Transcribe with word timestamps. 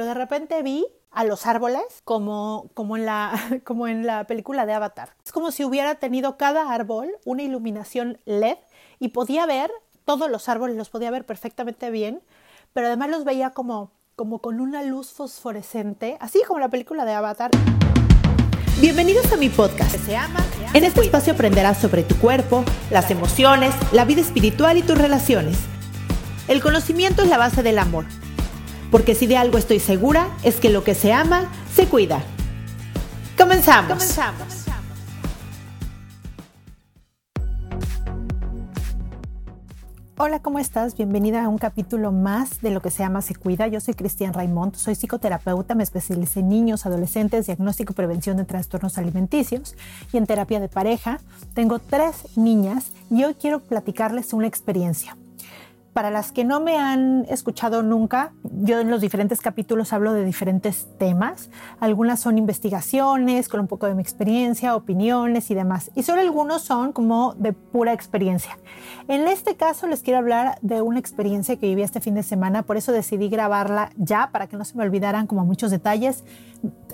Pero 0.00 0.08
de 0.08 0.14
repente 0.14 0.62
vi 0.62 0.86
a 1.10 1.24
los 1.24 1.44
árboles 1.44 1.82
como, 2.04 2.70
como, 2.72 2.96
en 2.96 3.04
la, 3.04 3.38
como 3.64 3.86
en 3.86 4.06
la 4.06 4.24
película 4.24 4.64
de 4.64 4.72
Avatar. 4.72 5.10
Es 5.22 5.30
como 5.30 5.50
si 5.50 5.62
hubiera 5.62 5.96
tenido 5.96 6.38
cada 6.38 6.72
árbol 6.72 7.10
una 7.26 7.42
iluminación 7.42 8.18
LED 8.24 8.56
y 8.98 9.08
podía 9.08 9.44
ver 9.44 9.70
todos 10.06 10.30
los 10.30 10.48
árboles, 10.48 10.76
los 10.76 10.88
podía 10.88 11.10
ver 11.10 11.26
perfectamente 11.26 11.90
bien, 11.90 12.22
pero 12.72 12.86
además 12.86 13.10
los 13.10 13.24
veía 13.24 13.50
como, 13.50 13.92
como 14.16 14.38
con 14.38 14.62
una 14.62 14.82
luz 14.82 15.12
fosforescente, 15.12 16.16
así 16.18 16.40
como 16.48 16.60
la 16.60 16.70
película 16.70 17.04
de 17.04 17.12
Avatar. 17.12 17.50
Bienvenidos 18.80 19.30
a 19.34 19.36
mi 19.36 19.50
podcast. 19.50 19.94
Se 19.96 20.16
ama, 20.16 20.42
en 20.72 20.84
este 20.84 21.02
espacio 21.02 21.34
aprenderás 21.34 21.76
sobre 21.76 22.04
tu 22.04 22.18
cuerpo, 22.18 22.64
las 22.90 23.10
emociones, 23.10 23.74
la 23.92 24.06
vida 24.06 24.22
espiritual 24.22 24.78
y 24.78 24.82
tus 24.82 24.96
relaciones. 24.96 25.58
El 26.48 26.62
conocimiento 26.62 27.20
es 27.20 27.28
la 27.28 27.36
base 27.36 27.62
del 27.62 27.78
amor 27.78 28.06
porque 28.90 29.14
si 29.14 29.26
de 29.26 29.36
algo 29.36 29.58
estoy 29.58 29.80
segura 29.80 30.28
es 30.42 30.56
que 30.56 30.70
lo 30.70 30.84
que 30.84 30.94
se 30.94 31.12
ama, 31.12 31.50
se 31.74 31.86
cuida. 31.86 32.22
Comenzamos. 33.38 33.92
Comenzamos. 33.92 34.66
Hola, 40.22 40.40
¿cómo 40.40 40.58
estás? 40.58 40.98
Bienvenida 40.98 41.42
a 41.42 41.48
un 41.48 41.56
capítulo 41.56 42.12
más 42.12 42.60
de 42.60 42.70
Lo 42.70 42.82
que 42.82 42.90
se 42.90 43.02
ama 43.02 43.22
se 43.22 43.34
cuida. 43.34 43.68
Yo 43.68 43.80
soy 43.80 43.94
Cristian 43.94 44.34
Raimond, 44.34 44.74
soy 44.74 44.94
psicoterapeuta, 44.94 45.74
me 45.74 45.82
especialicé 45.82 46.40
en 46.40 46.50
niños, 46.50 46.84
adolescentes, 46.84 47.46
diagnóstico 47.46 47.94
y 47.94 47.96
prevención 47.96 48.36
de 48.36 48.44
trastornos 48.44 48.98
alimenticios 48.98 49.76
y 50.12 50.18
en 50.18 50.26
terapia 50.26 50.60
de 50.60 50.68
pareja. 50.68 51.20
Tengo 51.54 51.78
tres 51.78 52.36
niñas 52.36 52.92
y 53.10 53.24
hoy 53.24 53.32
quiero 53.32 53.60
platicarles 53.60 54.34
una 54.34 54.46
experiencia 54.46 55.16
para 55.92 56.10
las 56.10 56.32
que 56.32 56.44
no 56.44 56.60
me 56.60 56.78
han 56.78 57.24
escuchado 57.28 57.82
nunca, 57.82 58.32
yo 58.44 58.78
en 58.78 58.90
los 58.90 59.00
diferentes 59.00 59.40
capítulos 59.40 59.92
hablo 59.92 60.12
de 60.12 60.24
diferentes 60.24 60.88
temas. 60.98 61.50
Algunas 61.80 62.20
son 62.20 62.38
investigaciones 62.38 63.48
con 63.48 63.60
un 63.60 63.66
poco 63.66 63.86
de 63.86 63.94
mi 63.94 64.02
experiencia, 64.02 64.76
opiniones 64.76 65.50
y 65.50 65.54
demás. 65.54 65.90
Y 65.94 66.04
solo 66.04 66.20
algunos 66.20 66.62
son 66.62 66.92
como 66.92 67.34
de 67.34 67.52
pura 67.52 67.92
experiencia. 67.92 68.58
En 69.08 69.26
este 69.26 69.56
caso 69.56 69.86
les 69.86 70.02
quiero 70.02 70.18
hablar 70.18 70.58
de 70.62 70.80
una 70.80 70.98
experiencia 70.98 71.56
que 71.56 71.66
viví 71.66 71.82
este 71.82 72.00
fin 72.00 72.14
de 72.14 72.22
semana, 72.22 72.62
por 72.62 72.76
eso 72.76 72.92
decidí 72.92 73.28
grabarla 73.28 73.90
ya 73.96 74.30
para 74.30 74.46
que 74.46 74.56
no 74.56 74.64
se 74.64 74.76
me 74.76 74.84
olvidaran 74.84 75.26
como 75.26 75.44
muchos 75.44 75.70
detalles. 75.70 76.24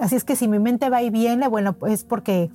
Así 0.01 0.17
es 0.17 0.25
que 0.25 0.37
si 0.37 0.49
mi 0.49 0.59
mente 0.59 0.89
va 0.89 1.03
y 1.03 1.11
viene, 1.11 1.49
bueno, 1.49 1.75
pues 1.75 2.05
porque 2.05 2.51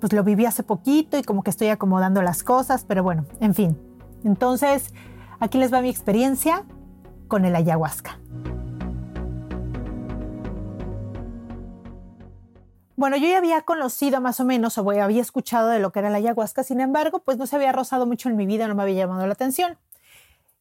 pues 0.00 0.12
lo 0.12 0.24
viví 0.24 0.44
hace 0.44 0.62
poquito 0.62 1.18
y 1.18 1.22
como 1.22 1.42
que 1.42 1.50
estoy 1.50 1.68
acomodando 1.68 2.22
las 2.22 2.42
cosas, 2.42 2.84
pero 2.86 3.02
bueno, 3.02 3.26
en 3.40 3.54
fin. 3.54 3.78
Entonces, 4.24 4.92
Aquí 5.40 5.58
les 5.58 5.72
va 5.72 5.80
mi 5.80 5.88
experiencia 5.88 6.64
con 7.28 7.44
el 7.44 7.54
ayahuasca. 7.54 8.18
Bueno, 12.96 13.16
yo 13.16 13.28
ya 13.28 13.38
había 13.38 13.60
conocido 13.62 14.20
más 14.20 14.40
o 14.40 14.44
menos 14.44 14.76
o 14.76 14.90
había 14.90 15.22
escuchado 15.22 15.68
de 15.68 15.78
lo 15.78 15.92
que 15.92 16.00
era 16.00 16.10
la 16.10 16.16
ayahuasca, 16.16 16.64
sin 16.64 16.80
embargo, 16.80 17.20
pues 17.20 17.38
no 17.38 17.46
se 17.46 17.54
había 17.54 17.70
rozado 17.70 18.06
mucho 18.06 18.28
en 18.28 18.34
mi 18.34 18.44
vida, 18.44 18.66
no 18.66 18.74
me 18.74 18.82
había 18.82 19.06
llamado 19.06 19.24
la 19.24 19.34
atención. 19.34 19.78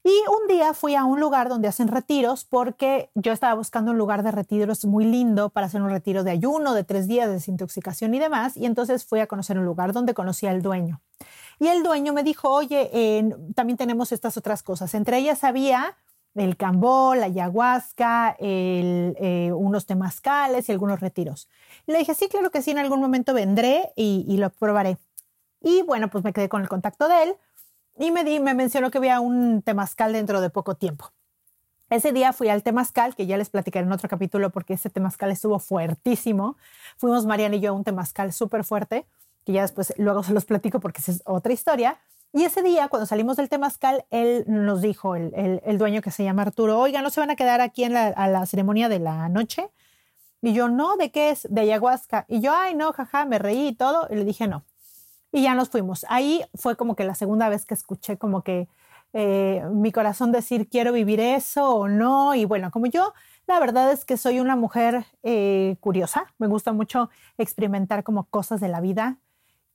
Y 0.04 0.14
un 0.30 0.48
día 0.48 0.74
fui 0.74 0.94
a 0.94 1.04
un 1.04 1.20
lugar 1.20 1.50
donde 1.50 1.68
hacen 1.68 1.88
retiros 1.88 2.46
porque 2.46 3.10
yo 3.16 3.34
estaba 3.34 3.56
buscando 3.56 3.92
un 3.92 3.98
lugar 3.98 4.24
de 4.24 4.32
retiros 4.32 4.86
muy 4.86 5.04
lindo 5.04 5.50
para 5.50 5.66
hacer 5.66 5.82
un 5.82 5.90
retiro 5.90 6.24
de 6.24 6.32
ayuno 6.32 6.76
de 6.76 6.84
tres 6.84 7.08
días 7.08 7.28
de 7.28 7.34
desintoxicación 7.34 8.14
y 8.14 8.20
demás. 8.20 8.56
Y 8.56 8.68
entonces 8.68 9.04
fui 9.04 9.20
a 9.20 9.28
conocer 9.28 9.58
un 9.58 9.66
lugar 9.66 9.92
donde 9.92 10.14
conocí 10.14 10.46
al 10.46 10.62
dueño. 10.62 11.02
Y 11.60 11.68
el 11.68 11.84
dueño 11.84 12.14
me 12.14 12.24
dijo, 12.24 12.50
oye, 12.50 12.92
también 13.56 13.78
tenemos 13.78 14.12
estas 14.12 14.38
otras 14.38 14.64
cosas. 14.64 14.94
Entre 14.94 15.18
ellas 15.18 15.44
había 15.44 15.96
el 16.36 16.58
cambó, 16.58 17.16
la 17.16 17.26
ayahuasca, 17.26 18.36
eh, 18.40 19.52
unos 19.56 19.86
temazcales 19.86 20.70
y 20.70 20.72
algunos 20.72 21.00
retiros. 21.00 21.50
Le 21.86 21.98
dije, 21.98 22.14
sí, 22.14 22.28
claro 22.28 22.52
que 22.52 22.62
sí, 22.62 22.72
en 22.72 22.78
algún 22.78 23.02
momento 23.02 23.34
vendré 23.34 23.92
y, 23.96 24.38
lo 24.38 24.50
probaré. 24.50 24.98
Y 25.62 25.82
bueno, 25.84 26.10
pues 26.10 26.24
me 26.24 26.34
quedé 26.34 26.50
con 26.50 26.62
el 26.62 26.70
contacto 26.70 27.08
de 27.08 27.24
él 27.24 27.36
y 27.98 28.12
me, 28.12 28.24
me 28.40 28.54
mencionó 28.54 28.92
que 28.92 29.00
había 29.00 29.20
un 29.20 29.62
temazcal 29.62 30.14
dentro 30.14 30.42
de 30.42 30.50
poco 30.50 30.76
tiempo. 30.76 31.12
Ese 31.90 32.12
día 32.12 32.34
fui 32.34 32.50
al 32.50 32.64
temazcal, 32.64 33.16
que 33.16 33.26
ya 33.26 33.38
les 33.38 33.50
platicaré 33.50 33.86
en 33.86 33.92
otro 33.94 34.10
capítulo 34.10 34.50
porque 34.50 34.74
ese 34.74 34.90
temazcal 34.90 35.32
estuvo 35.32 35.58
fuertísimo. 35.58 36.58
Fuimos 36.98 37.26
Mariana 37.26 37.56
y 37.56 37.62
yo 37.62 37.72
a 37.72 37.74
un 37.74 37.86
temazcal 37.86 38.34
súper 38.34 38.66
fuerte 38.66 39.06
que 39.48 39.54
ya 39.54 39.62
después 39.62 39.94
luego 39.98 40.24
se 40.24 40.34
los 40.34 40.44
platico 40.44 40.82
porque 40.82 41.00
esa 41.00 41.14
es 41.14 41.22
otra 41.26 41.54
historia. 41.54 41.98
Y 42.34 42.44
ese 42.44 42.62
día, 42.64 42.90
cuando 42.90 43.06
salimos 43.06 43.38
del 43.38 43.48
Temazcal, 43.48 44.06
él 44.10 44.44
nos 44.46 44.82
dijo, 44.82 45.16
el, 45.16 45.32
el, 45.64 45.78
dueño 45.78 46.02
que 46.02 46.12
se 46.12 46.26
llama 46.26 46.42
Arturo, 46.42 46.78
oiga, 46.78 47.02
¿no 47.02 47.10
se 47.10 47.22
van 47.22 47.30
a 47.30 47.38
quedar 47.38 47.62
aquí 47.62 47.86
en 47.86 47.94
la, 47.94 48.08
a 48.08 48.28
la 48.28 48.46
ceremonia 48.46 48.90
de 48.90 49.00
la 49.00 49.30
noche? 49.30 49.72
Y 50.42 50.54
yo, 50.54 50.68
no, 50.68 50.98
¿de 50.98 51.12
qué 51.12 51.30
es? 51.30 51.48
De 51.50 51.62
ayahuasca. 51.62 52.26
Y 52.28 52.42
yo, 52.42 52.54
ay, 52.54 52.76
no, 52.76 52.92
jaja, 52.92 53.24
me 53.24 53.40
reí 53.40 53.70
y 53.70 53.76
todo. 53.76 54.08
Y 54.10 54.16
le 54.16 54.26
dije, 54.26 54.50
no. 54.50 54.66
Y 55.32 55.44
ya 55.44 55.56
nos 55.56 55.70
fuimos. 55.70 56.06
Ahí 56.10 56.44
fue 56.56 56.76
como 56.76 56.98
que 56.98 57.06
la 57.06 57.16
segunda 57.16 57.48
vez 57.48 57.66
que 57.66 57.74
escuché 57.74 58.18
como 58.18 58.42
que 58.44 58.68
eh, 59.14 59.64
mi 59.72 59.94
corazón 59.94 60.34
decir, 60.34 60.68
quiero 60.68 60.92
vivir 60.92 61.22
eso 61.22 61.74
o 61.74 61.88
no. 61.88 62.36
Y 62.36 62.44
bueno, 62.44 62.70
como 62.70 62.88
yo, 62.88 63.14
la 63.48 63.62
verdad 63.62 63.94
es 63.94 64.04
que 64.04 64.18
soy 64.18 64.42
una 64.42 64.58
mujer 64.58 65.06
eh, 65.24 65.78
curiosa. 65.80 66.34
Me 66.38 66.48
gusta 66.48 66.74
mucho 66.74 67.10
experimentar 67.38 68.04
como 68.04 68.26
cosas 68.26 68.60
de 68.60 68.68
la 68.68 68.82
vida 68.82 69.20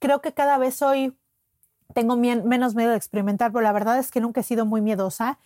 creo 0.03 0.19
que 0.19 0.33
cada 0.33 0.57
vez 0.57 0.81
hoy 0.81 1.15
tengo 1.93 2.17
menos 2.17 2.75
miedo 2.75 2.91
de 2.91 2.97
experimentar, 2.97 3.53
pero 3.53 3.63
la 3.63 3.71
verdad 3.71 3.97
es 3.97 4.11
que 4.11 4.19
nunca 4.19 4.41
he 4.41 4.43
sido 4.43 4.65
muy 4.65 4.81
miedosa. 4.81 5.39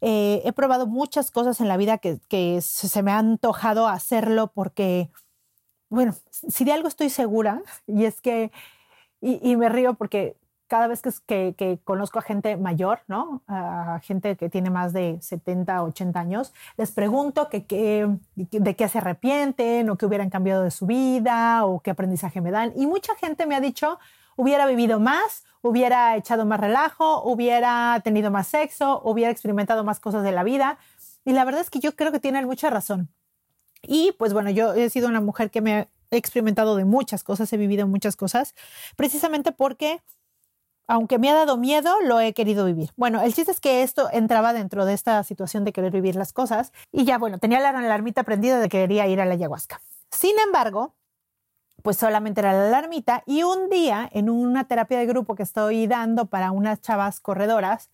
Eh, 0.00 0.40
he 0.44 0.52
probado 0.52 0.86
muchas 0.86 1.32
cosas 1.32 1.60
en 1.60 1.66
la 1.66 1.76
vida 1.76 1.98
que, 1.98 2.60
se 2.60 3.02
me 3.02 3.10
ha 3.10 3.18
antojado 3.18 3.88
hacerlo 3.88 4.52
porque, 4.54 5.10
bueno, 5.88 6.14
si 6.30 6.64
de 6.64 6.70
algo 6.70 6.86
estoy 6.86 7.10
segura, 7.10 7.62
y 7.88 8.04
es 8.04 8.20
que, 8.20 8.52
y, 9.20 9.56
me 9.56 9.68
río 9.68 9.94
porque 9.94 10.36
cada 10.74 10.88
vez 10.88 11.02
que, 11.02 11.54
que, 11.56 11.78
conozco 11.84 12.18
a 12.18 12.22
gente 12.22 12.56
mayor, 12.56 12.98
¿no? 13.06 13.42
A 13.46 14.00
gente 14.02 14.34
que 14.34 14.48
tiene 14.48 14.70
más 14.70 14.92
de 14.92 15.18
70, 15.20 15.84
80 15.84 16.18
años, 16.18 16.52
les 16.76 16.90
pregunto 16.90 17.48
que, 17.48 18.08
de 18.34 18.74
qué 18.74 18.88
se 18.88 18.98
arrepienten 18.98 19.88
o 19.88 19.96
qué 19.96 20.06
hubieran 20.06 20.30
cambiado 20.30 20.64
de 20.64 20.72
su 20.72 20.86
vida 20.86 21.64
o 21.64 21.78
qué 21.78 21.92
aprendizaje 21.92 22.40
me 22.40 22.50
dan. 22.50 22.72
Y 22.74 22.88
mucha 22.88 23.14
gente 23.14 23.46
me 23.46 23.54
ha 23.54 23.60
dicho, 23.60 24.00
hubiera 24.34 24.66
vivido 24.66 24.98
más, 24.98 25.44
hubiera 25.62 26.16
echado 26.16 26.44
más 26.44 26.58
relajo, 26.58 27.22
hubiera 27.22 28.00
tenido 28.02 28.32
más 28.32 28.48
sexo, 28.48 29.00
hubiera 29.04 29.30
experimentado 29.30 29.84
más 29.84 30.00
cosas 30.00 30.24
de 30.24 30.32
la 30.32 30.42
vida. 30.42 30.78
Y 31.24 31.34
la 31.34 31.44
verdad 31.44 31.60
es 31.60 31.70
que 31.70 31.78
yo 31.78 31.94
creo 31.94 32.10
que 32.10 32.18
tienen 32.18 32.46
mucha 32.46 32.68
razón. 32.68 33.10
Y 33.80 34.10
pues 34.18 34.32
bueno, 34.32 34.50
yo 34.50 34.74
he 34.74 34.90
sido 34.90 35.06
una 35.06 35.20
mujer 35.20 35.52
que 35.52 35.60
me 35.60 35.88
he 36.10 36.16
experimentado 36.16 36.74
de 36.74 36.84
muchas 36.84 37.22
cosas, 37.22 37.52
he 37.52 37.58
vivido 37.58 37.86
muchas 37.86 38.16
cosas, 38.16 38.56
precisamente 38.96 39.52
porque 39.52 40.02
aunque 40.86 41.18
me 41.18 41.30
ha 41.30 41.34
dado 41.34 41.56
miedo, 41.56 41.94
lo 42.02 42.20
he 42.20 42.32
querido 42.32 42.64
vivir. 42.64 42.90
Bueno, 42.96 43.22
el 43.22 43.34
chiste 43.34 43.52
es 43.52 43.60
que 43.60 43.82
esto 43.82 44.08
entraba 44.12 44.52
dentro 44.52 44.84
de 44.84 44.94
esta 44.94 45.22
situación 45.22 45.64
de 45.64 45.72
querer 45.72 45.92
vivir 45.92 46.16
las 46.16 46.32
cosas 46.32 46.72
y 46.92 47.04
ya, 47.04 47.18
bueno, 47.18 47.38
tenía 47.38 47.60
la 47.60 47.70
alarmita 47.70 48.22
prendida 48.22 48.60
de 48.60 48.68
que 48.68 48.78
quería 48.78 49.06
ir 49.06 49.20
a 49.20 49.24
la 49.24 49.34
ayahuasca. 49.34 49.80
Sin 50.10 50.38
embargo, 50.38 50.94
pues 51.82 51.96
solamente 51.96 52.40
era 52.40 52.52
la 52.52 52.68
alarmita 52.68 53.22
y 53.26 53.42
un 53.42 53.68
día 53.68 54.08
en 54.12 54.30
una 54.30 54.66
terapia 54.66 54.98
de 54.98 55.06
grupo 55.06 55.34
que 55.34 55.42
estoy 55.42 55.86
dando 55.86 56.26
para 56.26 56.50
unas 56.50 56.80
chavas 56.80 57.20
corredoras, 57.20 57.90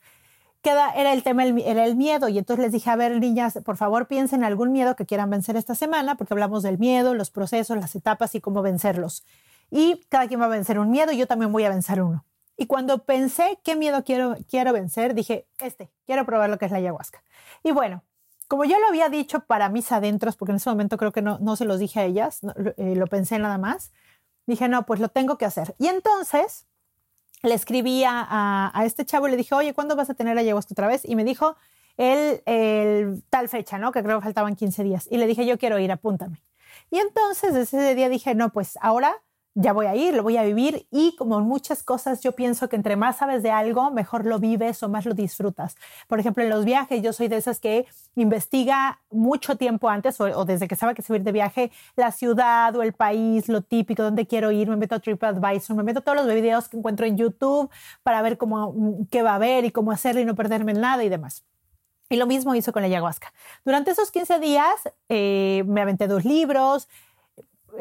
era 0.62 1.12
el 1.12 1.22
tema, 1.22 1.44
era 1.44 1.84
el 1.84 1.96
miedo. 1.96 2.28
Y 2.28 2.38
entonces 2.38 2.62
les 2.62 2.72
dije, 2.72 2.90
a 2.90 2.96
ver, 2.96 3.18
niñas, 3.18 3.58
por 3.64 3.76
favor 3.76 4.06
piensen 4.06 4.40
en 4.40 4.44
algún 4.44 4.72
miedo 4.72 4.94
que 4.94 5.06
quieran 5.06 5.30
vencer 5.30 5.56
esta 5.56 5.74
semana, 5.74 6.16
porque 6.16 6.34
hablamos 6.34 6.62
del 6.62 6.78
miedo, 6.78 7.14
los 7.14 7.30
procesos, 7.30 7.76
las 7.78 7.94
etapas 7.94 8.34
y 8.34 8.40
cómo 8.40 8.62
vencerlos. 8.62 9.24
Y 9.70 10.04
cada 10.08 10.28
quien 10.28 10.40
va 10.40 10.46
a 10.46 10.48
vencer 10.48 10.78
un 10.78 10.90
miedo, 10.90 11.12
yo 11.12 11.26
también 11.26 11.52
voy 11.52 11.64
a 11.64 11.70
vencer 11.70 12.02
uno. 12.02 12.24
Y 12.60 12.66
cuando 12.66 13.06
pensé 13.06 13.58
qué 13.64 13.74
miedo 13.74 14.04
quiero, 14.04 14.36
quiero 14.46 14.74
vencer, 14.74 15.14
dije, 15.14 15.46
este, 15.60 15.90
quiero 16.04 16.26
probar 16.26 16.50
lo 16.50 16.58
que 16.58 16.66
es 16.66 16.70
la 16.70 16.76
ayahuasca. 16.76 17.22
Y 17.62 17.70
bueno, 17.70 18.04
como 18.48 18.66
yo 18.66 18.78
lo 18.78 18.86
había 18.86 19.08
dicho 19.08 19.40
para 19.46 19.70
mis 19.70 19.90
adentros, 19.92 20.36
porque 20.36 20.52
en 20.52 20.56
ese 20.56 20.68
momento 20.68 20.98
creo 20.98 21.10
que 21.10 21.22
no, 21.22 21.38
no 21.38 21.56
se 21.56 21.64
los 21.64 21.78
dije 21.78 22.00
a 22.00 22.04
ellas, 22.04 22.40
eh, 22.76 22.96
lo 22.96 23.06
pensé 23.06 23.38
nada 23.38 23.56
más, 23.56 23.92
dije, 24.44 24.68
no, 24.68 24.84
pues 24.84 25.00
lo 25.00 25.08
tengo 25.08 25.38
que 25.38 25.46
hacer. 25.46 25.74
Y 25.78 25.86
entonces 25.86 26.66
le 27.42 27.54
escribí 27.54 28.04
a, 28.06 28.70
este 28.84 29.06
chavo 29.06 29.26
y 29.26 29.30
le 29.30 29.38
dije, 29.38 29.54
oye, 29.54 29.72
¿cuándo 29.72 29.96
vas 29.96 30.10
a 30.10 30.14
tener 30.14 30.36
ayahuasca 30.36 30.74
otra 30.74 30.86
vez? 30.86 31.00
Y 31.06 31.16
me 31.16 31.24
dijo, 31.24 31.56
el, 31.96 32.42
el, 32.44 33.22
tal 33.30 33.48
fecha, 33.48 33.78
¿no? 33.78 33.90
Que 33.90 34.02
creo 34.02 34.18
que 34.18 34.24
faltaban 34.24 34.54
15 34.54 34.84
días. 34.84 35.08
Y 35.10 35.16
le 35.16 35.26
dije, 35.26 35.46
yo 35.46 35.56
quiero 35.56 35.78
ir, 35.78 35.90
apúntame. 35.90 36.42
Y 36.90 36.98
entonces 36.98 37.54
ese 37.54 37.94
día 37.94 38.10
dije, 38.10 38.34
no, 38.34 38.52
pues 38.52 38.76
ahora 38.82 39.16
ya 39.54 39.72
voy 39.72 39.86
a 39.86 39.96
ir, 39.96 40.14
lo 40.14 40.22
voy 40.22 40.36
a 40.36 40.44
vivir 40.44 40.86
y 40.90 41.16
como 41.16 41.40
muchas 41.40 41.82
cosas 41.82 42.20
yo 42.20 42.32
pienso 42.32 42.68
que 42.68 42.76
entre 42.76 42.96
más 42.96 43.16
sabes 43.16 43.42
de 43.42 43.50
algo, 43.50 43.90
mejor 43.90 44.24
lo 44.24 44.38
vives 44.38 44.82
o 44.82 44.88
más 44.88 45.04
lo 45.04 45.14
disfrutas. 45.14 45.76
Por 46.06 46.20
ejemplo, 46.20 46.42
en 46.44 46.50
los 46.50 46.64
viajes 46.64 47.02
yo 47.02 47.12
soy 47.12 47.28
de 47.28 47.36
esas 47.36 47.58
que 47.58 47.86
investiga 48.14 49.00
mucho 49.10 49.56
tiempo 49.56 49.88
antes 49.88 50.20
o, 50.20 50.44
desde 50.44 50.68
que 50.68 50.76
sabe 50.76 50.94
que 50.94 51.02
se 51.02 51.12
va 51.12 51.16
a 51.16 51.18
ir 51.18 51.24
de 51.24 51.32
viaje 51.32 51.72
la 51.96 52.12
ciudad 52.12 52.74
o 52.76 52.82
el 52.82 52.92
país, 52.92 53.48
lo 53.48 53.62
típico, 53.62 54.02
dónde 54.02 54.26
quiero 54.26 54.52
ir, 54.52 54.68
me 54.68 54.76
meto 54.76 54.94
a 54.94 55.00
TripAdvisor, 55.00 55.76
me 55.76 55.82
meto 55.82 56.00
todos 56.00 56.16
los 56.16 56.32
videos 56.32 56.68
que 56.68 56.76
encuentro 56.76 57.06
en 57.06 57.16
YouTube 57.16 57.70
para 58.02 58.22
ver 58.22 58.38
cómo, 58.38 58.72
mm, 58.72 59.06
qué 59.10 59.22
va 59.22 59.32
a 59.32 59.34
haber 59.34 59.64
y 59.64 59.72
cómo 59.72 59.90
hacerlo 59.90 60.20
y 60.20 60.24
no 60.24 60.34
perderme 60.34 60.72
en 60.72 60.80
nada 60.80 61.02
y 61.02 61.08
demás. 61.08 61.44
Y 62.08 62.16
lo 62.16 62.26
mismo 62.26 62.56
hizo 62.56 62.72
con 62.72 62.82
la 62.82 62.88
ayahuasca. 62.88 63.32
Durante 63.64 63.92
esos 63.92 64.10
15 64.10 64.40
días 64.40 64.74
eh, 65.08 65.62
me 65.66 65.80
aventé 65.80 66.08
dos 66.08 66.24
libros, 66.24 66.88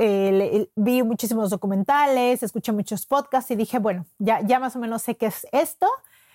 eh, 0.01 0.69
vi 0.77 1.03
muchísimos 1.03 1.49
documentales, 1.49 2.41
escuché 2.41 2.71
muchos 2.71 3.05
podcasts 3.05 3.51
y 3.51 3.57
dije, 3.57 3.79
bueno, 3.79 4.05
ya, 4.17 4.39
ya 4.41 4.57
más 4.57 4.73
o 4.77 4.79
menos 4.79 5.01
sé 5.01 5.17
qué 5.17 5.25
es 5.25 5.45
esto, 5.51 5.87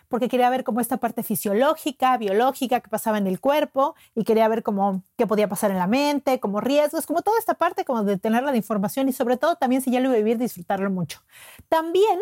porque 0.08 0.28
quería 0.28 0.50
ver 0.50 0.64
cómo 0.64 0.80
esta 0.80 0.98
parte 0.98 1.22
fisiológica, 1.22 2.18
biológica 2.18 2.80
que 2.80 2.90
pasaba 2.90 3.16
en 3.16 3.26
el 3.26 3.40
cuerpo 3.40 3.94
y 4.14 4.24
quería 4.24 4.46
ver 4.48 4.62
cómo 4.62 5.02
qué 5.16 5.26
podía 5.26 5.48
pasar 5.48 5.70
en 5.70 5.78
la 5.78 5.86
mente, 5.86 6.40
como 6.40 6.60
riesgos, 6.60 7.06
como 7.06 7.22
toda 7.22 7.38
esta 7.38 7.54
parte 7.54 7.86
como 7.86 8.04
de 8.04 8.18
tener 8.18 8.42
la 8.42 8.54
información 8.54 9.08
y 9.08 9.14
sobre 9.14 9.38
todo 9.38 9.56
también 9.56 9.80
si 9.80 9.90
ya 9.90 10.00
lo 10.00 10.08
iba 10.08 10.14
a 10.16 10.18
vivir, 10.18 10.36
disfrutarlo 10.36 10.90
mucho. 10.90 11.22
También, 11.70 12.20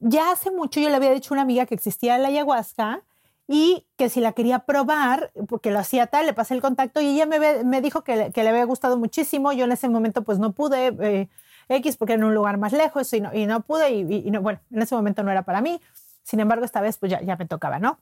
ya 0.00 0.32
hace 0.32 0.50
mucho 0.50 0.80
yo 0.80 0.88
le 0.88 0.96
había 0.96 1.12
dicho 1.12 1.32
a 1.32 1.36
una 1.36 1.42
amiga 1.42 1.66
que 1.66 1.76
existía 1.76 2.18
la 2.18 2.26
ayahuasca 2.26 3.04
y 3.48 3.86
que 3.96 4.08
si 4.08 4.20
la 4.20 4.32
quería 4.32 4.60
probar, 4.60 5.30
porque 5.48 5.70
lo 5.70 5.78
hacía 5.78 6.06
tal, 6.08 6.26
le 6.26 6.32
pasé 6.32 6.54
el 6.54 6.60
contacto 6.60 7.00
y 7.00 7.06
ella 7.06 7.26
me, 7.26 7.64
me 7.64 7.80
dijo 7.80 8.02
que, 8.02 8.32
que, 8.32 8.42
le 8.42 8.48
había 8.48 8.64
gustado 8.64 8.98
muchísimo. 8.98 9.52
Yo 9.52 9.64
en 9.64 9.72
ese 9.72 9.88
momento 9.88 10.22
pues 10.22 10.38
no 10.38 10.52
pude, 10.52 10.88
eh, 11.00 11.28
X, 11.68 11.96
porque 11.96 12.14
era 12.14 12.22
en 12.22 12.28
un 12.28 12.34
lugar 12.34 12.58
más 12.58 12.72
lejos 12.72 13.12
y 13.12 13.20
no, 13.20 13.32
y 13.34 13.46
no 13.46 13.60
pude 13.60 13.90
y, 13.90 14.30
no, 14.30 14.40
bueno, 14.42 14.60
en 14.70 14.82
ese 14.82 14.94
momento 14.94 15.22
no 15.22 15.30
era 15.30 15.42
para 15.42 15.60
mí. 15.60 15.80
Sin 16.22 16.40
embargo, 16.40 16.64
esta 16.64 16.80
vez 16.80 16.98
pues 16.98 17.10
ya, 17.10 17.20
ya 17.22 17.36
me 17.36 17.46
tocaba, 17.46 17.78
¿no? 17.78 18.00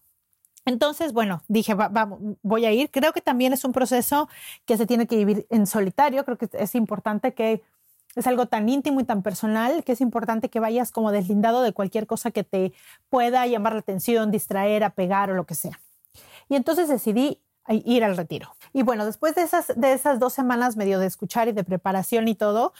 Entonces, 0.66 1.12
bueno, 1.12 1.42
dije, 1.48 1.74
vamos, 1.74 2.20
voy 2.42 2.64
a 2.64 2.72
ir. 2.72 2.90
Creo 2.90 3.12
que 3.12 3.20
también 3.20 3.52
es 3.52 3.64
un 3.64 3.72
proceso 3.72 4.30
que 4.64 4.78
se 4.78 4.86
tiene 4.86 5.06
que 5.06 5.16
vivir 5.16 5.46
en 5.50 5.66
solitario. 5.66 6.24
Creo 6.24 6.38
que 6.38 6.48
es 6.52 6.74
importante 6.74 7.34
que 7.34 7.62
es 8.16 8.26
algo 8.26 8.46
tan 8.46 8.68
íntimo 8.68 9.00
y 9.00 9.04
tan 9.04 9.22
personal 9.22 9.84
que 9.84 9.92
es 9.92 10.00
importante 10.00 10.48
que 10.48 10.60
vayas 10.60 10.90
como 10.90 11.12
deslindado 11.12 11.62
de 11.62 11.72
cualquier 11.72 12.06
cosa 12.06 12.30
que 12.30 12.44
te 12.44 12.72
pueda 13.08 13.46
llamar 13.46 13.74
la 13.74 13.80
atención, 13.80 14.30
distraer, 14.30 14.84
apegar 14.84 15.30
o 15.30 15.34
lo 15.34 15.44
que 15.44 15.54
sea. 15.54 15.80
Y 16.48 16.56
entonces 16.56 16.88
decidí 16.88 17.40
ir 17.68 18.04
al 18.04 18.16
retiro. 18.16 18.54
Y 18.72 18.82
bueno, 18.82 19.06
después 19.06 19.34
de 19.34 19.42
esas, 19.42 19.72
de 19.74 19.92
esas 19.92 20.18
dos 20.18 20.32
semanas 20.32 20.76
medio 20.76 20.98
de 20.98 21.06
escuchar 21.06 21.48
y 21.48 21.52
de 21.52 21.64
preparación 21.64 22.28
y 22.28 22.34
todo, 22.34 22.72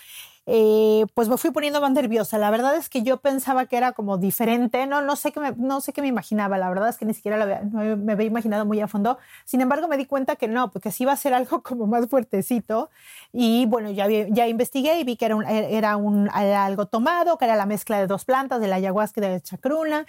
eh, 0.46 1.06
pues 1.14 1.29
me 1.29 1.38
fui 1.38 1.50
poniendo 1.50 1.81
más 1.81 1.93
nerviosa. 1.93 2.37
La 2.37 2.50
verdad 2.50 2.76
es 2.76 2.88
que 2.88 3.02
yo 3.02 3.19
pensaba 3.19 3.67
que 3.67 3.76
era 3.76 3.93
como 3.93 4.19
diferente, 4.19 4.87
no, 4.87 5.00
no, 5.00 5.17
sé, 5.17 5.32
qué 5.32 5.41
me, 5.41 5.52
no 5.52 5.81
sé 5.81 5.93
qué 5.93 6.02
me 6.02 6.08
imaginaba, 6.08 6.58
la 6.58 6.69
verdad 6.69 6.91
es 6.91 6.99
que 6.99 7.06
ni 7.06 7.14
siquiera 7.14 7.62
me 7.73 8.12
había 8.12 8.26
imaginado 8.26 8.67
muy 8.67 8.81
a 8.81 8.88
fondo. 8.88 9.19
Sin 9.44 9.61
embargo, 9.62 9.88
me 9.88 9.96
di 9.96 10.05
cuenta 10.06 10.37
que 10.37 10.49
no, 10.49 10.70
porque 10.70 10.91
sí 10.91 11.05
iba 11.05 11.12
a 11.12 11.17
ser 11.17 11.32
algo 11.35 11.62
como 11.64 11.87
más 11.87 12.08
fuertecito. 12.08 12.91
Y 13.32 13.67
bueno, 13.67 13.91
ya, 13.91 14.06
ya 14.08 14.46
investigué 14.46 14.99
y 15.00 15.05
vi 15.05 15.17
que 15.17 15.26
era, 15.26 15.37
un, 15.37 15.46
era, 15.46 15.96
un, 15.96 16.29
algo 16.32 16.87
tomado, 16.87 17.38
que 17.38 17.47
era 17.47 17.56
la 17.56 17.67
mezcla 17.67 17.99
de 17.99 18.06
dos 18.06 18.25
plantas, 18.25 18.61
de 18.61 18.69
la 18.69 18.76
ayahuasca 18.76 19.20
y 19.20 19.25
de 19.25 19.31
la 19.31 19.40
chacruna 19.40 20.06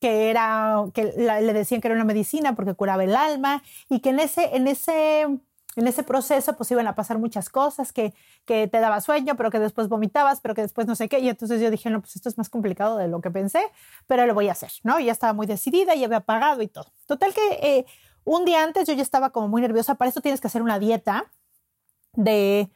que 0.00 0.30
era 0.30 0.84
que 0.94 1.12
le 1.16 1.52
decían 1.52 1.80
que 1.80 1.88
era 1.88 1.94
una 1.96 2.04
medicina 2.04 2.54
porque 2.54 2.74
curaba 2.74 3.02
el 3.02 3.16
alma 3.16 3.64
y 3.88 3.98
que 3.98 4.10
en 4.10 4.20
ese 4.20 4.54
en 4.56 4.68
ese 4.68 5.26
en 5.78 5.86
ese 5.86 6.02
proceso 6.02 6.56
pues 6.56 6.70
iban 6.70 6.86
a 6.88 6.94
pasar 6.94 7.18
muchas 7.18 7.48
cosas, 7.48 7.92
que, 7.92 8.12
que 8.44 8.66
te 8.66 8.80
daba 8.80 9.00
sueño, 9.00 9.36
pero 9.36 9.50
que 9.50 9.60
después 9.60 9.88
vomitabas, 9.88 10.40
pero 10.40 10.54
que 10.54 10.62
después 10.62 10.86
no 10.86 10.96
sé 10.96 11.08
qué. 11.08 11.20
Y 11.20 11.28
entonces 11.28 11.60
yo 11.60 11.70
dije, 11.70 11.88
no, 11.88 12.00
pues 12.00 12.16
esto 12.16 12.28
es 12.28 12.36
más 12.36 12.50
complicado 12.50 12.96
de 12.96 13.06
lo 13.06 13.20
que 13.20 13.30
pensé, 13.30 13.60
pero 14.06 14.26
lo 14.26 14.34
voy 14.34 14.48
a 14.48 14.52
hacer, 14.52 14.72
¿no? 14.82 14.98
Y 14.98 15.04
ya 15.04 15.12
estaba 15.12 15.32
muy 15.32 15.46
decidida, 15.46 15.94
ya 15.94 16.06
había 16.06 16.20
pagado 16.20 16.62
y 16.62 16.68
todo. 16.68 16.92
Total 17.06 17.32
que 17.32 17.58
eh, 17.62 17.86
un 18.24 18.44
día 18.44 18.64
antes 18.64 18.88
yo 18.88 18.94
ya 18.94 19.02
estaba 19.02 19.30
como 19.30 19.48
muy 19.48 19.62
nerviosa. 19.62 19.94
Para 19.94 20.08
esto 20.08 20.20
tienes 20.20 20.40
que 20.40 20.48
hacer 20.48 20.62
una 20.62 20.78
dieta 20.78 21.30
de 22.14 22.70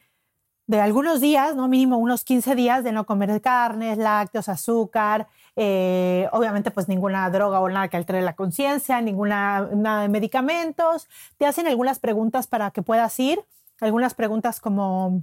de 0.67 0.81
algunos 0.81 1.21
días, 1.21 1.55
no 1.57 1.69
mínimo 1.69 1.99
unos 1.99 2.25
15 2.25 2.55
días 2.55 2.85
de 2.85 2.93
no 2.93 3.05
comer 3.05 3.41
carnes, 3.43 3.99
lácteos, 3.99 4.49
azúcar, 4.49 5.29
eh, 5.57 6.29
obviamente 6.33 6.71
pues 6.71 6.89
ninguna 6.89 7.29
droga 7.31 7.61
o 7.61 7.69
nada 7.69 7.89
que 7.89 7.97
altere 7.97 8.23
la 8.23 8.35
conciencia, 8.35 9.01
ninguna 9.01 9.69
nada 9.75 10.03
de 10.03 10.09
medicamentos. 10.09 11.09
Te 11.39 11.47
hacen 11.47 11.67
algunas 11.67 11.99
preguntas 11.99 12.47
para 12.47 12.71
que 12.71 12.83
puedas 12.83 13.19
ir, 13.21 13.41
algunas 13.81 14.15
preguntas 14.15 14.61
como 14.61 15.23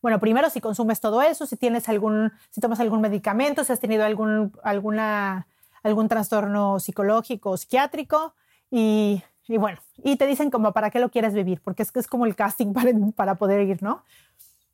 bueno, 0.00 0.20
primero 0.20 0.48
si 0.48 0.60
consumes 0.60 1.00
todo 1.00 1.22
eso, 1.22 1.46
si 1.46 1.56
tienes 1.56 1.88
algún 1.88 2.32
si 2.50 2.60
tomas 2.60 2.80
algún 2.80 3.00
medicamento, 3.00 3.64
si 3.64 3.72
has 3.72 3.80
tenido 3.80 4.04
algún 4.04 4.52
alguna 4.62 5.46
algún 5.82 6.08
trastorno 6.08 6.80
psicológico 6.80 7.50
o 7.50 7.56
psiquiátrico 7.56 8.34
y, 8.70 9.22
y 9.46 9.56
bueno, 9.56 9.80
y 9.96 10.16
te 10.16 10.26
dicen 10.26 10.50
como 10.50 10.72
para 10.72 10.90
qué 10.90 11.00
lo 11.00 11.10
quieres 11.10 11.34
vivir, 11.34 11.60
porque 11.62 11.82
es 11.82 11.92
que 11.92 12.00
es 12.00 12.06
como 12.06 12.26
el 12.26 12.36
casting 12.36 12.72
para, 12.74 12.92
para 13.14 13.34
poder 13.36 13.66
ir, 13.66 13.82
¿no? 13.82 14.02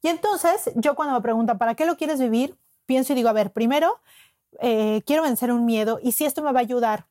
Y 0.02 0.08
entonces 0.08 0.70
yo 0.74 0.94
cuando 0.94 1.14
me 1.14 1.20
preguntan, 1.22 1.56
¿para 1.56 1.74
qué 1.74 1.86
lo 1.86 1.96
quieres 1.96 2.20
vivir? 2.20 2.58
Pienso 2.84 3.14
y 3.14 3.16
digo, 3.16 3.30
a 3.30 3.32
ver, 3.32 3.52
primero, 3.52 4.00
eh, 4.60 5.02
quiero 5.06 5.22
vencer 5.22 5.52
un 5.52 5.64
miedo 5.64 5.98
y 6.02 6.12
si 6.12 6.24
esto 6.24 6.42
me 6.42 6.52
va 6.52 6.60
a 6.60 6.62
ayudar 6.62 7.06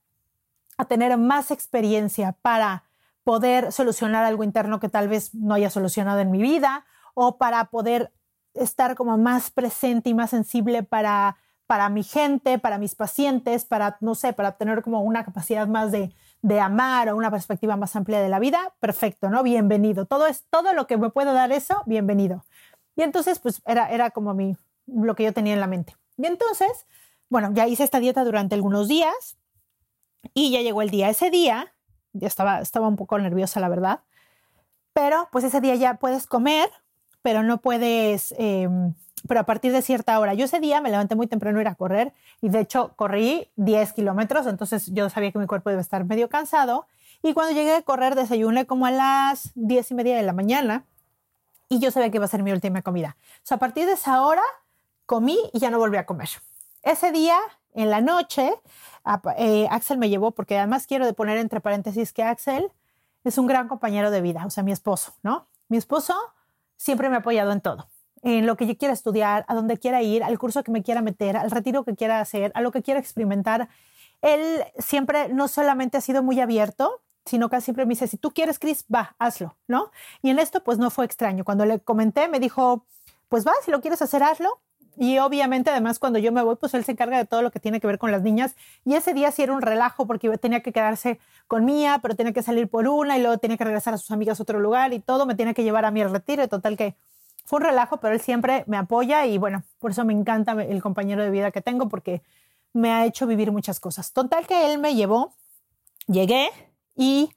a 0.78 0.86
tener 0.86 1.18
más 1.18 1.52
experiencia 1.52 2.36
para 2.42 2.84
poder 3.24 3.72
solucionar 3.72 4.26
algo 4.26 4.44
interno 4.44 4.80
que 4.80 4.90
tal 4.90 5.08
vez 5.08 5.34
no 5.34 5.54
haya 5.54 5.70
solucionado 5.70 6.20
en 6.20 6.32
mi 6.32 6.42
vida 6.42 6.86
o 7.14 7.38
para 7.38 7.66
poder 7.66 8.12
estar 8.54 8.96
como 8.96 9.18
más 9.18 9.52
presente 9.52 10.10
y 10.10 10.14
más 10.14 10.30
sensible 10.32 10.84
para, 10.84 11.38
para 11.68 11.90
mi 11.90 12.04
gente, 12.04 12.60
para 12.60 12.78
mis 12.78 12.96
pacientes, 12.96 13.66
para, 13.66 13.98
no 14.02 14.16
sé, 14.16 14.34
para 14.34 14.58
tener 14.58 14.84
como 14.84 15.02
una 15.02 15.24
capacidad 15.24 15.68
más 15.68 15.92
de, 15.92 16.14
de 16.42 16.60
amar 16.60 17.10
o 17.10 17.16
una 17.16 17.32
perspectiva 17.32 17.78
más 17.78 17.96
amplia 17.96 18.20
de 18.20 18.30
la 18.30 18.40
vida, 18.40 18.74
perfecto, 18.80 19.30
¿no? 19.30 19.44
Bienvenido. 19.44 20.06
Todo 20.06 20.28
es 20.28 20.44
todo 20.50 20.74
lo 20.74 20.88
que 20.88 20.98
me 20.98 21.10
puede 21.10 21.34
dar 21.34 21.52
eso, 21.52 21.82
bienvenido. 21.86 22.44
Y 22.96 23.02
entonces, 23.02 23.40
pues 23.40 23.62
era, 23.66 23.90
era 23.90 24.12
como 24.12 24.34
mi, 24.34 24.56
lo 24.86 25.16
que 25.16 25.24
yo 25.24 25.34
tenía 25.34 25.54
en 25.54 25.62
la 25.62 25.68
mente. 25.68 25.96
Y 26.18 26.26
entonces, 26.26 26.86
bueno, 27.34 27.50
ya 27.52 27.68
hice 27.68 27.84
esta 27.84 28.00
dieta 28.00 28.24
durante 28.24 28.54
algunos 28.54 28.88
días 28.88 29.38
y 30.36 30.52
ya 30.52 30.62
llegó 30.62 30.84
el 30.84 30.92
día. 30.92 31.10
Ese 31.10 31.32
día, 31.32 31.74
ya 32.12 32.28
estaba, 32.28 32.62
estaba 32.62 32.88
un 32.88 32.96
poco 32.96 33.18
nerviosa, 33.18 33.60
la 33.60 33.70
verdad, 33.70 34.02
pero 34.94 35.30
pues 35.32 35.44
ese 35.44 35.60
día 35.60 35.74
ya 35.74 35.96
puedes 35.96 36.28
comer, 36.28 36.70
pero 37.24 37.42
no 37.42 37.58
puedes, 37.58 38.36
em, 38.38 38.94
pero 39.28 39.40
a 39.40 39.46
partir 39.48 39.72
de 39.72 39.82
cierta 39.82 40.20
hora. 40.20 40.36
Yo 40.36 40.46
ese 40.46 40.60
día 40.60 40.80
me 40.80 40.92
levanté 40.92 41.16
muy 41.16 41.26
temprano 41.26 41.58
a 41.58 41.62
ir 41.62 41.68
a 41.70 41.74
correr 41.74 42.14
y 42.40 42.50
de 42.50 42.60
hecho 42.60 42.94
corrí 42.98 43.50
10 43.56 43.94
kilómetros, 43.94 44.46
entonces 44.46 44.94
yo 44.94 45.10
sabía 45.10 45.32
que 45.32 45.40
mi 45.40 45.48
cuerpo 45.48 45.72
debe 45.72 45.82
estar 45.82 46.06
medio 46.06 46.30
cansado. 46.30 46.86
Y 47.24 47.34
cuando 47.34 47.56
llegué 47.56 47.74
a 47.74 47.82
correr, 47.82 48.14
desayuné 48.14 48.68
como 48.68 48.86
a 48.86 48.92
las 48.92 49.54
10 49.56 49.90
y 49.90 49.94
media 49.96 50.16
de 50.16 50.22
la 50.22 50.34
mañana 50.34 50.86
y 51.68 51.80
yo 51.80 51.90
sabía 51.90 52.12
que 52.12 52.18
iba 52.18 52.26
a 52.26 52.28
ser 52.28 52.44
mi 52.44 52.52
última 52.52 52.84
comida. 52.84 53.18
O 53.38 53.42
sea, 53.42 53.58
a 53.58 53.60
partir 53.60 53.88
de 53.88 53.94
esa 53.94 54.22
hora 54.22 54.44
comí 55.08 55.40
y 55.52 55.58
ya 55.58 55.72
no 55.72 55.80
volví 55.80 55.98
a 55.98 56.06
comer. 56.06 56.30
Ese 56.84 57.14
día, 57.14 57.38
en 57.74 57.90
la 57.90 58.02
noche, 58.02 58.54
eh, 59.38 59.68
Axel 59.72 59.98
me 59.98 60.10
llevó, 60.10 60.32
porque 60.32 60.58
además 60.58 60.86
quiero 60.86 61.12
poner 61.14 61.38
entre 61.38 61.62
paréntesis 61.62 62.12
que 62.12 62.24
Axel 62.24 62.72
es 63.24 63.38
un 63.38 63.48
gran 63.48 63.70
compañero 63.70 64.12
de 64.12 64.22
vida, 64.22 64.46
o 64.46 64.50
sea, 64.50 64.64
mi 64.64 64.74
esposo, 64.74 65.14
¿no? 65.24 65.48
Mi 65.70 65.78
esposo 65.78 66.14
siempre 66.76 67.10
me 67.10 67.16
ha 67.16 67.20
apoyado 67.20 67.54
en 67.54 67.62
todo, 67.62 67.88
en 68.22 68.46
lo 68.46 68.58
que 68.58 68.68
yo 68.68 68.78
quiera 68.78 68.94
estudiar, 68.94 69.46
a 69.48 69.56
donde 69.56 69.78
quiera 69.78 70.02
ir, 70.02 70.26
al 70.26 70.38
curso 70.38 70.62
que 70.62 70.72
me 70.72 70.84
quiera 70.84 71.02
meter, 71.02 71.38
al 71.38 71.52
retiro 71.52 71.86
que 71.86 71.96
quiera 71.96 72.20
hacer, 72.20 72.52
a 72.54 72.62
lo 72.62 72.72
que 72.72 72.84
quiera 72.84 73.00
experimentar. 73.00 73.70
Él 74.22 74.66
siempre 74.78 75.30
no 75.30 75.48
solamente 75.48 75.98
ha 75.98 76.02
sido 76.02 76.22
muy 76.22 76.42
abierto, 76.42 77.02
sino 77.26 77.50
que 77.50 77.62
siempre 77.62 77.86
me 77.86 77.92
dice, 77.92 78.08
si 78.08 78.18
tú 78.18 78.32
quieres, 78.32 78.60
Chris, 78.60 78.86
va, 78.94 79.16
hazlo, 79.20 79.56
¿no? 79.68 79.92
Y 80.22 80.30
en 80.30 80.40
esto 80.40 80.64
pues 80.66 80.78
no 80.78 80.90
fue 80.90 81.06
extraño. 81.06 81.46
Cuando 81.46 81.66
le 81.66 81.80
comenté, 81.80 82.28
me 82.28 82.42
dijo, 82.42 82.86
pues 83.30 83.48
va, 83.48 83.54
si 83.64 83.72
lo 83.72 83.80
quieres 83.80 84.02
hacer, 84.02 84.22
hazlo. 84.22 84.60
Y 84.98 85.18
obviamente, 85.18 85.70
además, 85.72 86.00
cuando 86.00 86.20
yo 86.20 86.32
me 86.32 86.42
voy, 86.44 86.56
pues 86.56 86.74
él 86.74 86.84
se 86.84 86.92
encarga 86.92 87.18
de 87.18 87.26
todo 87.26 87.42
lo 87.42 87.52
que 87.52 87.60
tiene 87.60 87.80
que 87.80 87.88
ver 87.88 87.98
con 87.98 88.12
las 88.12 88.22
niñas. 88.22 88.56
Y 88.86 88.94
ese 88.94 89.14
día 89.14 89.32
sí 89.32 89.42
era 89.42 89.54
un 89.54 89.62
relajo 89.62 90.06
porque 90.06 90.38
tenía 90.38 90.62
que 90.62 90.72
quedarse 90.72 91.20
con 91.48 91.66
Mía, 91.66 92.00
pero 92.02 92.16
tenía 92.16 92.34
que 92.34 92.44
salir 92.44 92.68
por 92.68 92.88
una 92.88 93.18
y 93.18 93.22
luego 93.22 93.38
tenía 93.38 93.58
que 93.58 93.64
regresar 93.64 93.94
a 93.94 93.98
sus 93.98 94.12
amigas 94.12 94.40
a 94.40 94.44
otro 94.44 94.60
lugar 94.60 94.94
y 94.94 95.00
todo. 95.00 95.26
Me 95.26 95.36
tenía 95.36 95.54
que 95.54 95.64
llevar 95.64 95.86
a 95.86 95.88
al 95.88 96.12
retiro. 96.12 96.48
Total 96.48 96.78
que 96.78 96.96
fue 97.46 97.58
un 97.58 97.66
relajo, 97.66 97.98
pero 97.98 98.14
él 98.14 98.22
siempre 98.22 98.64
me 98.68 98.78
apoya 98.78 99.26
y 99.26 99.38
bueno, 99.38 99.64
por 99.80 99.92
eso 99.92 100.06
me 100.06 100.14
encanta 100.14 100.54
el 100.64 100.82
compañero 100.82 101.24
de 101.24 101.30
vida 101.30 101.52
que 101.52 101.62
tengo 101.62 101.90
porque 101.90 102.22
me 102.72 102.92
ha 102.92 103.06
hecho 103.06 103.28
vivir 103.28 103.52
muchas 103.52 103.80
cosas. 103.80 104.14
Total 104.14 104.48
que 104.48 104.72
él 104.72 104.80
me 104.80 104.96
llevó, 104.96 105.34
llegué 106.08 106.50
y 106.96 107.32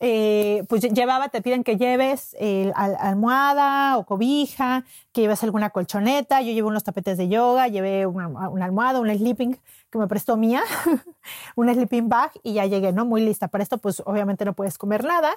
eh, 0.00 0.33
pues 0.62 0.82
llevaba, 0.82 1.28
te 1.28 1.42
piden 1.42 1.64
que 1.64 1.76
lleves 1.76 2.36
eh, 2.38 2.72
almohada 2.76 3.98
o 3.98 4.06
cobija, 4.06 4.84
que 5.12 5.22
lleves 5.22 5.42
alguna 5.42 5.70
colchoneta. 5.70 6.40
Yo 6.42 6.52
llevo 6.52 6.68
unos 6.68 6.84
tapetes 6.84 7.18
de 7.18 7.28
yoga, 7.28 7.66
llevé 7.68 8.06
una, 8.06 8.26
almohada, 8.64 9.00
un 9.00 9.10
sleeping 9.10 9.58
que 9.90 9.98
me 9.98 10.06
prestó 10.06 10.36
mía, 10.36 10.62
un 11.56 11.72
sleeping 11.72 12.08
bag 12.08 12.30
y 12.42 12.54
ya 12.54 12.66
llegué, 12.66 12.92
¿no? 12.92 13.04
Muy 13.04 13.22
lista 13.24 13.48
para 13.48 13.62
esto, 13.62 13.78
pues 13.78 14.02
obviamente 14.06 14.44
no 14.44 14.52
puedes 14.52 14.78
comer 14.78 15.04
nada. 15.04 15.30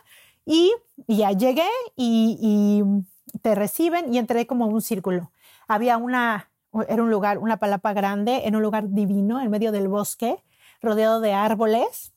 Y, 0.45 0.71
ya 1.07 1.31
llegué 1.31 1.67
y, 1.95 2.37
y, 2.39 3.39
te 3.41 3.55
reciben 3.55 4.13
y 4.13 4.17
entré 4.17 4.45
como 4.47 4.67
un 4.67 4.81
círculo. 4.81 5.31
Había 5.67 5.97
una, 5.97 6.49
era 6.87 7.03
un 7.03 7.09
lugar, 7.09 7.39
una 7.39 7.57
palapa 7.57 7.93
grande, 7.93 8.43
en 8.45 8.55
un 8.55 8.61
lugar 8.61 8.89
divino, 8.89 9.41
en 9.41 9.49
medio 9.49 9.71
del 9.71 9.87
bosque, 9.87 10.37
rodeado 10.81 11.19
de 11.19 11.33
árboles 11.33 12.13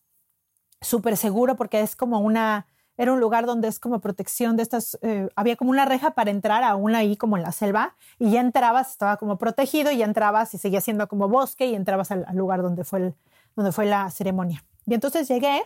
súper 0.81 1.17
seguro 1.17 1.57
porque 1.57 1.81
es 1.81 1.97
como 1.97 2.21
una, 2.21 2.67
era 2.97 3.13
un 3.13 3.21
lugar 3.21 3.47
donde 3.47 3.69
es 3.69 3.79
como 3.79 4.01
protección 4.01 4.57
de 4.57 4.63
estas, 4.63 4.99
eh, 5.03 5.29
había 5.35 5.57
como 5.57 5.71
una 5.71 5.85
reja 5.85 6.13
para 6.13 6.31
entrar 6.31 6.63
aún 6.65 6.95
ahí 6.95 7.17
como 7.17 7.37
en 7.37 7.43
la 7.43 7.53
selva 7.53 7.97
y 8.19 8.31
ya 8.31 8.41
entrabas, 8.41 8.91
estaba 8.91 9.17
como 9.17 9.39
protegido 9.39 9.91
y 9.91 9.99
ya 9.99 10.05
entrabas 10.05 10.53
y 10.55 10.59
seguía 10.59 10.81
siendo 10.81 11.09
como 11.09 11.29
bosque 11.29 11.67
y 11.67 11.75
entrabas 11.75 12.11
al, 12.11 12.27
lugar 12.35 12.63
donde 12.63 12.85
fue, 12.85 12.99
el, 12.99 13.15
donde 13.57 13.73
fue 13.73 13.87
la 13.87 14.11
ceremonia. 14.11 14.65
Y 14.87 14.95
entonces 14.95 15.29
llegué 15.29 15.63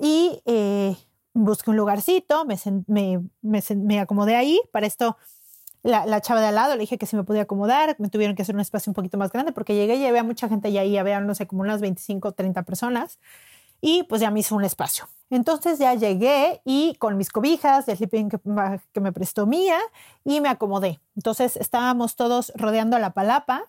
y 0.00 0.42
eh, 0.44 0.96
busqué 1.34 1.70
un 1.70 1.76
lugarcito, 1.76 2.44
me, 2.44 2.56
me, 2.86 3.22
me, 3.42 3.62
me, 3.76 4.00
acomodé 4.00 4.36
ahí, 4.36 4.60
para 4.72 4.86
esto 4.86 5.16
la, 5.82 6.04
la, 6.04 6.20
chava 6.20 6.40
de 6.40 6.48
al 6.48 6.56
lado 6.56 6.74
le 6.74 6.80
dije 6.80 6.98
que 6.98 7.06
si 7.06 7.14
me 7.14 7.22
podía 7.22 7.42
acomodar, 7.42 7.94
me 8.00 8.08
tuvieron 8.08 8.34
que 8.34 8.42
hacer 8.42 8.56
un 8.56 8.60
espacio 8.60 8.90
un 8.90 8.94
poquito 8.94 9.18
más 9.18 9.30
grande 9.30 9.52
porque 9.52 9.76
llegué 9.76 9.94
y 9.94 10.06
había 10.06 10.24
mucha 10.24 10.48
gente 10.48 10.68
y 10.68 10.78
ahí 10.78 10.96
había, 10.98 11.20
no 11.20 11.34
sé, 11.36 11.46
como 11.46 11.62
unas 11.62 11.80
25 11.80 12.28
o 12.28 12.32
30 12.32 12.64
personas 12.64 13.20
y 13.80 14.04
pues 14.04 14.20
ya 14.20 14.30
me 14.30 14.40
hizo 14.40 14.54
un 14.54 14.64
espacio. 14.64 15.08
Entonces 15.28 15.78
ya 15.78 15.94
llegué 15.94 16.60
y 16.64 16.94
con 16.96 17.16
mis 17.16 17.30
cobijas 17.30 17.86
de 17.86 17.96
sleeping 17.96 18.28
que, 18.28 19.00
me 19.00 19.12
prestó 19.12 19.46
Mía 19.46 19.78
y 20.24 20.40
me 20.40 20.48
acomodé. 20.48 21.00
Entonces 21.16 21.56
estábamos 21.56 22.14
todos 22.14 22.52
rodeando 22.54 22.98
la 22.98 23.12
palapa, 23.12 23.64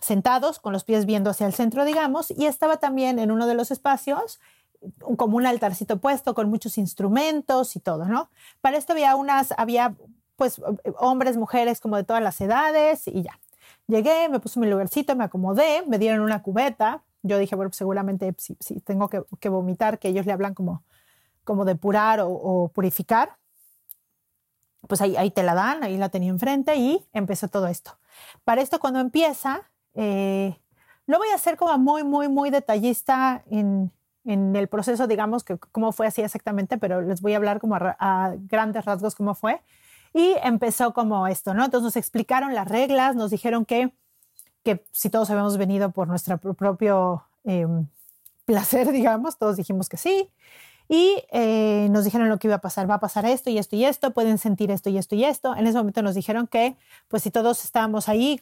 sentados 0.00 0.58
con 0.58 0.72
los 0.72 0.84
pies 0.84 1.06
viendo 1.06 1.30
hacia 1.30 1.46
el 1.46 1.54
centro, 1.54 1.84
digamos, 1.84 2.32
y 2.32 2.46
estaba 2.46 2.78
también 2.78 3.18
en 3.18 3.30
uno 3.30 3.46
de 3.46 3.54
los 3.54 3.70
espacios 3.70 4.40
como 5.16 5.36
un 5.36 5.46
altarcito 5.46 5.98
puesto 5.98 6.34
con 6.34 6.50
muchos 6.50 6.78
instrumentos 6.78 7.74
y 7.76 7.80
todo, 7.80 8.04
¿no? 8.04 8.30
Para 8.60 8.76
esto 8.76 8.92
había 8.92 9.16
unas, 9.16 9.52
había 9.56 9.94
pues 10.36 10.60
hombres, 10.98 11.36
mujeres 11.36 11.80
como 11.80 11.96
de 11.96 12.04
todas 12.04 12.22
las 12.22 12.40
edades 12.40 13.08
y 13.08 13.22
ya. 13.22 13.38
Llegué, 13.88 14.28
me 14.28 14.38
puse 14.38 14.60
mi 14.60 14.68
lugarcito, 14.68 15.16
me 15.16 15.24
acomodé, 15.24 15.82
me 15.86 15.98
dieron 15.98 16.20
una 16.20 16.42
cubeta, 16.42 17.02
yo 17.22 17.38
dije, 17.38 17.56
bueno, 17.56 17.70
pues, 17.70 17.76
seguramente 17.76 18.34
si, 18.38 18.54
tengo 18.80 19.08
que, 19.08 19.48
vomitar, 19.48 19.98
que 19.98 20.08
ellos 20.08 20.26
le 20.26 20.32
hablan 20.32 20.54
como, 20.54 20.84
como 21.44 21.64
depurar 21.64 22.20
o, 22.20 22.28
o 22.30 22.68
purificar, 22.68 23.38
pues 24.86 25.00
ahí, 25.00 25.16
ahí, 25.16 25.30
te 25.30 25.42
la 25.42 25.54
dan, 25.54 25.82
ahí 25.82 25.96
la 25.96 26.08
tenía 26.08 26.30
enfrente 26.30 26.76
y 26.76 27.04
empezó 27.12 27.48
todo 27.48 27.66
esto. 27.66 27.98
Para 28.44 28.60
esto 28.60 28.78
cuando 28.78 29.00
empieza, 29.00 29.70
eh, 29.94 30.56
lo 31.06 31.18
voy 31.18 31.28
a 31.28 31.34
hacer 31.34 31.56
como 31.56 31.76
muy, 31.78 32.04
muy, 32.04 32.28
muy 32.28 32.50
detallista 32.50 33.42
en, 33.50 33.92
en, 34.24 34.54
el 34.54 34.68
proceso, 34.68 35.06
digamos, 35.06 35.42
que 35.42 35.58
cómo 35.58 35.92
fue 35.92 36.06
así 36.06 36.22
exactamente, 36.22 36.78
pero 36.78 37.02
les 37.02 37.20
voy 37.20 37.34
a 37.34 37.36
hablar 37.36 37.60
como 37.60 37.74
a, 37.74 37.96
a, 37.98 38.34
grandes 38.36 38.84
rasgos 38.84 39.14
cómo 39.14 39.34
fue. 39.34 39.62
Y 40.14 40.36
empezó 40.42 40.94
como 40.94 41.26
esto, 41.26 41.54
¿no? 41.54 41.64
Entonces 41.64 41.84
nos 41.84 41.96
explicaron 41.96 42.54
las 42.54 42.66
reglas, 42.66 43.14
nos 43.14 43.30
dijeron 43.30 43.66
que 43.66 43.92
que 44.68 44.84
si 44.92 45.08
todos 45.08 45.30
habíamos 45.30 45.56
venido 45.56 45.92
por 45.92 46.08
nuestro 46.08 46.36
propio 46.36 47.22
em, 47.44 47.86
placer, 48.44 48.92
digamos, 48.92 49.38
todos 49.38 49.56
dijimos 49.56 49.88
que 49.88 49.96
sí. 49.96 50.30
Y 50.90 51.22
eh, 51.32 51.88
nos 51.90 52.04
dijeron 52.04 52.28
lo 52.28 52.38
que 52.38 52.48
iba 52.48 52.56
a 52.56 52.60
pasar, 52.60 52.88
va 52.88 52.94
a 52.94 53.00
pasar 53.00 53.24
esto 53.24 53.48
y 53.48 53.56
esto 53.56 53.76
y 53.76 53.84
esto, 53.84 54.12
pueden 54.12 54.36
sentir 54.36 54.70
esto 54.70 54.90
y 54.90 54.98
esto 54.98 55.14
y 55.14 55.24
esto. 55.24 55.56
En 55.56 55.66
ese 55.66 55.78
momento 55.78 56.02
nos 56.02 56.14
dijeron 56.14 56.46
que, 56.46 56.76
pues 57.08 57.22
si 57.22 57.30
todos 57.30 57.64
estábamos 57.64 58.10
ahí, 58.10 58.40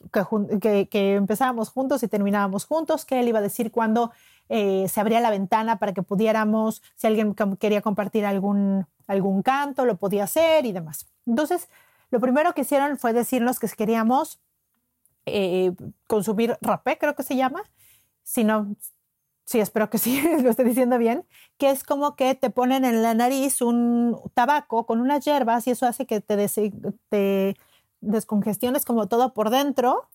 que, 0.61 0.89
que, 0.89 1.15
empezábamos 1.15 1.71
juntos 1.71 2.03
y 2.03 2.09
terminábamos 2.09 2.65
juntos, 2.65 3.05
que 3.05 3.21
él 3.21 3.29
iba 3.29 3.39
a 3.39 3.43
decir 3.43 3.71
cuándo 3.71 4.11
eh, 4.49 4.87
se 4.89 5.01
abría 5.01 5.21
la 5.21 5.31
ventana 5.31 5.79
para 5.79 5.93
que 5.93 6.03
pudiéramos, 6.03 6.83
si 6.97 7.07
alguien 7.07 7.37
quería 7.59 7.83
compartir 7.83 8.25
algún, 8.27 8.87
algún 9.07 9.43
canto, 9.43 9.85
lo 9.85 9.97
podía 9.97 10.25
hacer 10.25 10.67
y 10.67 10.73
demás. 10.73 11.07
Entonces, 11.25 11.69
lo 12.11 12.21
primero 12.21 12.53
que 12.53 12.63
hicieron 12.63 12.97
fue 12.97 13.13
decirnos 13.13 13.59
que 13.59 13.69
queríamos 13.69 14.41
eh, 15.27 15.73
consumir 16.07 16.57
rapé, 16.61 16.99
creo 16.99 17.15
que 17.15 17.23
se 17.23 17.37
llama. 17.37 17.63
Si 18.23 18.45
no, 18.45 18.77
sí, 19.45 19.61
espero 19.61 19.89
que 19.91 19.99
sí, 19.99 20.21
lo 20.43 20.51
esté 20.51 20.65
diciendo 20.65 20.99
bien, 20.99 21.25
que 21.59 21.71
es 21.71 21.85
como 21.85 22.17
que 22.17 22.35
te 22.35 22.51
ponen 22.51 22.85
en 22.85 23.03
la 23.03 23.15
nariz 23.15 23.63
un 23.63 24.21
tabaco 24.35 24.87
con 24.87 25.01
unas 25.01 25.25
hierbas 25.25 25.67
y 25.67 25.71
eso 25.71 25.87
hace 25.87 26.07
que 26.07 26.21
te, 26.21 27.57
descongestiones 28.01 28.85
como 28.85 29.09
todo 29.09 29.33
por 29.33 29.51
dentro 29.51 30.09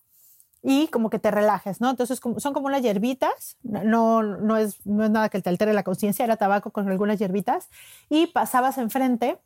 y 0.62 0.86
como 0.88 1.10
que 1.10 1.18
te 1.18 1.30
relajes, 1.32 1.80
¿no? 1.80 1.90
Entonces 1.90 2.20
son 2.20 2.52
como 2.54 2.66
unas 2.66 2.82
hierbitas, 2.82 3.56
no, 3.62 4.22
no, 4.22 4.56
es, 4.56 4.86
no 4.86 5.04
es 5.04 5.10
nada 5.10 5.28
que 5.28 5.42
te 5.42 5.50
altere 5.50 5.72
la 5.72 5.82
conciencia, 5.82 6.24
era 6.24 6.36
tabaco 6.36 6.70
con 6.70 6.88
algunas 6.88 7.18
hierbitas 7.18 7.68
y 8.08 8.28
pasabas 8.28 8.78
enfrente 8.78 9.38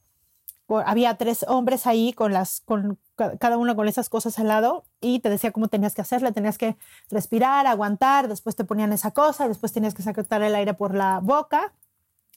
había 0.68 1.16
tres 1.16 1.44
hombres 1.48 1.86
ahí 1.86 2.12
con 2.12 2.32
las, 2.32 2.62
con 2.64 2.98
cada 3.16 3.56
uno 3.56 3.76
con 3.76 3.88
esas 3.88 4.08
cosas 4.08 4.38
al 4.38 4.48
lado 4.48 4.84
y 5.00 5.20
te 5.20 5.30
decía 5.30 5.52
cómo 5.52 5.68
tenías 5.68 5.94
que 5.94 6.02
hacerle, 6.02 6.32
tenías 6.32 6.58
que 6.58 6.76
respirar, 7.10 7.66
aguantar, 7.66 8.28
después 8.28 8.56
te 8.56 8.64
ponían 8.64 8.92
esa 8.92 9.12
cosa, 9.12 9.48
después 9.48 9.72
tenías 9.72 9.94
que 9.94 10.02
sacar 10.02 10.42
el 10.42 10.54
aire 10.54 10.74
por 10.74 10.94
la 10.94 11.20
boca, 11.22 11.72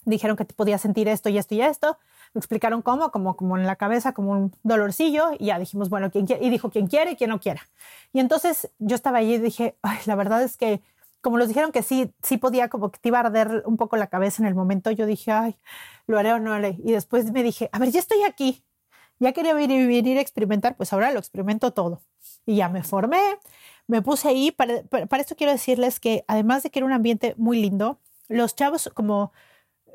dijeron 0.05 0.37
que 0.37 0.45
te 0.45 0.53
podías 0.53 0.81
sentir 0.81 1.07
esto 1.07 1.29
y 1.29 1.37
esto 1.37 1.55
y 1.55 1.61
esto, 1.61 1.97
me 2.33 2.39
explicaron 2.39 2.81
cómo, 2.81 3.11
como, 3.11 3.35
como 3.35 3.57
en 3.57 3.65
la 3.65 3.75
cabeza, 3.75 4.13
como 4.13 4.31
un 4.31 4.55
dolorcillo 4.63 5.31
y 5.37 5.47
ya 5.47 5.59
dijimos, 5.59 5.89
bueno, 5.89 6.11
¿quién 6.11 6.27
quiere? 6.27 6.45
Y 6.45 6.49
dijo 6.49 6.69
quién 6.69 6.87
quiere 6.87 7.11
y 7.11 7.15
quién 7.15 7.31
no 7.31 7.39
quiera. 7.39 7.61
Y 8.13 8.19
entonces 8.19 8.69
yo 8.77 8.95
estaba 8.95 9.17
allí 9.19 9.35
y 9.35 9.39
dije, 9.39 9.75
Ay, 9.81 9.97
la 10.05 10.15
verdad 10.15 10.43
es 10.43 10.55
que 10.55 10.81
como 11.21 11.37
nos 11.37 11.47
dijeron 11.47 11.71
que 11.71 11.83
sí, 11.83 12.13
sí 12.21 12.37
podía, 12.37 12.69
como 12.69 12.91
que 12.91 12.99
te 12.99 13.09
iba 13.09 13.19
a 13.19 13.21
arder 13.21 13.63
un 13.65 13.77
poco 13.77 13.97
la 13.97 14.07
cabeza 14.07 14.41
en 14.41 14.47
el 14.47 14.55
momento, 14.55 14.91
yo 14.91 15.05
dije, 15.05 15.31
ay, 15.31 15.55
lo 16.07 16.17
haré 16.17 16.33
o 16.33 16.39
no 16.39 16.53
haré. 16.53 16.77
Y 16.83 16.91
después 16.91 17.31
me 17.31 17.43
dije, 17.43 17.69
a 17.71 17.79
ver, 17.79 17.91
ya 17.91 17.99
estoy 17.99 18.23
aquí, 18.23 18.63
ya 19.19 19.33
quería 19.33 19.53
venir, 19.53 19.87
venir 19.87 20.17
a 20.17 20.21
experimentar, 20.21 20.77
pues 20.77 20.93
ahora 20.93 21.11
lo 21.11 21.19
experimento 21.19 21.71
todo. 21.71 22.01
Y 22.45 22.57
ya 22.57 22.69
me 22.69 22.83
formé, 22.83 23.19
me 23.87 24.01
puse 24.01 24.29
ahí. 24.29 24.51
Para, 24.51 24.83
para, 24.83 25.21
esto 25.21 25.35
quiero 25.35 25.51
decirles 25.51 25.99
que 25.99 26.23
además 26.27 26.63
de 26.63 26.69
que 26.69 26.79
era 26.79 26.85
un 26.85 26.93
ambiente 26.93 27.35
muy 27.37 27.61
lindo, 27.61 27.99
los 28.29 28.55
chavos 28.55 28.89
como 28.93 29.33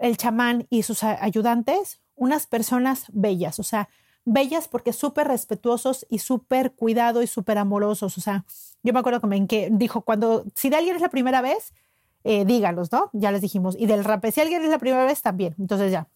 el 0.00 0.16
chamán 0.16 0.66
y 0.70 0.82
sus 0.82 1.04
ayudantes, 1.04 2.00
unas 2.16 2.46
personas 2.46 3.06
bellas, 3.12 3.58
o 3.58 3.62
sea, 3.62 3.88
bellas 4.24 4.68
porque 4.68 4.92
súper 4.92 5.28
respetuosos 5.28 6.06
y 6.08 6.18
súper 6.18 6.72
cuidado 6.72 7.22
y 7.22 7.26
súper 7.26 7.58
amorosos. 7.58 8.16
O 8.18 8.20
sea, 8.20 8.44
yo 8.82 8.92
me 8.92 9.00
acuerdo 9.00 9.20
como 9.20 9.34
en 9.34 9.46
que 9.46 9.68
dijo, 9.70 10.02
cuando, 10.02 10.44
si 10.54 10.70
de 10.70 10.76
alguien 10.76 10.96
es 10.96 11.02
la 11.02 11.08
primera 11.08 11.42
vez, 11.42 11.72
eh, 12.24 12.44
dígalos, 12.44 12.90
¿no? 12.90 13.10
Ya 13.12 13.30
les 13.32 13.42
dijimos. 13.42 13.76
Y 13.78 13.86
del 13.86 14.04
rape, 14.04 14.32
si 14.32 14.40
alguien 14.40 14.62
es 14.62 14.70
la 14.70 14.78
primera 14.78 15.04
vez, 15.04 15.20
también. 15.22 15.54
Entonces 15.58 15.92
ya, 15.92 16.08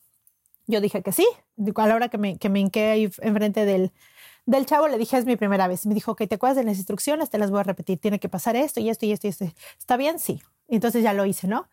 yo 0.66 0.80
dije 0.80 1.02
que 1.02 1.12
sí. 1.12 1.26
A 1.74 1.86
la 1.86 1.94
hora 1.94 2.08
que 2.08 2.18
me, 2.18 2.38
que 2.38 2.48
me 2.48 2.60
hinqué 2.60 2.86
ahí 2.86 3.10
enfrente 3.20 3.64
del, 3.64 3.92
del 4.46 4.64
chavo, 4.64 4.88
le 4.88 4.96
dije, 4.96 5.18
es 5.18 5.26
mi 5.26 5.36
primera 5.36 5.68
vez. 5.68 5.86
Me 5.86 5.94
dijo, 5.94 6.16
que 6.16 6.26
te 6.26 6.36
acuerdas 6.36 6.56
de 6.56 6.64
las 6.64 6.78
instrucciones, 6.78 7.30
te 7.30 7.38
las 7.38 7.50
voy 7.50 7.60
a 7.60 7.64
repetir. 7.64 7.98
Tiene 7.98 8.18
que 8.18 8.28
pasar 8.28 8.56
esto 8.56 8.80
y 8.80 8.88
esto 8.88 9.04
y 9.04 9.12
esto 9.12 9.26
y 9.26 9.30
esto. 9.30 9.44
¿Está 9.78 9.96
bien? 9.96 10.18
Sí. 10.18 10.42
Entonces 10.68 11.02
ya 11.02 11.12
lo 11.12 11.26
hice, 11.26 11.46
¿no? 11.46 11.68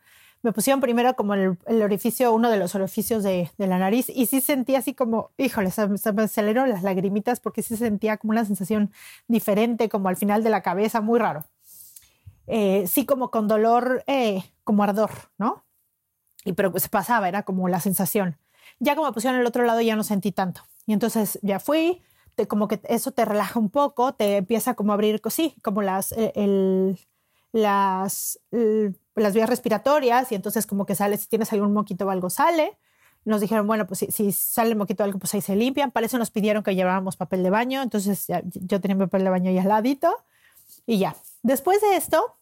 Me 0.46 0.54
pusieron 0.54 0.80
primero 0.80 1.16
como 1.16 1.34
el, 1.34 1.58
orificio, 1.82 2.32
uno 2.32 2.52
de 2.52 2.58
los 2.58 2.76
orificios 2.76 3.24
de, 3.24 3.50
la 3.58 3.80
nariz 3.80 4.10
y 4.10 4.28
sí 4.28 4.42
sentía 4.42 4.78
así 4.78 4.94
como, 4.94 5.32
híjole, 5.38 5.72
se, 5.72 5.88
me 6.14 6.22
aceleraron 6.22 6.70
las 6.70 6.84
lagrimitas 6.84 7.40
porque 7.40 7.64
sí 7.64 7.76
sentía 7.76 8.18
como 8.18 8.30
una 8.30 8.46
sensación 8.46 8.92
diferente, 9.28 9.90
como 9.90 10.08
al 10.08 10.18
final 10.18 10.44
de 10.44 10.52
la 10.52 10.62
cabeza, 10.62 11.02
muy 11.02 11.18
raro. 11.18 11.46
Eh, 12.46 12.86
sí 12.86 13.08
como 13.08 13.32
con 13.32 13.48
dolor, 13.48 14.04
eh, 14.06 14.44
como 14.64 14.84
ardor, 14.84 15.10
¿no? 15.40 15.66
Y 16.44 16.54
pero 16.54 16.72
se 16.78 16.90
pasaba, 16.90 17.28
era 17.28 17.42
como 17.42 17.68
la 17.68 17.80
sensación. 17.80 18.38
Ya 18.80 18.94
como 18.94 19.08
me 19.08 19.14
pusieron 19.14 19.40
el 19.40 19.48
otro 19.48 19.64
lado 19.64 19.82
ya 19.82 19.96
no 19.96 20.04
sentí 20.04 20.32
tanto. 20.32 20.62
Y 20.86 20.94
entonces 20.94 21.40
ya 21.42 21.60
fui, 21.60 22.04
como 22.48 22.68
que 22.68 22.80
eso 22.84 23.10
te 23.12 23.26
relaja 23.26 23.60
un 23.60 23.72
poco, 23.72 24.14
te 24.14 24.38
empieza 24.38 24.76
como 24.76 24.92
a 24.92 24.94
abrir, 24.94 25.22
sí, 25.32 25.56
como 25.64 25.82
las, 25.82 26.12
el 26.12 27.00
las, 27.52 28.40
las 29.16 29.34
vías 29.34 29.50
respiratorias 29.50 30.32
y 30.32 30.36
entonces 30.36 30.66
como 30.66 30.86
que 30.86 30.96
sale, 30.96 31.18
si 31.18 31.28
tienes 31.28 31.52
algún 31.54 31.74
moquito 31.74 32.06
o 32.06 32.10
algo 32.10 32.30
sale 32.30 32.78
nos 33.26 33.42
dijeron, 33.42 33.66
bueno, 33.66 33.88
pues 33.88 34.00
si, 34.00 34.12
si 34.12 34.32
sale 34.32 34.76
moquito 34.76 35.04
algo, 35.04 35.18
pues 35.20 35.34
ahí 35.34 35.42
se 35.42 35.56
limpian. 35.56 35.92
Para 35.92 36.06
eso 36.06 36.18
nos 36.18 36.30
pidieron 36.30 36.64
que 36.64 36.76
lleváramos 36.76 37.18
papel 37.18 37.44
de 37.44 37.50
baño, 37.50 37.82
entonces 37.82 38.28
yo 38.54 38.80
tenía 38.80 38.98
papel 38.98 39.24
de 39.24 39.30
baño 39.32 39.50
ahí 39.50 39.58
al 39.58 39.68
ladito 39.68 40.16
y 40.86 41.00
ya. 41.00 41.16
Después 41.42 41.82
de 41.82 41.96
esto, 41.96 42.38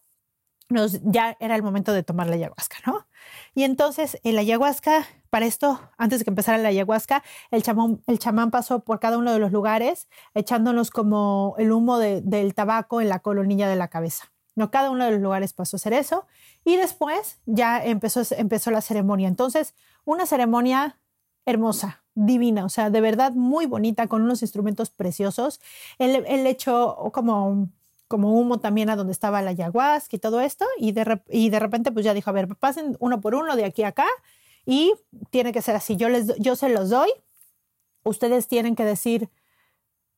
ya 1.02 1.36
era 1.40 1.56
el 1.56 1.62
momento 1.62 1.92
de 1.92 2.02
tomar 2.02 2.26
la 2.26 2.34
ayahuasca, 2.34 2.76
¿no? 2.86 3.06
Y 3.54 3.64
entonces 3.64 4.18
el 4.24 4.38
ayahuasca, 4.38 5.06
para 5.30 5.46
esto, 5.46 5.80
antes 5.96 6.18
de 6.18 6.24
que 6.24 6.30
empezara 6.30 6.58
la 6.58 6.68
ayahuasca, 6.68 7.22
el 7.50 7.62
chamán, 7.62 8.02
el 8.06 8.18
chamán 8.18 8.50
pasó 8.50 8.80
por 8.80 9.00
cada 9.00 9.16
uno 9.16 9.32
de 9.32 9.38
los 9.38 9.52
lugares 9.52 10.08
echándonos 10.34 10.90
como 10.90 11.54
el 11.58 11.72
humo 11.72 11.98
del 11.98 12.54
tabaco 12.54 13.00
en 13.00 13.08
la 13.08 13.20
colonilla 13.20 13.68
de 13.68 13.76
la 13.76 13.88
cabeza. 13.88 14.32
No, 14.54 14.70
cada 14.70 14.90
uno 14.90 15.04
de 15.04 15.12
los 15.12 15.20
lugares 15.20 15.52
pasó 15.52 15.76
a 15.76 15.78
hacer 15.78 15.94
eso. 15.94 16.26
Y 16.64 16.76
después 16.76 17.38
ya 17.46 17.84
empezó, 17.84 18.22
empezó 18.36 18.70
la 18.70 18.80
ceremonia. 18.80 19.28
Entonces, 19.28 19.74
una 20.04 20.26
ceremonia 20.26 20.98
hermosa, 21.46 22.02
divina, 22.14 22.64
o 22.64 22.68
sea, 22.68 22.90
de 22.90 23.00
verdad 23.00 23.32
muy 23.32 23.66
bonita, 23.66 24.06
con 24.06 24.22
unos 24.22 24.42
instrumentos 24.42 24.90
preciosos. 24.90 25.60
Él, 25.98 26.24
él 26.26 26.46
echó 26.46 27.10
como 27.12 27.68
como 28.08 28.38
humo 28.38 28.58
también 28.58 28.90
a 28.90 28.96
donde 28.96 29.12
estaba 29.12 29.42
la 29.42 29.50
ayahuasca 29.50 30.16
y 30.16 30.18
todo 30.18 30.40
esto, 30.40 30.66
y 30.78 30.92
de, 30.92 31.20
y 31.28 31.50
de 31.50 31.58
repente 31.58 31.90
pues 31.90 32.04
ya 32.04 32.14
dijo, 32.14 32.30
a 32.30 32.32
ver, 32.32 32.46
pasen 32.56 32.96
uno 33.00 33.20
por 33.20 33.34
uno 33.34 33.56
de 33.56 33.64
aquí 33.64 33.82
a 33.82 33.88
acá, 33.88 34.06
y 34.66 34.94
tiene 35.30 35.52
que 35.52 35.62
ser 35.62 35.74
así, 35.74 35.96
yo, 35.96 36.08
les, 36.08 36.36
yo 36.36 36.54
se 36.54 36.68
los 36.68 36.90
doy, 36.90 37.10
ustedes 38.04 38.46
tienen 38.46 38.76
que 38.76 38.84
decir 38.84 39.30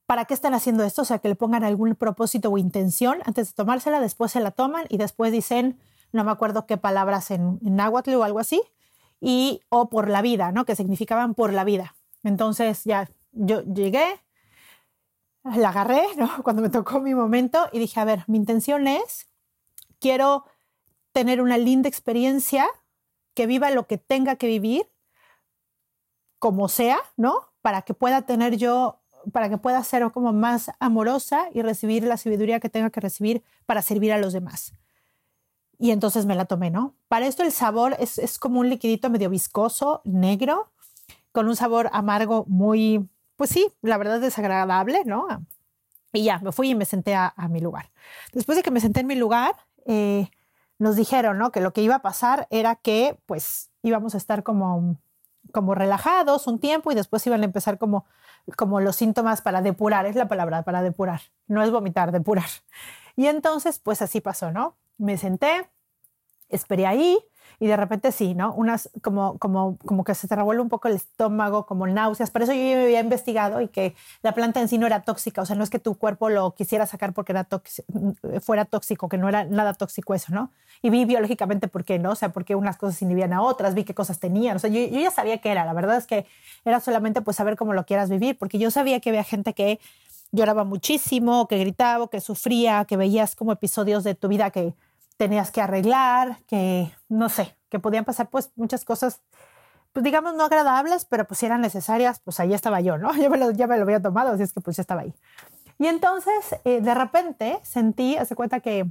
para 0.07 0.25
qué 0.25 0.35
están 0.35 0.55
haciendo 0.55 0.85
esto, 0.85 1.03
o 1.03 1.05
sea, 1.05 1.19
que 1.21 1.29
le 1.29 1.35
pongan 1.35 1.65
algún 1.65 1.95
propósito 1.95 2.50
o 2.50 2.59
intención 2.59 3.19
antes 3.25 3.49
de 3.49 3.55
tomársela, 3.55 4.00
después 4.00 4.31
se 4.31 4.41
la 4.41 4.50
toman 4.50 4.87
y 4.88 4.99
después 4.99 5.33
dicen, 5.33 5.79
no 6.13 6.25
me 6.25 6.31
acuerdo 6.31 6.67
qué 6.67 6.77
palabras 6.77 7.31
en, 7.31 7.59
en 7.65 7.77
náhuatl 7.77 8.15
o 8.15 8.25
algo 8.25 8.39
así, 8.39 8.63
y 9.21 9.63
o 9.69 9.89
por 9.89 10.09
la 10.09 10.23
vida, 10.23 10.53
¿no? 10.53 10.65
Que 10.65 10.77
significaban 10.77 11.35
por 11.35 11.53
la 11.53 11.65
vida. 11.65 11.95
Entonces 12.23 12.85
ya 12.85 13.09
yo 13.33 13.63
llegué, 13.63 14.21
la 15.45 15.69
agarré, 15.71 16.03
¿no? 16.17 16.43
Cuando 16.43 16.63
me 16.63 16.71
tocó 16.71 17.01
mi 17.01 17.15
momento 17.15 17.69
y 17.73 17.79
dije, 17.79 18.01
a 18.01 18.05
ver, 18.05 18.25
mi 18.27 18.39
intención 18.39 18.87
es, 18.89 19.29
quiero 20.01 20.45
tener 21.13 21.41
una 21.41 21.59
linda 21.59 21.89
experiencia, 21.89 22.69
que 23.35 23.47
viva 23.47 23.71
lo 23.71 23.87
que 23.87 23.99
tenga 23.99 24.37
que 24.37 24.47
vivir, 24.47 24.91
como 26.39 26.69
sea, 26.69 26.99
¿no? 27.17 27.53
Para 27.61 27.83
que 27.83 27.95
pueda 27.95 28.23
tener 28.23 28.57
yo, 28.57 29.01
para 29.33 29.49
que 29.49 29.59
pueda 29.59 29.83
ser 29.85 30.11
como 30.11 30.33
más 30.33 30.71
amorosa 30.79 31.49
y 31.53 31.63
recibir 31.63 32.05
la 32.05 32.17
sabiduría 32.17 32.61
que 32.61 32.71
tenga 32.71 32.91
que 32.91 33.01
recibir 33.01 33.43
para 33.67 33.83
servir 33.83 34.13
a 34.13 34.19
los 34.19 34.33
demás. 34.33 34.73
Y 35.78 35.90
entonces 35.90 36.26
me 36.26 36.35
la 36.35 36.47
tomé, 36.47 36.71
¿no? 36.71 36.95
Para 37.09 37.26
esto 37.26 37.42
el 37.42 37.52
sabor 37.52 37.97
es, 37.99 38.18
es 38.18 38.38
como 38.38 38.61
un 38.61 38.71
liquidito 38.71 39.11
medio 39.11 39.30
viscoso, 39.30 40.00
negro, 40.04 40.71
con 41.33 41.49
un 41.49 41.56
sabor 41.56 41.90
amargo 41.92 42.47
muy, 42.49 43.09
pues 43.37 43.50
sí, 43.50 43.71
la 43.83 43.99
verdad 43.99 44.16
es 44.16 44.23
desagradable, 44.23 45.04
¿no? 45.04 45.26
Y 46.12 46.25
ya, 46.25 46.38
me 46.38 46.50
fui 46.50 46.71
y 46.71 46.75
me 46.75 46.87
senté 46.87 47.14
a, 47.14 47.35
mi 47.50 47.61
lugar. 47.61 47.90
Después 48.33 48.56
de 48.56 48.62
que 48.62 48.71
me 48.71 48.80
senté 48.80 49.00
en 49.00 49.06
mi 49.06 49.16
lugar, 49.16 49.54
eh, 49.85 50.30
nos 50.78 50.97
dijeron, 50.97 51.37
¿no? 51.37 51.52
Que 51.52 51.61
lo 51.61 51.75
que 51.75 51.83
iba 51.83 51.97
a 51.97 52.02
pasar 52.02 52.47
era 52.50 52.76
que, 52.76 53.21
pues, 53.26 53.71
íbamos 53.83 54.14
a 54.14 54.18
estar 54.18 54.42
como, 54.42 54.97
como 55.52 55.75
relajados 55.75 56.47
un 56.47 56.59
tiempo 56.59 56.90
y 56.90 56.95
después 56.95 57.26
iban 57.26 57.42
a 57.42 57.45
empezar 57.45 57.76
como, 57.76 58.06
como 58.56 58.80
los 58.80 58.97
síntomas 58.97 59.42
para 59.42 59.61
depurar, 59.61 60.06
es 60.06 60.16
la 60.16 60.28
palabra, 60.28 60.62
para 60.62 60.80
depurar. 60.80 61.21
No 61.49 61.62
es 61.62 61.71
vomitar, 61.71 62.12
depurar. 62.12 62.49
Y 63.14 63.26
entonces, 63.26 63.78
pues 63.78 64.00
así 64.00 64.21
pasó, 64.21 64.52
¿no? 64.52 64.76
Me 64.99 65.17
senté, 65.19 65.69
esperé 66.49 66.87
ahí 66.87 67.19
y 67.59 67.67
de 67.67 67.76
repente 67.76 68.12
sí, 68.12 68.35
¿no? 68.35 68.53
Unas 68.55 68.91
como, 69.03 69.38
como, 69.38 69.79
como 69.79 70.05
que 70.05 70.15
se 70.15 70.29
te 70.29 70.37
revuelve 70.37 70.62
un 70.62 70.69
poco 70.69 70.88
el 70.88 70.97
estómago, 70.97 71.65
como 71.65 71.87
náuseas. 71.87 72.31
Por 72.31 72.43
eso 72.43 72.53
yo 72.53 72.61
ya 72.61 72.83
había 72.83 73.00
investigado 73.00 73.61
y 73.61 73.69
que 73.69 73.95
la 74.23 74.33
planta 74.33 74.61
en 74.61 74.69
sí 74.69 74.79
no 74.79 74.87
era 74.87 75.03
tóxica, 75.03 75.43
o 75.43 75.47
sea, 75.47 75.57
no 75.57 75.65
es 75.65 75.71
que 75.71 75.79
tu 75.79 75.97
cuerpo 75.97 76.29
lo 76.29 76.55
quisiera 76.55 76.87
sacar 76.87 77.15
porque 77.15 77.33
era 77.33 77.49
fuera 78.43 78.65
tóxico, 78.67 79.09
que 79.09 79.17
no 79.17 79.29
era 79.29 79.45
nada 79.45 79.73
tóxico 79.75 80.15
eso, 80.15 80.35
¿no? 80.35 80.53
Y 80.83 80.91
vi 80.91 81.05
biológicamente 81.07 81.69
por 81.69 81.85
qué, 81.85 81.99
¿no? 81.99 82.11
O 82.11 82.15
sea, 82.15 82.31
porque 82.31 82.55
unas 82.55 82.76
cosas 82.76 83.00
inhibían 83.00 83.33
a 83.33 83.43
otras, 83.43 83.75
vi 83.75 83.85
qué 83.85 83.95
cosas 83.95 84.19
tenían, 84.19 84.57
o 84.57 84.59
sea, 84.59 84.69
yo, 84.69 84.81
yo 84.81 85.00
ya 85.00 85.11
sabía 85.11 85.38
qué 85.38 85.50
era, 85.50 85.65
la 85.65 85.73
verdad 85.73 85.97
es 85.97 86.07
que 86.07 86.26
era 86.65 86.81
solamente 86.81 87.23
pues 87.23 87.37
saber 87.37 87.57
cómo 87.57 87.73
lo 87.73 87.87
quieras 87.87 88.11
vivir, 88.11 88.37
porque 88.38 88.59
yo 88.59 88.71
sabía 88.71 89.00
que 89.00 89.11
había 89.11 89.25
gente 89.25 89.55
que 89.55 89.81
lloraba 90.33 90.65
muchísimo, 90.65 91.49
que 91.49 91.59
gritaba, 91.59 92.09
que 92.09 92.21
sufría, 92.21 92.85
que 92.85 92.97
veías 92.97 93.35
como 93.35 93.52
episodios 93.52 94.04
de 94.04 94.15
tu 94.15 94.28
vida 94.28 94.50
que 94.50 94.75
tenías 95.17 95.50
que 95.50 95.61
arreglar, 95.61 96.39
que 96.47 96.93
no 97.09 97.29
sé, 97.29 97.57
que 97.69 97.79
podían 97.79 98.05
pasar 98.05 98.29
pues 98.29 98.52
muchas 98.57 98.85
cosas, 98.85 99.21
pues 99.93 100.05
digamos 100.05 100.35
no 100.35 100.45
agradables, 100.45 101.05
pero 101.05 101.26
pues 101.26 101.39
si 101.39 101.47
eran 101.47 101.61
necesarias, 101.61 102.21
pues 102.21 102.39
ahí 102.41 102.52
estaba 102.55 102.81
yo, 102.81 102.99
¿no? 102.99 103.13
Ya 103.17 103.31
me 103.31 103.39
lo, 103.39 103.50
ya 103.50 103.67
me 103.67 103.76
lo 103.76 103.83
había 103.83 104.02
tomado, 104.02 104.33
así 104.33 104.43
es 104.43 104.52
que 104.52 104.61
pues 104.61 104.76
ya 104.76 104.83
estaba 104.83 105.02
ahí. 105.02 105.15
Y 105.79 105.87
entonces 105.87 106.57
eh, 106.65 106.81
de 106.81 106.95
repente 106.95 107.61
sentí, 107.63 108.17
hace 108.17 108.35
cuenta 108.35 108.61
que 108.61 108.91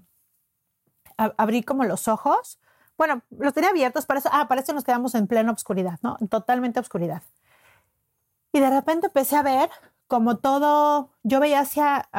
abrí 1.18 1.64
como 1.64 1.84
los 1.86 2.08
ojos, 2.08 2.60
bueno, 2.98 3.22
los 3.30 3.54
tenía 3.54 3.70
abiertos, 3.70 4.06
para 4.06 4.20
eso, 4.20 4.30
ah, 4.32 4.48
nos 4.74 4.84
quedamos 4.84 5.16
en 5.16 5.28
plena 5.28 5.52
oscuridad, 5.52 6.00
¿no? 6.02 6.18
Totalmente 6.30 6.80
oscuridad. 6.80 7.24
Y 8.54 8.60
de 8.60 8.70
repente 8.70 9.08
empecé 9.08 9.36
a 9.36 9.44
ver 9.44 9.70
como 10.08 10.38
todo, 10.38 11.12
yo 11.24 11.40
veía 11.40 11.62
hacia, 11.62 12.10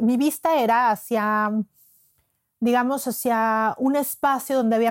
mi 0.00 0.16
vista 0.16 0.56
era 0.56 0.90
hacia 0.90 1.50
digamos, 2.60 3.06
hacia 3.06 3.74
un 3.78 3.96
espacio 3.96 4.56
donde 4.56 4.76
había 4.76 4.90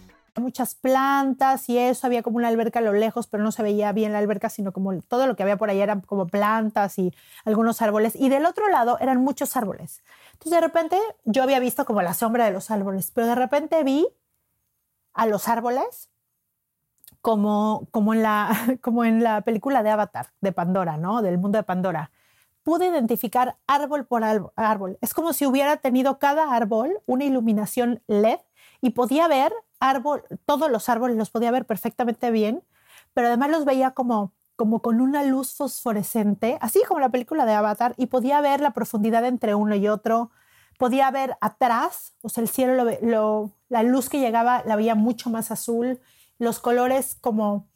Muchas 0.35 0.75
plantas 0.75 1.67
y 1.69 1.77
eso, 1.77 2.07
había 2.07 2.23
como 2.23 2.37
una 2.37 2.47
alberca 2.47 2.79
a 2.79 2.81
lo 2.81 2.93
lejos, 2.93 3.27
pero 3.27 3.43
no 3.43 3.51
se 3.51 3.63
veía 3.63 3.91
bien 3.91 4.13
la 4.13 4.19
alberca, 4.19 4.49
sino 4.49 4.71
como 4.71 4.99
todo 5.01 5.27
lo 5.27 5.35
que 5.35 5.43
había 5.43 5.57
por 5.57 5.69
ahí 5.69 5.81
eran 5.81 6.01
como 6.01 6.27
plantas 6.27 6.97
y 6.97 7.13
algunos 7.43 7.81
árboles. 7.81 8.15
Y 8.15 8.29
del 8.29 8.45
otro 8.45 8.69
lado 8.69 8.97
eran 8.99 9.21
muchos 9.23 9.57
árboles. 9.57 10.03
Entonces 10.33 10.51
de 10.51 10.61
repente 10.61 10.97
yo 11.25 11.43
había 11.43 11.59
visto 11.59 11.85
como 11.85 12.01
la 12.01 12.13
sombra 12.13 12.45
de 12.45 12.51
los 12.51 12.71
árboles, 12.71 13.11
pero 13.13 13.27
de 13.27 13.35
repente 13.35 13.83
vi 13.83 14.07
a 15.13 15.25
los 15.25 15.47
árboles 15.47 16.09
como, 17.21 17.87
como, 17.91 18.13
en, 18.13 18.23
la, 18.23 18.49
como 18.81 19.05
en 19.05 19.23
la 19.23 19.41
película 19.41 19.83
de 19.83 19.89
Avatar, 19.91 20.27
de 20.41 20.51
Pandora, 20.51 20.97
¿no? 20.97 21.21
Del 21.21 21.37
mundo 21.37 21.57
de 21.57 21.63
Pandora. 21.63 22.11
Pude 22.63 22.87
identificar 22.87 23.57
árbol 23.65 24.05
por 24.05 24.23
árbol. 24.23 24.97
Es 25.01 25.13
como 25.13 25.33
si 25.33 25.47
hubiera 25.47 25.77
tenido 25.77 26.19
cada 26.19 26.53
árbol 26.53 27.01
una 27.07 27.25
iluminación 27.25 28.03
LED 28.07 28.39
y 28.81 28.91
podía 28.91 29.27
ver 29.27 29.51
árbol, 29.81 30.23
todos 30.45 30.71
los 30.71 30.87
árboles 30.87 31.17
los 31.17 31.31
podía 31.31 31.51
ver 31.51 31.65
perfectamente 31.65 32.31
bien, 32.31 32.63
pero 33.13 33.27
además 33.27 33.49
los 33.49 33.65
veía 33.65 33.91
como, 33.91 34.33
como 34.55 34.81
con 34.81 35.01
una 35.01 35.23
luz 35.23 35.53
fosforescente, 35.53 36.57
así 36.61 36.81
como 36.87 37.01
la 37.01 37.09
película 37.09 37.45
de 37.45 37.53
Avatar, 37.53 37.93
y 37.97 38.05
podía 38.05 38.39
ver 38.39 38.61
la 38.61 38.71
profundidad 38.71 39.25
entre 39.25 39.55
uno 39.55 39.75
y 39.75 39.87
otro, 39.87 40.31
podía 40.77 41.11
ver 41.11 41.35
atrás, 41.41 42.13
o 42.21 42.29
sea, 42.29 42.43
el 42.43 42.49
cielo, 42.49 42.85
lo, 43.01 43.51
la 43.69 43.83
luz 43.83 44.07
que 44.07 44.19
llegaba 44.19 44.63
la 44.65 44.75
veía 44.75 44.95
mucho 44.95 45.29
más 45.29 45.51
azul, 45.51 45.99
los 46.37 46.59
colores 46.59 47.17
como, 47.19 47.67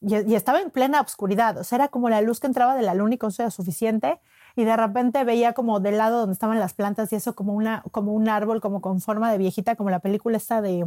y, 0.00 0.34
estaba 0.34 0.60
en 0.60 0.70
plena 0.70 1.02
oscuridad, 1.02 1.58
o 1.58 1.64
sea, 1.64 1.76
era 1.76 1.88
como 1.88 2.08
la 2.08 2.22
luz 2.22 2.40
que 2.40 2.46
entraba 2.46 2.74
de 2.74 2.82
la 2.82 2.94
luna 2.94 3.14
y 3.14 3.18
con 3.18 3.28
eso 3.28 3.42
era 3.42 3.50
suficiente, 3.50 4.18
y 4.56 4.64
de 4.64 4.76
repente 4.76 5.24
veía 5.24 5.52
como 5.52 5.78
del 5.78 5.98
lado 5.98 6.20
donde 6.20 6.32
estaban 6.32 6.58
las 6.58 6.72
plantas 6.72 7.12
y 7.12 7.16
eso 7.16 7.34
como, 7.34 7.52
una, 7.52 7.82
como 7.92 8.12
un 8.12 8.28
árbol, 8.28 8.60
como 8.62 8.80
con 8.80 9.00
forma 9.00 9.30
de 9.30 9.38
viejita, 9.38 9.76
como 9.76 9.90
la 9.90 10.00
película 10.00 10.38
esta 10.38 10.60
de, 10.60 10.86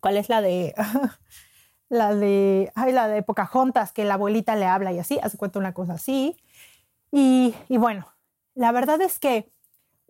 ¿cuál 0.00 0.16
es 0.16 0.28
la 0.28 0.40
de? 0.40 0.74
la 1.88 2.14
de, 2.14 2.70
ay, 2.74 2.92
la 2.92 3.08
de 3.08 3.22
Pocahontas, 3.22 3.92
que 3.92 4.04
la 4.04 4.14
abuelita 4.14 4.56
le 4.56 4.66
habla 4.66 4.92
y 4.92 4.98
así, 4.98 5.18
hace 5.22 5.38
cuenta 5.38 5.58
una 5.58 5.72
cosa 5.72 5.94
así. 5.94 6.36
Y, 7.10 7.54
y 7.68 7.78
bueno, 7.78 8.06
la 8.54 8.72
verdad 8.72 9.00
es 9.00 9.18
que 9.18 9.50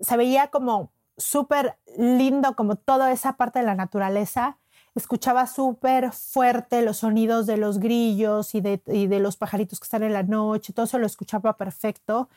se 0.01 0.17
veía 0.17 0.49
como 0.49 0.91
súper 1.17 1.79
lindo, 1.97 2.55
como 2.55 2.77
toda 2.77 3.13
esa 3.13 3.35
parte 3.37 3.59
de 3.61 3.67
la 3.67 3.75
naturaleza. 3.75 4.59
Escuchaba 4.95 5.47
súper 5.47 6.13
fuerte 6.13 6.83
los 6.83 6.99
sonidos 6.99 7.47
de 7.47 7.57
los 7.57 7.79
grillos 7.79 8.55
y 8.55 8.61
de, 8.61 8.81
y 8.87 9.07
de, 9.07 9.21
los 9.21 9.37
pajaritos 9.37 9.79
que 9.79 9.85
están 9.85 10.03
en 10.03 10.13
la 10.13 10.23
noche, 10.23 10.73
todo 10.73 10.87
eso 10.87 10.99
lo 10.99 11.07
escuchaba 11.07 11.57
perfecto. 11.57 12.29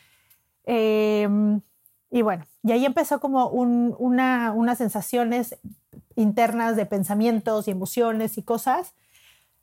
Em, 0.66 1.62
y 2.12 2.22
bueno, 2.22 2.46
y 2.64 2.72
ahí 2.72 2.86
empezó 2.86 3.20
como 3.20 3.48
un, 3.48 3.96
una, 3.98 4.52
unas 4.52 4.78
sensaciones 4.78 5.58
internas 6.16 6.76
de 6.76 6.86
pensamientos 6.86 7.68
y 7.68 7.72
emociones 7.72 8.38
y 8.38 8.44
cosas 8.44 8.94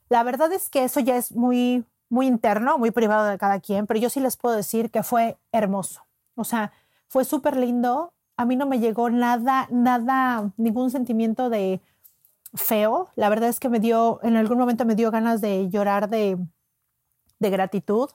la 0.09 0.23
verdad 0.23 0.51
es 0.51 0.69
que 0.69 0.83
eso 0.83 0.99
ya 0.99 1.15
es 1.15 1.35
muy, 1.35 1.85
muy 2.09 2.25
interno, 2.27 2.77
muy 2.77 2.91
privado 2.91 3.25
de 3.25 3.37
cada 3.37 3.59
quien, 3.59 3.85
pero 3.85 3.99
yo 3.99 4.09
sí 4.09 4.19
les 4.19 4.35
puedo 4.35 4.55
decir 4.55 4.89
que 4.89 5.03
fue 5.03 5.37
hermoso. 5.51 6.03
O 6.35 6.43
sea, 6.43 6.73
fue 7.07 7.23
súper 7.25 7.55
lindo. 7.55 8.11
A 8.35 8.45
mí 8.45 8.55
no 8.55 8.65
me 8.65 8.79
llegó 8.79 9.09
nada, 9.11 9.67
nada, 9.69 10.51
ningún 10.57 10.89
sentimiento 10.89 11.49
de 11.49 11.79
feo. 12.55 13.09
La 13.15 13.29
verdad 13.29 13.49
es 13.49 13.59
que 13.59 13.69
me 13.69 13.79
dio, 13.79 14.19
en 14.23 14.35
algún 14.35 14.57
momento 14.57 14.83
me 14.85 14.95
dio 14.95 15.11
ganas 15.11 15.41
de 15.41 15.69
llorar 15.69 16.09
de, 16.09 16.37
de 17.37 17.49
gratitud 17.51 18.09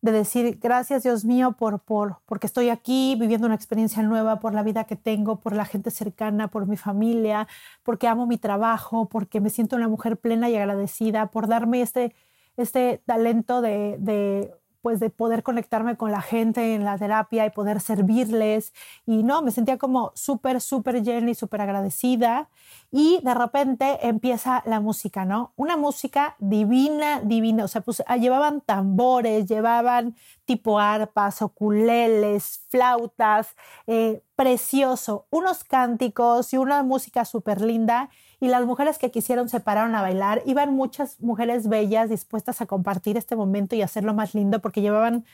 de 0.00 0.12
decir 0.12 0.58
gracias 0.60 1.02
Dios 1.02 1.24
mío 1.24 1.52
por, 1.52 1.80
por, 1.80 2.18
porque 2.26 2.46
estoy 2.46 2.68
aquí 2.68 3.16
viviendo 3.18 3.46
una 3.46 3.56
experiencia 3.56 4.02
nueva, 4.02 4.40
por 4.40 4.54
la 4.54 4.62
vida 4.62 4.84
que 4.84 4.96
tengo, 4.96 5.40
por 5.40 5.54
la 5.54 5.64
gente 5.64 5.90
cercana, 5.90 6.48
por 6.48 6.66
mi 6.66 6.76
familia, 6.76 7.48
porque 7.82 8.06
amo 8.06 8.26
mi 8.26 8.38
trabajo, 8.38 9.08
porque 9.08 9.40
me 9.40 9.50
siento 9.50 9.76
una 9.76 9.88
mujer 9.88 10.16
plena 10.16 10.48
y 10.48 10.56
agradecida, 10.56 11.26
por 11.26 11.48
darme 11.48 11.82
este, 11.82 12.14
este 12.56 13.02
talento 13.06 13.60
de, 13.60 13.96
de 13.98 14.52
pues 14.82 15.00
de 15.00 15.10
poder 15.10 15.42
conectarme 15.42 15.96
con 15.96 16.12
la 16.12 16.22
gente 16.22 16.74
en 16.74 16.84
la 16.84 16.96
terapia 16.96 17.44
y 17.46 17.50
poder 17.50 17.80
servirles. 17.80 18.72
Y 19.06 19.22
no, 19.22 19.42
me 19.42 19.50
sentía 19.50 19.76
como 19.76 20.12
súper, 20.14 20.60
súper 20.60 21.02
llena 21.02 21.30
y 21.30 21.34
súper 21.34 21.60
agradecida. 21.60 22.48
Y 22.90 23.20
de 23.22 23.34
repente 23.34 24.06
empieza 24.06 24.62
la 24.64 24.80
música, 24.80 25.26
¿no? 25.26 25.52
Una 25.56 25.76
música 25.76 26.36
divina, 26.38 27.20
divina. 27.20 27.64
O 27.64 27.68
sea, 27.68 27.82
pues 27.82 28.02
ah, 28.06 28.16
llevaban 28.16 28.62
tambores, 28.62 29.46
llevaban 29.46 30.16
tipo 30.46 30.78
arpas, 30.78 31.42
okuleles, 31.42 32.64
flautas, 32.70 33.56
eh, 33.86 34.22
precioso. 34.36 35.26
Unos 35.30 35.64
cánticos 35.64 36.54
y 36.54 36.56
una 36.56 36.82
música 36.82 37.26
súper 37.26 37.60
linda 37.60 38.08
y 38.40 38.48
las 38.48 38.64
mujeres 38.64 38.96
que 38.96 39.10
quisieron 39.10 39.50
se 39.50 39.60
pararon 39.60 39.94
a 39.94 40.00
bailar. 40.00 40.42
Iban 40.46 40.74
muchas 40.74 41.20
mujeres 41.20 41.68
bellas 41.68 42.08
dispuestas 42.08 42.62
a 42.62 42.66
compartir 42.66 43.18
este 43.18 43.36
momento 43.36 43.76
y 43.76 43.82
hacerlo 43.82 44.14
más 44.14 44.34
lindo 44.34 44.60
porque 44.62 44.80
llevaban 44.80 45.26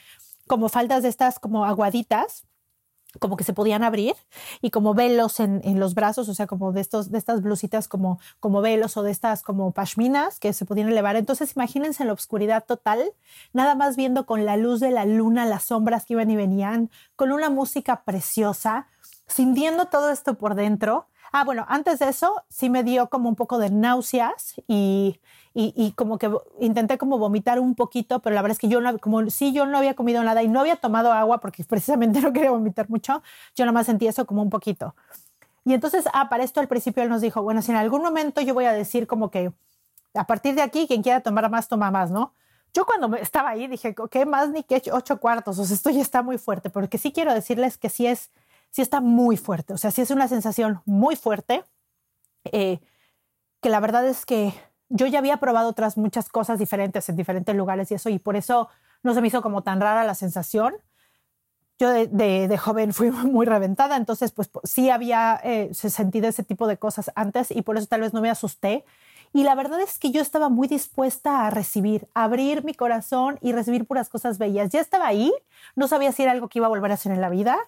como 0.49 0.69
faldas 0.69 1.05
de 1.05 1.09
estas 1.09 1.39
como 1.39 1.65
aguaditas 1.65 2.47
como 3.19 3.37
que 3.37 3.45
se 3.45 3.53
podían 3.53 3.83
abrir 3.83 4.15
y 4.61 4.71
como 4.71 4.95
velos 4.95 5.41
en, 5.41 5.61
en, 5.65 5.81
los 5.81 5.95
brazos, 5.95 6.29
o 6.29 6.35
sea, 6.35 6.47
como 6.47 6.73
de, 6.73 6.81
estos, 6.81 7.11
de 7.11 7.19
estas 7.19 7.43
blusitas 7.43 7.89
como, 7.89 8.19
como 8.41 8.61
velos 8.61 8.97
o 8.97 9.03
de 9.03 9.11
estas 9.11 9.43
como 9.43 9.73
pashminas 9.73 10.39
que 10.41 10.53
se 10.53 10.65
podían 10.65 10.89
elevar. 10.89 11.17
Entonces, 11.17 11.55
imagínense 11.57 12.03
en 12.03 12.09
la 12.09 12.13
oscuridad 12.15 12.65
total, 12.65 13.13
nada 13.53 13.75
más 13.75 13.97
viendo 13.97 14.27
con 14.27 14.45
la 14.45 14.57
luz 14.57 14.81
de 14.81 14.91
la 14.91 15.05
luna 15.05 15.47
las 15.47 15.65
sombras 15.65 16.05
que 16.05 16.15
iban 16.15 16.31
y 16.31 16.37
venían, 16.37 16.91
con 17.17 17.33
una 17.33 17.51
música 17.51 18.03
preciosa, 18.05 18.87
sintiendo 19.27 19.87
todo 19.87 20.11
esto 20.11 20.35
por 20.35 20.55
dentro 20.55 21.07
Ah, 21.37 21.43
bueno, 21.43 21.67
antes 21.69 21.99
de 21.99 22.11
eso 22.11 22.45
sí 22.49 22.71
me 22.71 22.85
dio 22.85 23.11
como 23.11 23.29
un 23.29 23.35
poco 23.35 23.59
de 23.59 23.69
náuseas 23.69 24.55
y, 24.69 25.19
y, 25.57 25.93
como 25.93 26.19
que 26.19 26.29
intenté 26.59 26.99
como 26.99 27.17
vomitar 27.17 27.61
un 27.61 27.77
poquito, 27.77 28.19
pero 28.21 28.35
la 28.35 28.43
verdad 28.43 28.57
es 28.57 28.59
que 28.59 28.67
yo 28.67 28.81
no, 28.81 28.99
como 28.99 29.31
sí 29.31 29.53
yo 29.53 29.67
no 29.67 29.79
había 29.79 29.95
comido 29.95 30.25
nada 30.25 30.43
y 30.43 30.49
no 30.49 30.59
había 30.59 30.77
tomado 30.77 31.13
agua 31.13 31.39
porque 31.39 31.63
precisamente 31.69 32.21
no 32.21 32.33
quería 32.33 32.51
vomitar 32.51 32.91
mucho, 32.91 33.23
yo 33.55 33.65
nomás 33.65 33.87
sentí 33.87 34.09
eso 34.09 34.27
como 34.27 34.43
un 34.43 34.51
poquito. 34.51 34.95
Y 35.65 35.73
entonces, 35.73 36.07
ah, 36.13 36.29
para 36.29 36.45
esto 36.45 36.61
al 36.61 36.69
principio 36.69 37.03
él 37.05 37.09
nos 37.09 37.21
dijo, 37.23 37.43
bueno, 37.43 37.63
si 37.63 37.71
en 37.71 37.77
algún 37.79 38.03
momento 38.03 38.41
yo 38.41 38.53
voy 38.53 38.65
a 38.65 38.73
decir 38.73 39.07
como 39.07 39.31
que 39.31 39.53
a 40.15 40.27
partir 40.27 40.55
de 40.55 40.63
aquí, 40.63 40.87
quien 40.87 41.03
quiera 41.03 41.21
tomar 41.21 41.49
más, 41.51 41.69
toma 41.69 41.91
más, 41.91 42.11
¿no? 42.11 42.35
Yo 42.75 42.85
cuando 42.85 43.17
estaba 43.17 43.51
ahí 43.51 43.69
dije, 43.69 43.95
¿qué 44.11 44.27
más 44.27 44.51
ni 44.51 44.65
que 44.65 44.83
ocho 44.93 45.21
cuartos? 45.21 45.59
O 45.59 45.65
sea, 45.65 45.75
esto 45.77 45.91
ya 45.91 46.03
está 46.03 46.23
muy 46.23 46.39
fuerte, 46.39 46.71
porque 46.71 46.99
sí 46.99 47.13
quiero 47.13 47.33
decirles 47.33 47.79
que 47.79 47.89
sí 47.89 48.07
es 48.07 48.31
sí 48.75 48.83
está 48.83 49.01
muy 49.01 49.37
fuerte, 49.37 49.73
o 49.73 49.79
sea, 49.79 49.93
sí 49.93 50.03
es 50.03 50.11
una 50.11 50.27
sensación 50.27 50.83
muy 50.85 51.15
fuerte, 51.15 51.65
eh, 52.45 52.81
que 53.61 53.69
la 53.69 53.79
verdad 53.79 54.05
es 54.09 54.27
que 54.27 54.53
yo 54.89 55.07
ya 55.07 55.19
había 55.19 55.39
probado 55.39 55.69
otras 55.69 55.97
muchas 55.97 56.29
cosas 56.29 56.59
diferentes 56.59 57.09
en 57.09 57.17
diferentes 57.17 57.55
lugares 57.55 57.91
y 57.91 57.95
eso, 57.95 58.11
y 58.11 58.19
por 58.19 58.37
eso 58.37 58.69
no 59.03 59.15
se 59.15 59.21
me 59.21 59.29
hizo 59.29 59.43
como 59.43 59.63
tan 59.63 59.81
rara 59.81 60.05
la 60.05 60.15
sensación. 60.15 60.75
Yo 61.79 61.91
de, 61.91 62.57
joven 62.59 62.93
fui 62.93 63.11
muy 63.11 63.47
reventada, 63.47 63.97
entonces 63.97 64.33
pues 64.33 64.51
sí 64.65 64.91
había 64.91 65.41
eh, 65.43 65.73
sentido 65.75 66.29
ese 66.29 66.45
tipo 66.45 66.67
de 66.67 66.77
cosas 66.79 67.11
antes 67.15 67.51
y 67.51 67.63
por 67.63 67.77
eso 67.77 67.87
tal 67.87 68.03
vez 68.03 68.13
no 68.13 68.21
me 68.21 68.31
asusté. 68.31 68.85
Y 69.33 69.43
la 69.43 69.57
verdad 69.57 69.81
es 69.81 69.99
que 69.99 70.13
yo 70.13 70.23
estaba 70.23 70.49
muy 70.49 70.69
dispuesta 70.69 71.45
a 71.45 71.51
recibir, 71.51 72.07
abrir 72.15 72.65
mi 72.65 72.73
corazón 72.73 73.39
y 73.41 73.51
recibir 73.51 73.85
puras 73.85 74.09
cosas 74.09 74.39
bellas. 74.39 74.71
Ya 74.71 74.81
estaba 74.81 75.09
ahí, 75.09 75.33
no 75.75 75.89
sabía 75.89 76.13
si 76.13 76.23
era 76.23 76.31
algo 76.31 76.49
que 76.49 76.61
iba 76.61 76.67
a 76.67 76.71
volver 76.71 76.93
a 76.93 76.95
hacer 76.95 77.11
en 77.11 77.21
la 77.21 77.31
vida, 77.31 77.59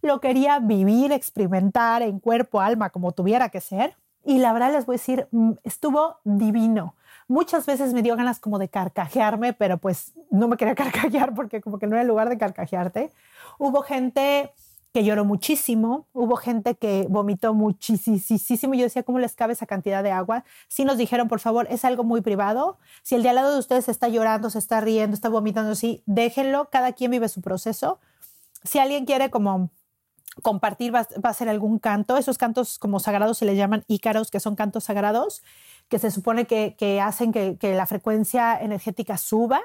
lo 0.00 0.20
quería 0.20 0.60
vivir, 0.60 1.10
experimentar 1.10 2.02
en 2.02 2.20
cuerpo, 2.20 2.60
alma, 2.60 2.90
como 2.90 3.10
tuviera 3.10 3.48
que 3.48 3.60
ser. 3.60 3.96
Y 4.28 4.36
la 4.40 4.52
verdad 4.52 4.74
les 4.74 4.84
voy 4.84 4.96
a 4.96 4.98
decir, 4.98 5.26
mm, 5.30 5.52
estuvo 5.64 6.18
divino. 6.22 6.94
Muchas 7.28 7.64
veces 7.64 7.94
me 7.94 8.02
dio 8.02 8.14
ganas 8.14 8.40
como 8.40 8.58
de 8.58 8.68
carcajearme, 8.68 9.54
pero 9.54 9.78
pues 9.78 10.12
no 10.30 10.48
me 10.48 10.58
quería 10.58 10.74
carcajear 11.14 11.32
porque 11.32 11.62
como 11.62 11.78
que 11.78 11.86
no 11.86 11.96
era 11.96 12.04
lugar 12.04 12.28
de 12.28 12.36
carcajearte. 12.36 13.10
Hubo 13.58 13.80
gente 13.80 14.52
que 14.92 15.02
lloró 15.02 15.24
muchísimo, 15.24 16.08
hubo 16.12 16.36
gente 16.36 16.74
que 16.74 17.06
vomitó 17.08 17.54
muchísimo. 17.54 18.74
Yo 18.74 18.82
decía, 18.82 19.02
¿cómo 19.02 19.18
les 19.18 19.34
cabe 19.34 19.54
esa 19.54 19.64
cantidad 19.64 20.02
de 20.02 20.10
agua? 20.10 20.44
Sí 20.68 20.84
nos 20.84 20.98
dijeron, 20.98 21.26
por 21.28 21.40
favor, 21.40 21.66
es 21.70 21.86
algo 21.86 22.04
muy 22.04 22.20
privado. 22.20 22.76
Si 23.02 23.14
el 23.14 23.22
de 23.22 23.30
al 23.30 23.36
lado 23.36 23.54
de 23.54 23.58
ustedes 23.58 23.88
está 23.88 24.08
llorando, 24.08 24.50
se 24.50 24.58
está 24.58 24.82
riendo, 24.82 25.14
está 25.14 25.30
vomitando, 25.30 25.74
sí, 25.74 26.02
déjenlo. 26.04 26.68
Cada 26.70 26.92
quien 26.92 27.12
vive 27.12 27.30
su 27.30 27.40
proceso. 27.40 27.98
Si 28.62 28.78
alguien 28.78 29.06
quiere 29.06 29.30
como 29.30 29.70
compartir 30.42 30.94
va, 30.94 31.06
a 31.22 31.34
ser 31.34 31.48
algún 31.48 31.78
canto. 31.78 32.16
Esos 32.16 32.38
cantos 32.38 32.78
como 32.78 33.00
sagrados 33.00 33.38
se 33.38 33.44
les 33.44 33.56
llaman 33.56 33.84
ícaros, 33.86 34.30
que 34.30 34.40
son 34.40 34.56
cantos 34.56 34.84
sagrados, 34.84 35.42
que 35.88 35.98
se 35.98 36.10
supone 36.10 36.46
que, 36.46 37.00
hacen 37.00 37.32
que, 37.32 37.56
la 37.74 37.86
frecuencia 37.86 38.58
energética 38.60 39.16
suba. 39.16 39.60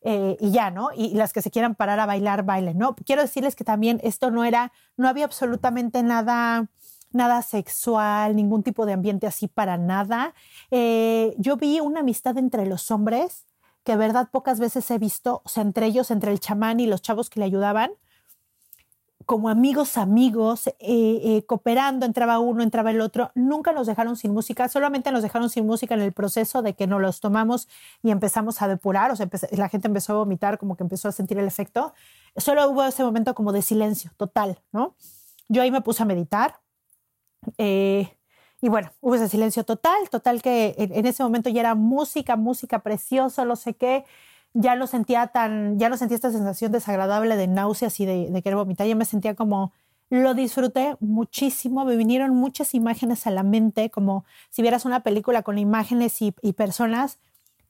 Eh, 0.00 0.36
y 0.38 0.52
ya, 0.52 0.70
¿no? 0.70 0.90
Y, 0.94 1.14
las 1.14 1.32
que 1.32 1.42
se 1.42 1.50
quieran 1.50 1.74
parar 1.74 1.98
a 1.98 2.06
bailar, 2.06 2.44
bailen, 2.44 2.78
¿no? 2.78 2.94
Quiero 2.94 3.22
decirles 3.22 3.56
que 3.56 3.64
también 3.64 4.00
esto 4.04 4.30
no 4.30 4.44
era, 4.44 4.72
no 4.96 5.08
había 5.08 5.24
absolutamente 5.24 6.04
nada, 6.04 6.68
nada 7.10 7.42
sexual, 7.42 8.36
ningún 8.36 8.62
tipo 8.62 8.86
de 8.86 8.92
ambiente 8.92 9.26
así 9.26 9.48
para 9.48 9.76
nada. 9.76 10.34
Eh, 10.70 11.34
yo 11.38 11.56
vi 11.56 11.80
una 11.80 12.00
amistad 12.00 12.38
entre 12.38 12.64
los 12.66 12.92
hombres 12.92 13.46
que, 13.82 13.96
verdad, 13.96 14.28
pocas 14.30 14.60
veces 14.60 14.88
he 14.92 14.98
visto, 14.98 15.42
o 15.44 15.48
sea, 15.48 15.64
entre 15.64 15.86
ellos, 15.86 16.12
entre 16.12 16.30
el 16.30 16.38
chamán 16.38 16.78
y 16.78 16.86
los 16.86 17.02
chavos 17.02 17.28
que 17.28 17.40
le 17.40 17.46
ayudaban 17.46 17.90
como 19.28 19.50
amigos, 19.50 19.98
amigos, 19.98 20.68
eh, 20.68 20.72
eh, 20.80 21.42
cooperando, 21.44 22.06
entraba 22.06 22.38
uno, 22.38 22.62
entraba 22.62 22.92
el 22.92 23.02
otro, 23.02 23.30
nunca 23.34 23.72
nos 23.72 23.86
dejaron 23.86 24.16
sin 24.16 24.32
música, 24.32 24.70
solamente 24.70 25.12
nos 25.12 25.20
dejaron 25.22 25.50
sin 25.50 25.66
música 25.66 25.94
en 25.94 26.00
el 26.00 26.14
proceso 26.14 26.62
de 26.62 26.72
que 26.72 26.86
nos 26.86 27.02
los 27.02 27.20
tomamos 27.20 27.68
y 28.02 28.10
empezamos 28.10 28.62
a 28.62 28.68
depurar, 28.68 29.10
o 29.10 29.16
sea, 29.16 29.28
la 29.50 29.68
gente 29.68 29.86
empezó 29.86 30.14
a 30.14 30.16
vomitar, 30.16 30.56
como 30.56 30.78
que 30.78 30.82
empezó 30.82 31.08
a 31.08 31.12
sentir 31.12 31.38
el 31.38 31.46
efecto. 31.46 31.92
Solo 32.38 32.70
hubo 32.70 32.82
ese 32.84 33.04
momento 33.04 33.34
como 33.34 33.52
de 33.52 33.60
silencio 33.60 34.12
total, 34.16 34.62
¿no? 34.72 34.96
Yo 35.48 35.60
ahí 35.60 35.70
me 35.70 35.82
puse 35.82 36.04
a 36.04 36.06
meditar. 36.06 36.60
Eh, 37.58 38.10
y 38.62 38.70
bueno, 38.70 38.92
hubo 39.02 39.14
ese 39.14 39.28
silencio 39.28 39.62
total, 39.62 40.08
total 40.10 40.40
que 40.40 40.74
en, 40.78 40.94
en, 40.94 41.04
ese 41.04 41.22
momento 41.22 41.50
ya 41.50 41.60
era 41.60 41.74
música, 41.74 42.36
música 42.36 42.78
preciosa, 42.78 43.44
no 43.44 43.56
sé 43.56 43.74
qué 43.74 44.06
ya 44.54 44.76
no 44.76 44.86
sentía 44.86 45.28
tan, 45.28 45.78
ya 45.78 45.88
no 45.88 45.96
sentía 45.96 46.16
esta 46.16 46.30
sensación 46.30 46.72
desagradable 46.72 47.36
de 47.36 47.46
náuseas 47.46 47.98
y 48.00 48.06
de, 48.06 48.42
querer 48.42 48.56
vomitar, 48.56 48.86
ya 48.86 48.94
me 48.94 49.04
sentía 49.04 49.34
como, 49.34 49.72
lo 50.10 50.34
disfruté 50.34 50.96
muchísimo, 51.00 51.84
me 51.84 51.96
vinieron 51.96 52.34
muchas 52.34 52.74
imágenes 52.74 53.26
a 53.26 53.30
la 53.30 53.42
mente, 53.42 53.90
como 53.90 54.24
si 54.50 54.62
vieras 54.62 54.84
una 54.84 55.00
película 55.00 55.42
con 55.42 55.58
imágenes 55.58 56.22
y, 56.22 56.32
personas, 56.54 57.18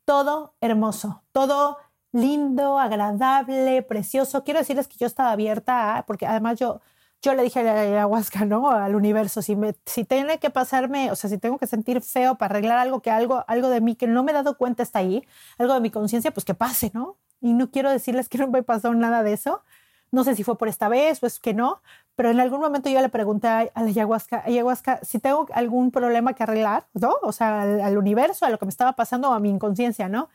todo 0.04 0.54
hermoso, 0.60 1.22
todo 1.32 1.78
lindo, 2.12 2.78
agradable, 2.78 3.82
precioso. 3.82 4.44
Quiero 4.44 4.60
decirles 4.60 4.88
que 4.88 4.96
yo 4.96 5.06
estaba 5.06 5.32
abierta, 5.32 6.04
porque 6.06 6.26
además 6.26 6.58
yo, 6.58 6.80
yo 7.22 7.34
le 7.34 7.42
dije 7.42 7.60
a 7.60 7.62
la 7.62 7.80
ayahuasca, 7.80 8.44
¿no? 8.44 8.70
Al 8.70 8.94
universo, 8.94 9.42
si, 9.42 9.56
me, 9.56 9.74
si 9.86 10.04
tiene 10.04 10.38
que 10.38 10.50
pasarme, 10.50 11.10
o 11.10 11.16
sea, 11.16 11.28
si 11.28 11.38
tengo 11.38 11.58
que 11.58 11.66
sentir 11.66 12.00
feo 12.00 12.36
para 12.36 12.54
arreglar 12.54 12.78
algo 12.78 13.00
que 13.00 13.10
algo, 13.10 13.44
algo 13.48 13.68
de 13.68 13.80
mí 13.80 13.96
que 13.96 14.06
no 14.06 14.22
me 14.22 14.32
he 14.32 14.34
dado 14.34 14.56
cuenta 14.56 14.82
está 14.82 15.00
ahí, 15.00 15.26
algo 15.58 15.74
de 15.74 15.80
mi 15.80 15.90
conciencia, 15.90 16.30
pues 16.32 16.44
que 16.44 16.54
pase, 16.54 16.90
¿no? 16.94 17.16
Y 17.40 17.52
no 17.54 17.70
quiero 17.70 17.90
decirles 17.90 18.28
que 18.28 18.38
no 18.38 18.48
me 18.48 18.62
pasó 18.62 18.94
nada 18.94 19.22
de 19.22 19.32
eso. 19.32 19.62
No 20.10 20.24
sé 20.24 20.34
si 20.36 20.44
fue 20.44 20.56
por 20.56 20.68
esta 20.68 20.88
vez 20.88 21.22
o 21.22 21.26
es 21.26 21.38
que 21.38 21.54
no, 21.54 21.82
pero 22.16 22.30
en 22.30 22.40
algún 22.40 22.60
momento 22.60 22.88
yo 22.88 23.00
le 23.00 23.08
pregunté 23.10 23.48
a 23.48 23.64
la 23.74 23.82
ayahuasca, 23.82 24.42
ayahuasca, 24.46 25.00
si 25.04 25.18
tengo 25.18 25.46
algún 25.52 25.90
problema 25.90 26.32
que 26.34 26.44
arreglar, 26.44 26.86
¿no? 26.94 27.16
O 27.22 27.32
sea, 27.32 27.62
al, 27.62 27.98
universo, 27.98 28.46
a 28.46 28.50
lo 28.50 28.58
que 28.58 28.64
me 28.66 28.70
estaba 28.70 28.94
pasando, 28.94 29.32
a 29.32 29.40
mi 29.40 29.50
inconsciencia, 29.50 30.08
¿no? 30.08 30.28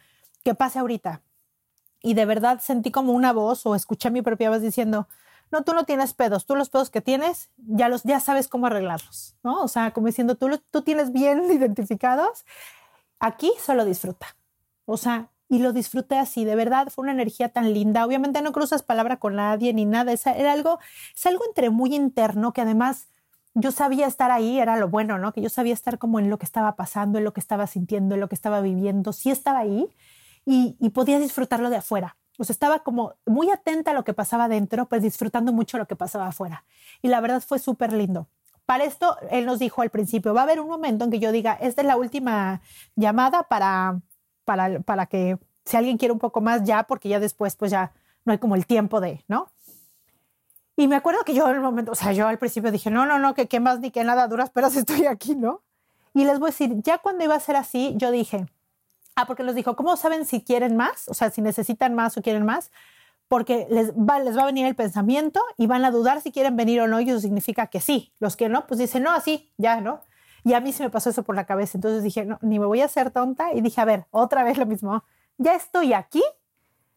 Que 0.44 0.54
pase 0.54 0.80
ahorita. 0.80 1.22
Y 2.02 2.14
de 2.14 2.26
verdad 2.26 2.60
sentí 2.62 2.92
como 2.92 3.14
una 3.14 3.34
voz 3.34 3.66
o 3.66 3.76
escuché 3.76 4.12
mi 4.12 4.22
propia 4.22 4.50
voz 4.50 4.62
diciendo, 4.62 5.08
no, 5.54 5.64
tú 5.64 5.74
no 5.74 5.86
tienes 5.86 6.16
pedos, 6.16 6.48
tú 6.48 6.56
los 6.56 6.72
pedos 6.72 6.90
que 6.90 7.00
tienes 7.00 7.52
ya 7.58 7.88
los 7.88 8.02
ya 8.02 8.20
sabes 8.20 8.48
cómo 8.48 8.66
arreglarlos, 8.66 9.36
¿no? 9.44 9.62
O 9.62 9.68
sea, 9.68 9.92
como 9.92 10.08
diciendo, 10.08 10.36
tú, 10.36 10.50
tú 10.72 10.82
tienes 10.82 11.12
bien 11.12 11.44
identificados, 11.52 12.44
aquí 13.20 13.52
solo 13.60 13.86
disfruta. 13.86 14.36
O 14.86 14.98
sea, 14.98 15.30
y 15.50 15.60
lo 15.60 15.72
disfruté 15.72 16.18
así, 16.18 16.44
de 16.44 16.56
verdad, 16.56 16.88
fue 16.90 17.04
una 17.04 17.12
energía 17.12 17.50
tan 17.50 17.72
linda. 17.72 18.04
Obviamente 18.04 18.42
no 18.42 18.52
cruzas 18.52 18.82
palabra 18.82 19.18
con 19.18 19.36
nadie 19.36 19.76
ni 19.76 19.86
nada, 19.86 20.12
es, 20.12 20.26
era 20.26 20.54
algo, 20.54 20.80
es 21.16 21.26
algo 21.28 21.46
entre 21.46 21.70
muy 21.70 21.94
interno 21.94 22.52
que 22.52 22.62
además 22.62 23.10
yo 23.54 23.72
sabía 23.72 24.08
estar 24.08 24.32
ahí, 24.32 24.60
era 24.60 24.78
lo 24.78 24.90
bueno, 24.90 25.20
¿no? 25.20 25.34
Que 25.34 25.42
yo 25.42 25.50
sabía 25.50 25.76
estar 25.76 26.00
como 26.00 26.18
en 26.18 26.32
lo 26.32 26.40
que 26.40 26.46
estaba 26.46 26.76
pasando, 26.76 27.20
en 27.20 27.26
lo 27.26 27.34
que 27.34 27.40
estaba 27.42 27.68
sintiendo, 27.68 28.16
en 28.16 28.22
lo 28.22 28.28
que 28.28 28.36
estaba 28.36 28.62
viviendo, 28.62 29.14
sí 29.14 29.30
estaba 29.30 29.60
ahí 29.60 29.88
y, 30.46 30.76
y 30.80 30.90
podía 30.90 31.20
disfrutarlo 31.20 31.70
de 31.70 31.78
afuera. 31.78 32.18
O 32.38 32.44
sea, 32.44 32.54
estaba 32.54 32.80
como 32.80 33.14
muy 33.26 33.50
atenta 33.52 33.92
a 33.92 33.94
lo 33.94 34.04
que 34.04 34.14
pasaba 34.14 34.48
dentro, 34.48 34.88
pues 34.88 35.02
disfrutando 35.02 35.54
mucho 35.54 35.78
lo 35.78 35.88
que 35.88 35.96
pasaba 35.96 36.28
afuera. 36.28 36.66
Y 37.02 37.08
la 37.08 37.22
verdad 37.22 37.44
fue 37.46 37.60
súper 37.60 37.94
lindo. 37.94 38.28
Para 38.66 38.86
esto, 38.86 39.18
él 39.30 39.46
nos 39.46 39.60
dijo 39.60 39.82
al 39.82 39.90
principio, 39.90 40.34
va 40.34 40.42
a 40.42 40.44
haber 40.44 40.60
un 40.60 40.68
momento 40.68 41.06
en 41.06 41.12
que 41.12 41.20
yo 41.20 41.32
diga, 41.32 41.54
esta 41.54 41.82
es 41.82 41.88
la 41.88 41.98
última 41.98 42.62
llamada 42.96 43.44
para, 43.44 44.00
para, 44.46 44.80
para 44.80 45.06
que 45.06 45.38
si 45.66 45.78
alguien 45.78 45.98
quiere 45.98 46.14
un 46.14 46.20
poco 46.20 46.42
más 46.42 46.64
ya, 46.64 46.84
porque 46.84 47.10
ya 47.10 47.20
después 47.20 47.56
pues 47.56 47.72
ya 47.72 47.94
no 48.26 48.32
hay 48.32 48.40
como 48.40 48.56
el 48.56 48.66
tiempo 48.66 49.02
de, 49.02 49.24
¿no? 49.28 49.52
Y 50.76 50.88
me 50.88 50.96
acuerdo 50.96 51.24
que 51.24 51.36
yo 51.36 51.48
en 51.50 51.56
el 51.56 51.62
momento, 51.62 51.92
o 51.92 51.96
sea, 51.96 52.14
yo 52.14 52.28
al 52.28 52.40
principio 52.40 52.72
dije, 52.72 52.90
no, 52.90 53.06
no, 53.06 53.20
no, 53.20 53.36
que 53.36 53.48
qué 53.48 53.60
más 53.60 53.80
ni 53.80 53.92
que 53.92 54.04
nada 54.04 54.28
duras, 54.28 54.50
pero 54.50 54.68
estoy 54.68 55.06
aquí, 55.06 55.36
¿no? 55.36 55.62
Y 56.14 56.26
les 56.26 56.40
voy 56.40 56.48
a 56.48 56.52
decir, 56.52 56.82
ya 56.82 57.00
cuando 57.00 57.24
iba 57.24 57.36
a 57.36 57.40
ser 57.40 57.56
así, 57.56 57.94
yo 57.98 58.12
dije, 58.12 58.48
Ah, 59.16 59.26
porque 59.26 59.44
nos 59.44 59.56
dijo, 59.56 59.76
¿cómo 59.76 59.96
saben 59.98 60.26
si 60.26 60.44
quieren 60.44 60.76
más? 60.76 61.08
O 61.08 61.14
sea, 61.14 61.30
si 61.30 61.42
necesitan 61.42 61.94
más 61.94 62.18
o 62.18 62.22
quieren 62.22 62.46
más. 62.46 62.72
Porque 63.28 63.68
les 63.70 63.94
va, 63.94 64.20
les 64.20 64.38
va 64.38 64.44
a 64.44 64.46
venir 64.46 64.66
el 64.66 64.76
pensamiento 64.76 65.42
y 65.58 65.68
van 65.68 65.86
a 65.86 65.92
dudar 65.92 66.22
si 66.22 66.32
quieren 66.32 66.56
venir 66.56 66.82
o 66.82 66.88
no, 66.88 67.00
y 67.00 67.10
eso 67.10 67.20
significa 67.20 67.68
que 67.68 67.80
sí. 67.80 68.14
Los 68.20 68.36
que 68.36 68.50
no, 68.50 68.68
pues 68.68 68.80
dicen, 68.80 69.04
no, 69.04 69.12
así, 69.12 69.52
ya, 69.58 69.82
¿no? 69.82 70.02
Y 70.44 70.54
a 70.54 70.60
mí 70.60 70.74
se 70.74 70.84
me 70.84 70.90
pasó 70.90 71.10
eso 71.10 71.24
por 71.24 71.36
la 71.36 71.46
cabeza. 71.46 71.78
Entonces 71.78 72.04
dije, 72.04 72.26
no, 72.26 72.38
ni 72.42 72.60
me 72.60 72.66
voy 72.66 72.82
a 72.82 72.86
hacer 72.86 73.12
tonta. 73.12 73.54
Y 73.54 73.62
dije, 73.62 73.80
a 73.82 73.86
ver, 73.86 74.06
otra 74.12 74.44
vez 74.44 74.58
lo 74.58 74.66
mismo. 74.66 75.04
Ya 75.38 75.56
estoy 75.56 75.94
aquí, 75.94 76.22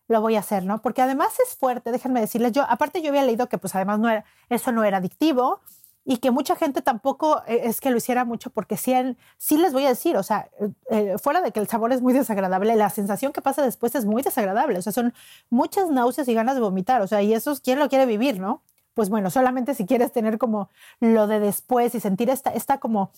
lo 0.09 0.21
voy 0.21 0.37
a 0.37 0.41
hacer, 0.41 0.65
¿no? 0.65 0.83
Porque 0.83 1.03
además 1.03 1.39
es 1.41 1.57
fuerte, 1.57 1.91
déjenme 1.91 2.21
decirles, 2.21 2.53
yo, 2.53 2.65
aparte 2.69 3.03
yo 3.03 3.09
había 3.09 3.25
leído 3.25 3.49
que 3.49 3.59
pues 3.59 3.75
además 3.75 3.99
no 3.99 4.09
eso 4.49 4.73
no 4.73 4.85
era 4.85 4.99
adictivo, 4.99 5.61
y 6.09 6.19
que 6.19 6.31
mucha 6.31 6.55
gente 6.55 6.83
tampoco 6.83 7.43
eh, 7.49 7.63
es 7.65 7.81
que 7.81 7.91
lo 7.91 7.97
hiciera 7.97 8.25
mucho 8.25 8.51
porque 8.51 8.77
sí, 8.77 8.95
sí 9.39 9.59
les 9.59 9.73
voy 9.73 9.85
a 9.87 9.89
decir, 9.89 10.17
o 10.17 10.23
sea, 10.23 10.49
eh, 10.89 11.17
fuera 11.21 11.41
de 11.43 11.51
que 11.51 11.59
el 11.59 11.67
sabor 11.67 11.93
es 11.93 12.01
muy 12.01 12.13
desagradable, 12.13 12.77
la 12.77 12.91
sensación 12.91 13.33
que 13.33 13.43
pasa 13.43 13.63
después 13.63 13.93
es 13.97 14.05
muy 14.05 14.23
desagradable, 14.23 14.79
o 14.79 14.83
sea, 14.83 14.93
son 14.93 15.13
muchas 15.51 15.91
náuseas 15.91 16.29
y 16.29 16.35
ganas 16.35 16.55
de 16.55 16.61
vomitar, 16.61 17.03
o 17.03 17.09
sea, 17.09 17.23
y 17.23 17.35
eso 17.35 17.51
es 17.51 17.61
quién 17.61 17.81
lo 17.81 17.89
quiere 17.89 18.07
vivir, 18.07 18.39
¿no? 18.39 18.63
Pues 18.95 19.11
bueno, 19.11 19.31
solamente 19.31 19.75
si 19.75 19.85
quieres 19.85 20.13
tener 20.13 20.39
como 20.39 20.71
lo 21.01 21.27
de 21.27 21.41
después 21.41 21.93
y 21.97 22.01
sentir 22.01 22.31
esta, 22.31 22.51
esta 22.51 22.79
como, 22.79 23.11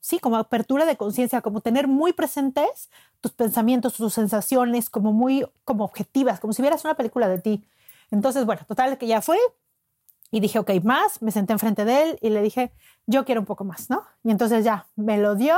sí, 0.00 0.18
como 0.18 0.36
apertura 0.36 0.84
de 0.84 0.96
conciencia, 0.96 1.42
como 1.42 1.60
tener 1.60 1.86
muy 1.86 2.12
presentes 2.12 2.90
tus 3.20 3.30
pensamientos, 3.30 3.94
tus 3.94 4.12
sensaciones, 4.12 4.90
como 4.90 5.12
muy, 5.12 5.46
como 5.64 5.84
objetivas, 5.84 6.40
como 6.40 6.52
si 6.52 6.60
vieras 6.60 6.84
una 6.84 6.94
película 6.94 7.28
de 7.28 7.38
ti. 7.38 7.64
Entonces, 8.10 8.44
bueno, 8.44 8.62
total, 8.66 8.98
que 8.98 9.06
ya 9.06 9.22
fue, 9.22 9.38
y 10.32 10.40
dije, 10.40 10.58
ok, 10.58 10.70
más, 10.82 11.20
me 11.20 11.30
senté 11.30 11.52
enfrente 11.52 11.84
de 11.84 12.02
él 12.02 12.18
y 12.22 12.30
le 12.30 12.40
dije, 12.40 12.72
yo 13.06 13.24
quiero 13.26 13.42
un 13.42 13.46
poco 13.46 13.64
más, 13.64 13.90
¿no? 13.90 14.02
Y 14.24 14.30
entonces 14.30 14.64
ya, 14.64 14.86
me 14.96 15.18
lo 15.18 15.36
dio, 15.36 15.56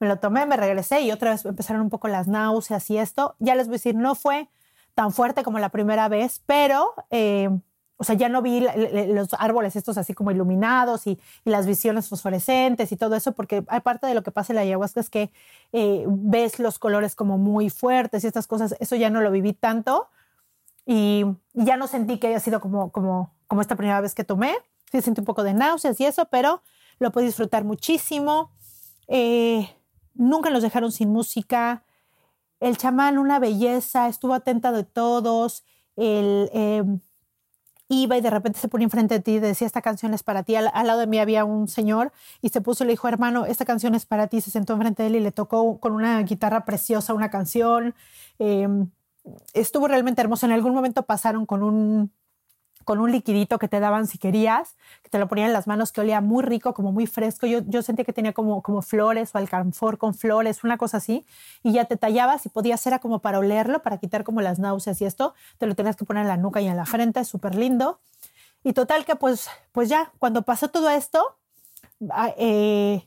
me 0.00 0.08
lo 0.08 0.18
tomé, 0.18 0.44
me 0.44 0.56
regresé 0.56 1.02
y 1.02 1.12
otra 1.12 1.30
vez 1.30 1.44
empezaron 1.44 1.82
un 1.82 1.88
poco 1.88 2.08
las 2.08 2.26
náuseas 2.26 2.90
y 2.90 2.98
esto. 2.98 3.36
Ya 3.38 3.54
les 3.54 3.68
voy 3.68 3.74
a 3.74 3.78
decir, 3.78 3.94
no 3.94 4.16
fue 4.16 4.48
tan 4.96 5.12
fuerte 5.12 5.44
como 5.44 5.60
la 5.60 5.68
primera 5.68 6.08
vez, 6.08 6.42
pero, 6.46 6.94
eh, 7.10 7.48
o 7.96 8.02
sea, 8.02 8.16
ya 8.16 8.28
no 8.28 8.42
vi 8.42 8.66
los 9.06 9.28
árboles 9.38 9.76
estos 9.76 9.96
así 9.96 10.14
como 10.14 10.32
iluminados 10.32 11.06
y, 11.06 11.20
las 11.44 11.66
visiones 11.66 12.08
fosforescentes 12.08 12.90
y 12.90 12.96
todo 12.96 13.14
eso, 13.14 13.32
porque 13.32 13.62
aparte 13.68 14.08
de 14.08 14.14
lo 14.14 14.24
que 14.24 14.32
pasa 14.32 14.52
en 14.52 14.56
la 14.56 14.62
ayahuasca 14.62 14.98
es 14.98 15.10
que 15.10 15.30
eh, 15.72 16.04
ves 16.08 16.58
los 16.58 16.80
colores 16.80 17.14
como 17.14 17.38
muy 17.38 17.70
fuertes 17.70 18.24
y 18.24 18.26
estas 18.26 18.48
cosas, 18.48 18.74
eso 18.80 18.96
ya 18.96 19.10
no 19.10 19.20
lo 19.20 19.30
viví 19.30 19.52
tanto 19.52 20.08
y, 20.90 21.24
ya 21.52 21.76
no 21.76 21.86
sentí 21.86 22.18
que 22.18 22.28
haya 22.28 22.40
sido 22.40 22.60
como, 22.60 22.90
como 22.90 23.38
como 23.48 23.62
esta 23.62 23.74
primera 23.74 24.00
vez 24.00 24.14
que 24.14 24.22
tomé. 24.22 24.54
Sí 24.92 25.00
sentí 25.02 25.20
un 25.20 25.24
poco 25.24 25.42
de 25.42 25.54
náuseas 25.54 25.98
y 26.00 26.04
eso, 26.04 26.26
pero 26.30 26.62
lo 26.98 27.10
pude 27.10 27.24
disfrutar 27.24 27.64
muchísimo. 27.64 28.52
Eh, 29.08 29.68
nunca 30.14 30.50
nos 30.50 30.62
dejaron 30.62 30.92
sin 30.92 31.10
música. 31.10 31.84
El 32.60 32.76
chamán, 32.76 33.18
una 33.18 33.38
belleza, 33.38 34.08
estuvo 34.08 34.34
atenta 34.34 34.70
de 34.70 34.84
todos. 34.84 35.64
El, 35.96 36.50
eh, 36.52 36.84
iba 37.88 38.18
y 38.18 38.20
de 38.20 38.30
repente 38.30 38.58
se 38.58 38.68
ponía 38.68 38.84
enfrente 38.84 39.14
de 39.14 39.20
ti 39.20 39.32
y 39.32 39.38
decía, 39.38 39.66
esta 39.66 39.82
canción 39.82 40.12
es 40.12 40.22
para 40.22 40.42
ti. 40.42 40.56
Al, 40.56 40.64
lado 40.86 41.00
de 41.00 41.06
mí 41.06 41.18
había 41.18 41.44
un 41.44 41.68
señor 41.68 42.12
y 42.42 42.50
se 42.50 42.60
puso 42.60 42.84
y 42.84 42.86
le 42.86 42.92
dijo, 42.92 43.08
hermano, 43.08 43.46
esta 43.46 43.64
canción 43.64 43.94
es 43.94 44.04
para 44.06 44.26
ti. 44.26 44.40
Se 44.40 44.50
sentó 44.50 44.74
enfrente 44.74 45.02
de 45.02 45.08
él 45.08 45.16
y 45.16 45.20
le 45.20 45.32
tocó 45.32 45.80
con 45.80 45.92
una 45.92 46.22
guitarra 46.22 46.64
preciosa 46.64 47.14
una 47.14 47.30
canción. 47.30 47.94
Eh, 48.38 48.68
estuvo 49.52 49.88
realmente 49.88 50.20
hermoso. 50.20 50.46
En 50.46 50.52
algún 50.52 50.74
momento 50.74 51.04
pasaron 51.04 51.46
con 51.46 51.62
un 51.62 52.12
con 52.88 53.00
un 53.00 53.12
liquidito 53.12 53.58
que 53.58 53.68
te 53.68 53.80
daban 53.80 54.06
si 54.06 54.16
querías, 54.16 54.78
que 55.02 55.10
te 55.10 55.18
lo 55.18 55.28
ponían 55.28 55.48
en 55.48 55.52
las 55.52 55.66
manos, 55.66 55.92
que 55.92 56.00
olía 56.00 56.22
muy 56.22 56.42
rico, 56.42 56.72
como 56.72 56.90
muy 56.90 57.06
fresco. 57.06 57.46
Yo, 57.46 57.60
yo 57.66 57.82
sentía 57.82 58.02
que 58.02 58.14
tenía 58.14 58.32
como, 58.32 58.62
como 58.62 58.80
flores 58.80 59.34
o 59.34 59.36
alcanfor 59.36 59.98
con 59.98 60.14
flores, 60.14 60.64
una 60.64 60.78
cosa 60.78 60.96
así, 60.96 61.26
y 61.62 61.72
ya 61.72 61.84
te 61.84 61.98
tallabas 61.98 62.46
y 62.46 62.48
podías, 62.48 62.86
era 62.86 62.98
como 62.98 63.18
para 63.18 63.40
olerlo, 63.40 63.82
para 63.82 63.98
quitar 63.98 64.24
como 64.24 64.40
las 64.40 64.58
náuseas 64.58 65.02
y 65.02 65.04
esto, 65.04 65.34
te 65.58 65.66
lo 65.66 65.74
tenías 65.74 65.96
que 65.96 66.06
poner 66.06 66.22
en 66.22 66.28
la 66.28 66.38
nuca 66.38 66.62
y 66.62 66.66
en 66.66 66.78
la 66.78 66.86
frente, 66.86 67.22
súper 67.26 67.56
lindo. 67.56 68.00
Y 68.64 68.72
total 68.72 69.04
que 69.04 69.16
pues, 69.16 69.50
pues 69.72 69.90
ya, 69.90 70.10
cuando 70.18 70.40
pasó 70.40 70.68
todo 70.68 70.88
esto, 70.88 71.36
ah, 72.08 72.32
eh, 72.38 73.06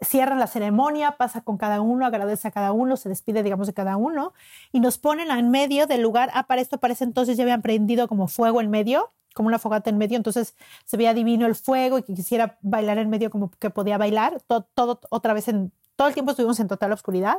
cierran 0.00 0.38
la 0.38 0.46
ceremonia, 0.46 1.12
pasa 1.12 1.40
con 1.40 1.56
cada 1.56 1.80
uno, 1.80 2.06
agradece 2.06 2.48
a 2.48 2.50
cada 2.50 2.72
uno, 2.72 2.96
se 2.96 3.08
despide, 3.08 3.42
digamos, 3.42 3.66
de 3.66 3.74
cada 3.74 3.96
uno, 3.96 4.32
y 4.72 4.80
nos 4.80 4.98
ponen 4.98 5.30
en 5.30 5.50
medio 5.50 5.86
del 5.86 6.02
lugar. 6.02 6.30
Ah, 6.34 6.46
para 6.46 6.60
esto 6.60 6.78
parece 6.78 7.04
entonces 7.04 7.36
ya 7.36 7.44
habían 7.44 7.62
prendido 7.62 8.08
como 8.08 8.28
fuego 8.28 8.60
en 8.60 8.70
medio, 8.70 9.12
como 9.34 9.48
una 9.48 9.58
fogata 9.58 9.90
en 9.90 9.98
medio, 9.98 10.16
entonces 10.16 10.54
se 10.84 10.96
veía 10.96 11.14
divino 11.14 11.46
el 11.46 11.54
fuego 11.54 11.98
y 11.98 12.02
que 12.02 12.14
quisiera 12.14 12.58
bailar 12.62 12.98
en 12.98 13.10
medio 13.10 13.30
como 13.30 13.50
que 13.50 13.70
podía 13.70 13.98
bailar, 13.98 14.40
todo, 14.46 14.62
todo 14.74 15.00
otra 15.10 15.32
vez 15.32 15.48
en, 15.48 15.72
todo 15.96 16.08
el 16.08 16.14
tiempo 16.14 16.30
estuvimos 16.30 16.58
en 16.60 16.68
total 16.68 16.92
oscuridad. 16.92 17.38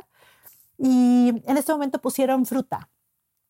Y 0.78 1.42
en 1.44 1.56
este 1.56 1.72
momento 1.72 1.98
pusieron 2.00 2.46
fruta. 2.46 2.88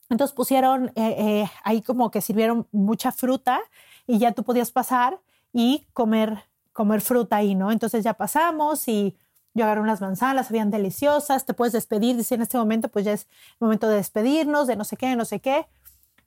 Entonces 0.09 0.35
pusieron 0.35 0.89
eh, 0.97 1.15
eh, 1.19 1.51
ahí 1.63 1.83
como 1.83 2.11
que 2.11 2.21
sirvieron 2.21 2.67
mucha 2.73 3.13
fruta 3.13 3.61
y 4.07 4.19
ya 4.19 4.33
tú 4.33 4.43
podías 4.43 4.73
pasar 4.73 5.21
y 5.53 5.87
comer, 5.93 6.45
comer 6.73 7.01
fruta 7.01 7.37
ahí, 7.37 7.55
¿no? 7.55 7.73
Entonces 7.73 8.05
ya 8.05 8.15
pasamos 8.15 8.89
y 8.89 9.17
yo 9.55 9.65
agarré 9.65 9.81
unas 9.81 10.01
manzanas, 10.01 10.51
habían 10.51 10.71
deliciosas, 10.71 11.45
te 11.45 11.55
puedes 11.55 11.73
despedir, 11.73 12.17
dice 12.17 12.37
en 12.37 12.43
este 12.43 12.57
momento, 12.57 12.89
pues 12.89 13.05
ya 13.05 13.13
es 13.13 13.27
momento 13.59 13.89
de 13.89 13.97
despedirnos, 13.97 14.67
de 14.67 14.77
no 14.77 14.85
sé 14.85 14.97
qué, 14.97 15.17
no 15.17 15.25
sé 15.25 15.41
qué. 15.41 15.67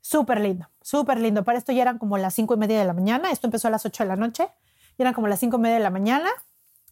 Súper 0.01 0.41
lindo, 0.41 0.69
súper 0.81 1.19
lindo. 1.19 1.45
Para 1.45 1.57
esto 1.57 1.71
ya 1.71 1.81
eran 1.81 1.97
como 1.97 2.17
las 2.17 2.33
cinco 2.33 2.55
y 2.55 2.57
media 2.57 2.77
de 2.77 2.85
la 2.85 2.93
mañana. 2.93 3.31
Esto 3.31 3.47
empezó 3.47 3.69
a 3.69 3.71
las 3.71 3.85
ocho 3.85 4.03
de 4.03 4.09
la 4.09 4.17
noche. 4.17 4.49
Ya 4.97 5.03
eran 5.03 5.13
como 5.13 5.27
las 5.29 5.39
cinco 5.39 5.55
y 5.57 5.59
media 5.61 5.77
de 5.77 5.83
la 5.83 5.89
mañana. 5.89 6.29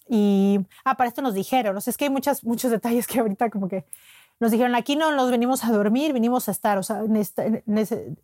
Y, 0.08 0.60
ah, 0.86 0.96
para 0.96 1.10
esto 1.10 1.22
nos 1.22 1.34
dijeron, 1.34 1.76
no 1.76 1.82
sé, 1.82 1.90
es 1.90 1.98
que 1.98 2.06
hay 2.06 2.10
muchas, 2.10 2.46
muchos 2.46 2.72
detalles 2.72 3.08
que 3.08 3.20
ahorita 3.20 3.50
como 3.50 3.68
que 3.68 3.86
nos 4.40 4.50
dijeron, 4.50 4.74
aquí 4.76 4.96
no 4.96 5.12
nos 5.12 5.30
venimos 5.30 5.64
a 5.64 5.72
dormir, 5.72 6.14
venimos 6.14 6.48
a 6.48 6.52
estar, 6.52 6.80
o 6.80 6.84
sea, 6.84 7.04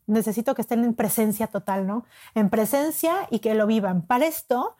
necesito 0.07 0.55
que 0.55 0.63
estén 0.63 0.83
en 0.83 0.95
presencia 0.95 1.45
total, 1.45 1.85
¿no? 1.85 2.05
En 2.33 2.49
presencia 2.49 3.27
y 3.29 3.37
que 3.37 3.53
lo 3.53 3.67
vivan. 3.67 4.01
Para 4.01 4.25
esto, 4.25 4.75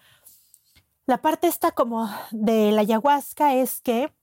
la 1.08 1.18
parte 1.18 1.48
esta 1.48 1.72
como 1.72 2.10
de 2.32 2.72
la 2.72 2.82
ayahuasca 2.82 3.56
es 3.56 3.82
que, 3.82 4.14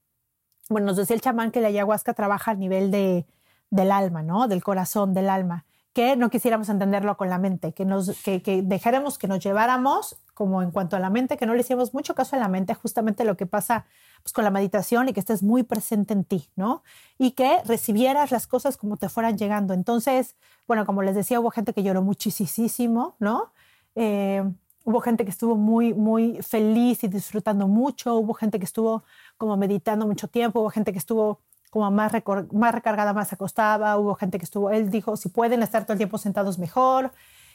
bueno, 0.69 0.87
nos 0.87 0.97
decía 0.97 1.15
el 1.15 1.21
chamán 1.21 1.51
que 1.51 1.61
la 1.61 1.67
ayahuasca 1.67 2.13
trabaja 2.13 2.51
a 2.51 2.55
nivel 2.55 2.91
de, 2.91 3.25
del 3.69 3.91
alma, 3.91 4.23
¿no? 4.23 4.47
Del 4.47 4.63
corazón, 4.63 5.13
del 5.13 5.29
alma 5.29 5.65
que 5.95 6.17
no 6.17 6.29
quisiéramos 6.29 6.67
entenderlo 6.67 7.15
con 7.15 7.29
la 7.29 7.37
mente, 7.37 7.71
que, 7.71 7.85
nos, 7.85 8.11
que, 8.21 8.61
dejáramos 8.65 9.17
que 9.17 9.29
nos 9.29 9.39
lleváramos 9.39 10.17
como 10.33 10.61
en 10.61 10.71
cuanto 10.71 10.97
a 10.97 10.99
la 10.99 11.09
mente, 11.09 11.37
que 11.37 11.45
no 11.45 11.53
le 11.53 11.61
hicimos 11.61 11.93
mucho 11.93 12.13
caso 12.13 12.35
a 12.35 12.39
la 12.39 12.49
mente, 12.49 12.73
justamente 12.73 13.23
lo 13.23 13.37
que 13.37 13.45
pasa 13.45 13.85
pues, 14.21 14.33
con 14.33 14.43
la 14.43 14.51
meditación 14.51 15.07
y 15.07 15.13
que 15.13 15.21
estés 15.21 15.41
muy 15.41 15.63
presente 15.63 16.13
en 16.13 16.25
ti, 16.25 16.49
¿no? 16.57 16.83
Y 17.17 17.31
que 17.31 17.61
recibieras 17.63 18.31
las 18.31 18.45
cosas 18.45 18.75
como 18.75 18.97
te 18.97 19.07
fueran 19.07 19.37
llegando. 19.37 19.73
Entonces, 19.73 20.35
bueno, 20.67 20.85
como 20.85 21.01
les 21.01 21.15
decía, 21.15 21.39
hubo 21.39 21.49
gente 21.49 21.71
que 21.71 21.81
lloró 21.81 22.01
muchísimo, 22.01 23.15
¿no? 23.19 23.53
Eh, 23.95 24.43
hubo 24.85 25.01
gente 25.01 25.25
que 25.25 25.31
estuvo 25.31 25.55
muy, 25.55 25.93
muy 25.93 26.41
feliz 26.41 27.03
y 27.03 27.07
disfrutando 27.07 27.67
mucho, 27.67 28.15
hubo 28.15 28.33
gente 28.33 28.59
que 28.59 28.65
estuvo 28.65 29.03
como 29.37 29.57
meditando 29.57 30.05
mucho 30.05 30.27
tiempo, 30.27 30.61
hubo 30.61 30.69
gente 30.69 30.93
que 30.93 30.99
estuvo 30.99 31.41
como 31.71 31.91
más, 31.91 32.13
más 32.53 32.73
recargada, 32.73 33.11
más 33.11 33.33
acostada, 33.33 33.97
hubo 33.97 34.15
gente 34.15 34.37
que 34.37 34.45
estuvo, 34.45 34.69
él 34.69 34.89
dijo, 34.89 35.17
si 35.17 35.27
pueden 35.27 35.61
estar 35.63 35.83
todo 35.83 35.93
el 35.93 35.97
tiempo 35.97 36.17
sentados 36.17 36.57
mejor. 36.57 37.11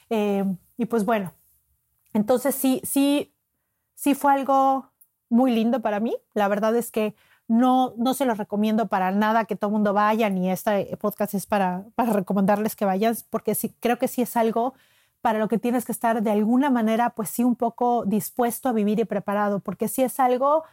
Eh, 0.09 0.43
y 0.77 0.85
pues 0.85 1.05
bueno, 1.05 1.33
entonces 2.13 2.53
sí, 2.53 2.81
sí, 2.83 3.33
sí 3.95 4.13
fue 4.13 4.33
algo 4.33 4.91
muy 5.29 5.51
lindo 5.51 5.81
para 5.81 6.01
mí. 6.01 6.15
La 6.33 6.49
verdad 6.49 6.75
es 6.75 6.91
que 6.91 7.15
no, 7.47 7.93
no 7.97 8.13
se 8.13 8.25
los 8.25 8.37
recomiendo 8.37 8.89
para 8.89 9.11
nada 9.11 9.45
que 9.45 9.55
todo 9.55 9.69
el 9.69 9.73
mundo 9.73 9.93
vaya, 9.93 10.29
ni 10.29 10.51
este 10.51 10.95
podcast 10.97 11.33
es 11.33 11.45
para, 11.45 11.85
para 11.95 12.11
recomendarles 12.11 12.75
que 12.75 12.85
vayan, 12.85 13.15
porque 13.29 13.55
sí, 13.55 13.73
creo 13.79 13.97
que 13.97 14.09
sí 14.09 14.21
es 14.21 14.35
algo 14.35 14.73
para 15.21 15.39
lo 15.39 15.47
que 15.47 15.59
tienes 15.59 15.85
que 15.85 15.91
estar 15.91 16.21
de 16.21 16.31
alguna 16.31 16.69
manera, 16.69 17.11
pues 17.11 17.29
sí, 17.29 17.43
un 17.43 17.55
poco 17.55 18.05
dispuesto 18.05 18.69
a 18.69 18.73
vivir 18.73 18.99
y 18.99 19.05
preparado, 19.05 19.59
porque 19.59 19.87
sí 19.87 20.01
es 20.01 20.19
algo 20.19 20.63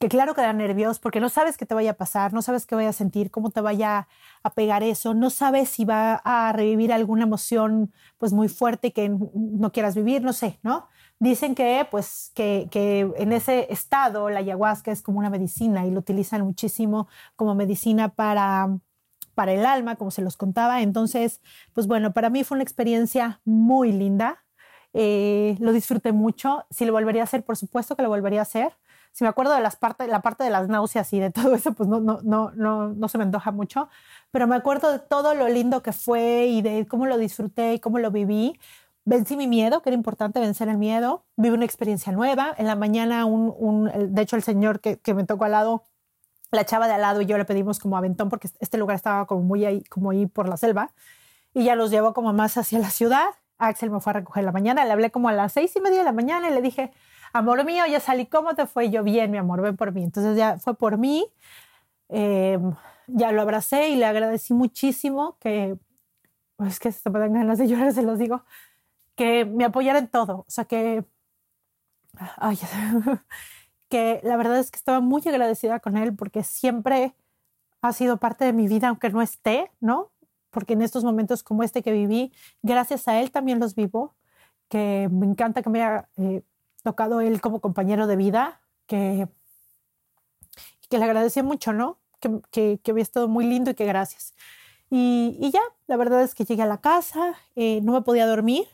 que 0.00 0.08
claro 0.08 0.34
que 0.34 0.40
da 0.40 0.54
nervios 0.54 0.98
porque 0.98 1.20
no 1.20 1.28
sabes 1.28 1.58
qué 1.58 1.66
te 1.66 1.74
vaya 1.74 1.90
a 1.90 1.94
pasar, 1.94 2.32
no 2.32 2.40
sabes 2.40 2.66
qué 2.66 2.74
vaya 2.74 2.88
a 2.88 2.94
sentir, 2.94 3.30
cómo 3.30 3.50
te 3.50 3.60
vaya 3.60 4.08
a 4.42 4.50
pegar 4.54 4.82
eso, 4.82 5.12
no 5.12 5.28
sabes 5.28 5.68
si 5.68 5.84
va 5.84 6.14
a 6.24 6.52
revivir 6.52 6.90
alguna 6.90 7.24
emoción 7.24 7.92
pues 8.16 8.32
muy 8.32 8.48
fuerte 8.48 8.94
que 8.94 9.10
no 9.34 9.72
quieras 9.72 9.94
vivir, 9.94 10.22
no 10.22 10.32
sé, 10.32 10.58
¿no? 10.62 10.88
Dicen 11.18 11.54
que 11.54 11.86
pues 11.90 12.32
que, 12.34 12.68
que 12.70 13.12
en 13.18 13.34
ese 13.34 13.70
estado 13.70 14.30
la 14.30 14.38
ayahuasca 14.38 14.90
es 14.90 15.02
como 15.02 15.18
una 15.18 15.28
medicina 15.28 15.84
y 15.84 15.90
lo 15.90 15.98
utilizan 15.98 16.40
muchísimo 16.46 17.06
como 17.36 17.54
medicina 17.54 18.08
para 18.08 18.70
para 19.34 19.52
el 19.52 19.66
alma, 19.66 19.96
como 19.96 20.10
se 20.10 20.22
los 20.22 20.36
contaba. 20.36 20.82
Entonces, 20.82 21.40
pues 21.72 21.86
bueno, 21.86 22.12
para 22.12 22.30
mí 22.30 22.44
fue 22.44 22.56
una 22.56 22.64
experiencia 22.64 23.40
muy 23.44 23.92
linda. 23.92 24.44
Eh, 24.92 25.56
lo 25.60 25.72
disfruté 25.72 26.12
mucho. 26.12 26.64
Si 26.70 26.84
lo 26.84 26.92
volvería 26.92 27.22
a 27.22 27.24
hacer, 27.24 27.44
por 27.44 27.56
supuesto 27.56 27.96
que 27.96 28.02
lo 28.02 28.08
volvería 28.08 28.40
a 28.40 28.42
hacer 28.42 28.72
si 29.12 29.24
me 29.24 29.30
acuerdo 29.30 29.54
de 29.54 29.60
las 29.60 29.76
partes, 29.76 30.08
la 30.08 30.22
parte 30.22 30.44
de 30.44 30.50
las 30.50 30.68
náuseas 30.68 31.12
y 31.12 31.20
de 31.20 31.30
todo 31.30 31.54
eso, 31.54 31.72
pues 31.72 31.88
no, 31.88 32.00
no, 32.00 32.20
no, 32.22 32.52
no, 32.52 32.88
no 32.88 33.08
se 33.08 33.18
me 33.18 33.24
antoja 33.24 33.50
mucho, 33.50 33.88
pero 34.30 34.46
me 34.46 34.56
acuerdo 34.56 34.92
de 34.92 34.98
todo 34.98 35.34
lo 35.34 35.48
lindo 35.48 35.82
que 35.82 35.92
fue 35.92 36.46
y 36.46 36.62
de 36.62 36.86
cómo 36.86 37.06
lo 37.06 37.18
disfruté 37.18 37.74
y 37.74 37.80
cómo 37.80 37.98
lo 37.98 38.10
viví. 38.10 38.58
Vencí 39.04 39.36
mi 39.36 39.48
miedo, 39.48 39.82
que 39.82 39.88
era 39.88 39.96
importante 39.96 40.40
vencer 40.40 40.68
el 40.68 40.76
miedo, 40.76 41.24
viví 41.36 41.54
una 41.54 41.64
experiencia 41.64 42.12
nueva. 42.12 42.54
En 42.58 42.66
la 42.66 42.76
mañana, 42.76 43.24
un, 43.24 43.52
un 43.58 44.14
de 44.14 44.22
hecho, 44.22 44.36
el 44.36 44.42
señor 44.42 44.80
que, 44.80 44.98
que 44.98 45.14
me 45.14 45.24
tocó 45.24 45.46
al 45.46 45.52
lado, 45.52 45.84
la 46.50 46.64
chava 46.64 46.88
de 46.88 46.94
al 46.94 47.00
lado 47.00 47.20
y 47.20 47.26
yo 47.26 47.38
le 47.38 47.44
pedimos 47.44 47.78
como 47.78 47.96
aventón 47.96 48.28
porque 48.28 48.48
este 48.58 48.78
lugar 48.78 48.96
estaba 48.96 49.26
como 49.26 49.42
muy 49.42 49.64
ahí, 49.64 49.84
como 49.84 50.10
ahí 50.10 50.26
por 50.26 50.48
la 50.48 50.56
selva 50.56 50.92
y 51.54 51.64
ya 51.64 51.74
los 51.76 51.90
llevó 51.90 52.12
como 52.14 52.32
más 52.32 52.56
hacia 52.56 52.78
la 52.78 52.90
ciudad. 52.90 53.26
Axel 53.58 53.90
me 53.90 54.00
fue 54.00 54.10
a 54.10 54.14
recoger 54.14 54.44
la 54.44 54.52
mañana, 54.52 54.84
le 54.84 54.92
hablé 54.92 55.10
como 55.10 55.28
a 55.28 55.32
las 55.32 55.52
seis 55.52 55.74
y 55.76 55.80
media 55.80 55.98
de 55.98 56.04
la 56.04 56.12
mañana 56.12 56.48
y 56.48 56.54
le 56.54 56.62
dije, 56.62 56.92
amor 57.32 57.64
mío, 57.64 57.84
ya 57.86 58.00
salí, 58.00 58.26
¿cómo 58.26 58.54
te 58.54 58.66
fue? 58.66 58.90
yo, 58.90 59.02
bien, 59.02 59.30
mi 59.30 59.38
amor, 59.38 59.60
ven 59.60 59.76
por 59.76 59.92
mí. 59.92 60.02
Entonces 60.02 60.36
ya 60.36 60.58
fue 60.58 60.74
por 60.74 60.98
mí, 60.98 61.26
em, 62.08 62.74
ya 63.06 63.32
lo 63.32 63.42
abracé 63.42 63.88
y 63.90 63.96
le 63.96 64.06
agradecí 64.06 64.54
muchísimo 64.54 65.36
que, 65.40 65.76
pues 66.56 66.78
que 66.80 66.92
se 66.92 67.10
me 67.10 67.18
dan 67.18 67.34
ganas 67.34 67.58
de 67.58 67.68
llorar, 67.68 67.92
se 67.92 68.02
los 68.02 68.18
digo, 68.18 68.44
que 69.16 69.44
me 69.44 69.64
apoyara 69.64 69.98
en 69.98 70.08
todo. 70.08 70.38
O 70.40 70.50
sea, 70.50 70.64
que, 70.64 71.04
ay, 72.38 72.58
que 73.90 74.20
la 74.22 74.36
verdad 74.36 74.58
es 74.58 74.70
que 74.70 74.78
estaba 74.78 75.00
muy 75.00 75.20
agradecida 75.26 75.80
con 75.80 75.96
él 75.98 76.14
porque 76.14 76.44
siempre 76.44 77.14
ha 77.82 77.92
sido 77.92 78.18
parte 78.18 78.44
de 78.44 78.52
mi 78.52 78.68
vida, 78.68 78.88
aunque 78.88 79.10
no 79.10 79.20
esté, 79.20 79.70
¿no? 79.80 80.10
Porque 80.50 80.74
en 80.74 80.82
estos 80.82 81.04
momentos 81.04 81.42
como 81.42 81.62
este 81.62 81.82
que 81.82 81.92
viví, 81.92 82.32
gracias 82.62 83.08
a 83.08 83.20
él 83.20 83.30
también 83.30 83.58
los 83.60 83.74
vivo, 83.74 84.14
que 84.68 85.08
me 85.10 85.26
encanta 85.26 85.62
que 85.62 85.70
me 85.70 85.82
haya 85.82 86.08
eh, 86.16 86.42
tocado 86.82 87.20
él 87.20 87.40
como 87.40 87.60
compañero 87.60 88.06
de 88.06 88.16
vida, 88.16 88.60
que, 88.86 89.28
que 90.88 90.98
le 90.98 91.04
agradecía 91.04 91.42
mucho, 91.42 91.72
¿no? 91.72 91.98
Que, 92.20 92.78
que, 92.82 92.90
había 92.90 93.02
estado 93.02 93.28
muy 93.28 93.44
lindo 93.44 93.70
y 93.70 93.74
que 93.74 93.86
gracias. 93.86 94.34
Y, 94.90 95.36
y, 95.40 95.50
ya, 95.50 95.60
la 95.86 95.96
verdad 95.96 96.22
es 96.22 96.34
que 96.34 96.44
llegué 96.44 96.62
a 96.62 96.66
la 96.66 96.80
casa, 96.80 97.34
eh, 97.56 97.80
no 97.82 97.92
me 97.92 98.02
podía 98.02 98.26
dormir, 98.26 98.66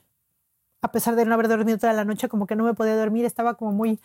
a 0.83 0.93
pesar 0.93 1.17
de 1.17 1.25
no 1.25 1.35
haber 1.35 1.49
dormido 1.49 1.79
toda 1.79 1.93
la 1.93 2.05
noche, 2.05 2.29
como 2.29 2.47
que 2.47 2.57
no 2.57 2.65
me 2.65 2.75
podía 2.75 2.97
dormir, 2.97 3.25
estaba 3.25 3.55
como 3.55 3.73
muy, 3.73 4.01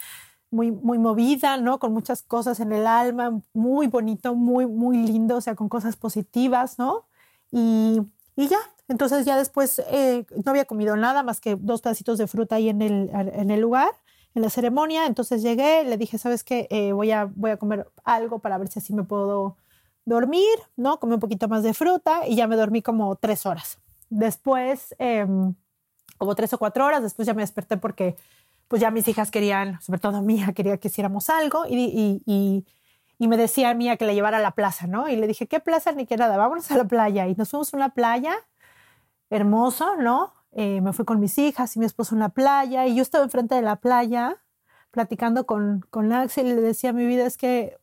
muy, 0.52 0.72
muy 0.72 1.00
movida, 1.00 1.58
¿no? 1.58 1.80
Con 1.80 1.94
muchas 1.94 2.22
cosas 2.22 2.60
en 2.60 2.72
el 2.72 2.86
alma, 2.86 3.42
muy 3.54 3.88
bonito, 3.88 4.36
muy, 4.36 4.68
muy 4.68 4.98
lindo, 4.98 5.38
o 5.38 5.42
sea, 5.42 5.56
con 5.56 5.70
cosas 5.70 5.96
positivas, 5.96 6.78
¿no? 6.78 7.08
Y, 7.52 8.02
y 8.36 8.48
ya, 8.48 8.60
entonces 8.88 9.26
ya 9.26 9.38
después 9.38 9.82
eh, 9.90 10.26
no 10.44 10.52
había 10.52 10.66
comido 10.66 10.96
nada 10.98 11.24
más 11.24 11.40
que 11.40 11.56
dos 11.56 11.82
pedacitos 11.82 12.18
de 12.18 12.28
fruta 12.28 12.58
ahí 12.58 12.70
en 12.70 12.82
el, 12.82 13.10
en 13.14 13.50
el 13.50 13.62
lugar, 13.62 13.92
en 14.36 14.42
la 14.42 14.50
ceremonia. 14.50 15.06
Entonces 15.06 15.42
llegué, 15.42 15.86
le 15.86 15.98
dije, 15.98 16.18
¿sabes 16.18 16.44
qué? 16.44 16.68
Eh, 16.70 16.92
voy, 16.92 17.12
a, 17.12 17.26
voy 17.34 17.52
a 17.52 17.58
comer 17.58 17.90
algo 18.04 18.40
para 18.40 18.58
ver 18.58 18.68
si 18.68 18.80
así 18.80 18.94
me 18.94 19.04
puedo 19.04 19.56
dormir, 20.04 20.58
¿no? 20.76 21.00
Comí 21.00 21.14
un 21.14 21.20
poquito 21.22 21.48
más 21.48 21.64
de 21.64 21.74
fruta 21.74 22.28
y 22.28 22.36
ya 22.36 22.48
me 22.48 22.58
dormí 22.58 22.82
como 22.82 23.16
tres 23.16 23.46
horas. 23.46 23.80
Después, 24.10 24.94
em, 25.00 25.56
como 26.18 26.36
tres 26.36 26.52
o 26.54 26.58
cuatro 26.58 26.86
horas, 26.86 27.02
después 27.02 27.26
ya 27.26 27.34
me 27.34 27.44
desperté 27.44 27.78
porque 27.78 28.18
pues 28.72 28.82
ya 28.82 28.90
mis 28.90 29.06
hijas 29.10 29.32
querían, 29.32 29.82
sobre 29.82 30.00
todo 30.00 30.22
mía, 30.22 30.54
quería 30.56 30.78
que 30.78 30.88
hiciéramos 30.88 31.30
algo 31.30 31.66
y, 31.68 31.76
y, 32.26 32.66
y, 33.20 33.28
me 33.28 33.36
decía 33.36 33.74
mía 33.74 33.98
que 33.98 34.06
la 34.06 34.14
llevara 34.14 34.38
a 34.38 34.42
la 34.42 34.52
plaza, 34.52 34.88
¿no? 34.88 35.10
Y 35.10 35.18
le 35.18 35.28
dije, 35.28 35.46
¿qué 35.46 35.60
plaza 35.60 35.92
ni 35.92 36.06
qué 36.06 36.16
nada? 36.16 36.38
Vámonos 36.38 36.72
a 36.72 36.78
la 36.78 36.86
playa. 36.86 37.28
Y 37.28 37.36
nos 37.36 37.50
fuimos 37.50 37.74
a 37.74 37.78
una 37.78 37.90
playa 37.90 38.34
hermoso, 39.30 39.98
¿no? 39.98 40.34
Eh, 40.54 40.80
me 40.80 40.94
fui 40.94 41.04
con 41.04 41.20
mis 41.20 41.38
hijas 41.38 41.76
y 41.76 41.80
mi 41.80 41.86
esposo 41.86 42.16
en 42.16 42.20
la 42.20 42.30
playa 42.30 42.88
y 42.88 42.96
yo 42.96 43.02
estaba 43.02 43.26
enfrente 43.26 43.56
de 43.56 43.62
la 43.62 43.76
playa 43.76 44.38
platicando 44.90 45.46
con, 45.46 45.86
con 45.90 46.14
Axel 46.14 46.48
y 46.48 46.54
le 46.54 46.62
decía, 46.62 46.94
mi 46.94 47.06
vida 47.06 47.26
es 47.26 47.38
que 47.38 47.78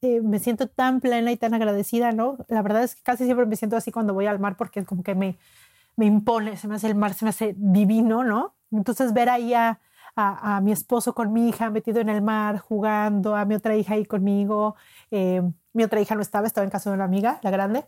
eh, 0.00 0.22
me 0.22 0.38
siento 0.38 0.66
tan 0.66 1.00
plena 1.00 1.30
y 1.30 1.36
tan 1.36 1.52
agradecida, 1.52 2.12
¿no? 2.12 2.38
La 2.48 2.62
verdad 2.62 2.84
es 2.84 2.96
que 2.96 3.02
casi 3.02 3.24
siempre 3.26 3.44
me 3.44 3.56
siento 3.56 3.76
así 3.76 3.92
cuando 3.92 4.14
voy 4.14 4.26
al 4.26 4.38
mar 4.38 4.56
porque 4.56 4.80
es 4.80 4.86
como 4.86 5.02
que 5.02 5.14
me, 5.14 5.38
me 5.96 6.06
impone, 6.06 6.56
se 6.56 6.68
me 6.68 6.76
hace 6.76 6.86
el 6.86 6.94
mar, 6.94 7.12
se 7.12 7.26
me 7.26 7.28
hace 7.28 7.54
divino, 7.58 8.24
¿no? 8.24 8.54
Entonces 8.72 9.12
ver 9.12 9.28
ahí 9.28 9.52
a, 9.52 9.78
a, 10.16 10.60
mi 10.60 10.72
esposo 10.72 11.14
con 11.14 11.32
mi 11.32 11.48
hija 11.48 11.70
metido 11.70 12.00
en 12.00 12.08
el 12.08 12.22
mar, 12.22 12.58
jugando, 12.58 13.36
a 13.36 13.44
mi 13.44 13.54
otra 13.54 13.76
hija 13.76 13.94
ahí 13.94 14.04
conmigo, 14.04 14.76
eh, 15.10 15.42
mi 15.72 15.84
otra 15.84 16.00
hija 16.00 16.14
no 16.14 16.22
estaba, 16.22 16.46
estaba 16.46 16.64
en 16.64 16.70
casa 16.70 16.90
de 16.90 16.94
una 16.94 17.04
amiga, 17.04 17.40
la 17.42 17.50
grande, 17.50 17.84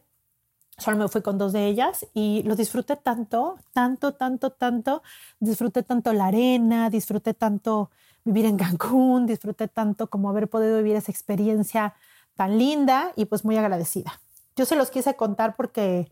Solo 0.78 0.96
me 0.96 1.08
fui 1.08 1.20
con 1.22 1.36
dos 1.38 1.52
de 1.52 1.66
ellas 1.66 2.06
y 2.14 2.42
lo 2.44 2.56
disfruté 2.56 2.96
tanto, 2.96 3.58
tanto, 3.72 4.14
tanto, 4.14 4.50
tanto. 4.50 5.02
Disfruté 5.38 5.82
tanto 5.82 6.12
la 6.12 6.26
arena, 6.26 6.88
disfruté 6.88 7.34
tanto 7.34 7.90
vivir 8.24 8.46
en 8.46 8.56
Cancún, 8.56 9.26
disfruté 9.26 9.68
tanto 9.68 10.08
como 10.08 10.30
haber 10.30 10.48
podido 10.48 10.78
vivir 10.78 10.96
esa 10.96 11.12
experiencia 11.12 11.94
tan 12.34 12.58
linda 12.58 13.12
y 13.16 13.26
pues 13.26 13.44
muy 13.44 13.56
agradecida. 13.58 14.20
Yo 14.56 14.64
se 14.64 14.76
los 14.76 14.90
quise 14.90 15.14
contar 15.14 15.54
porque, 15.56 16.10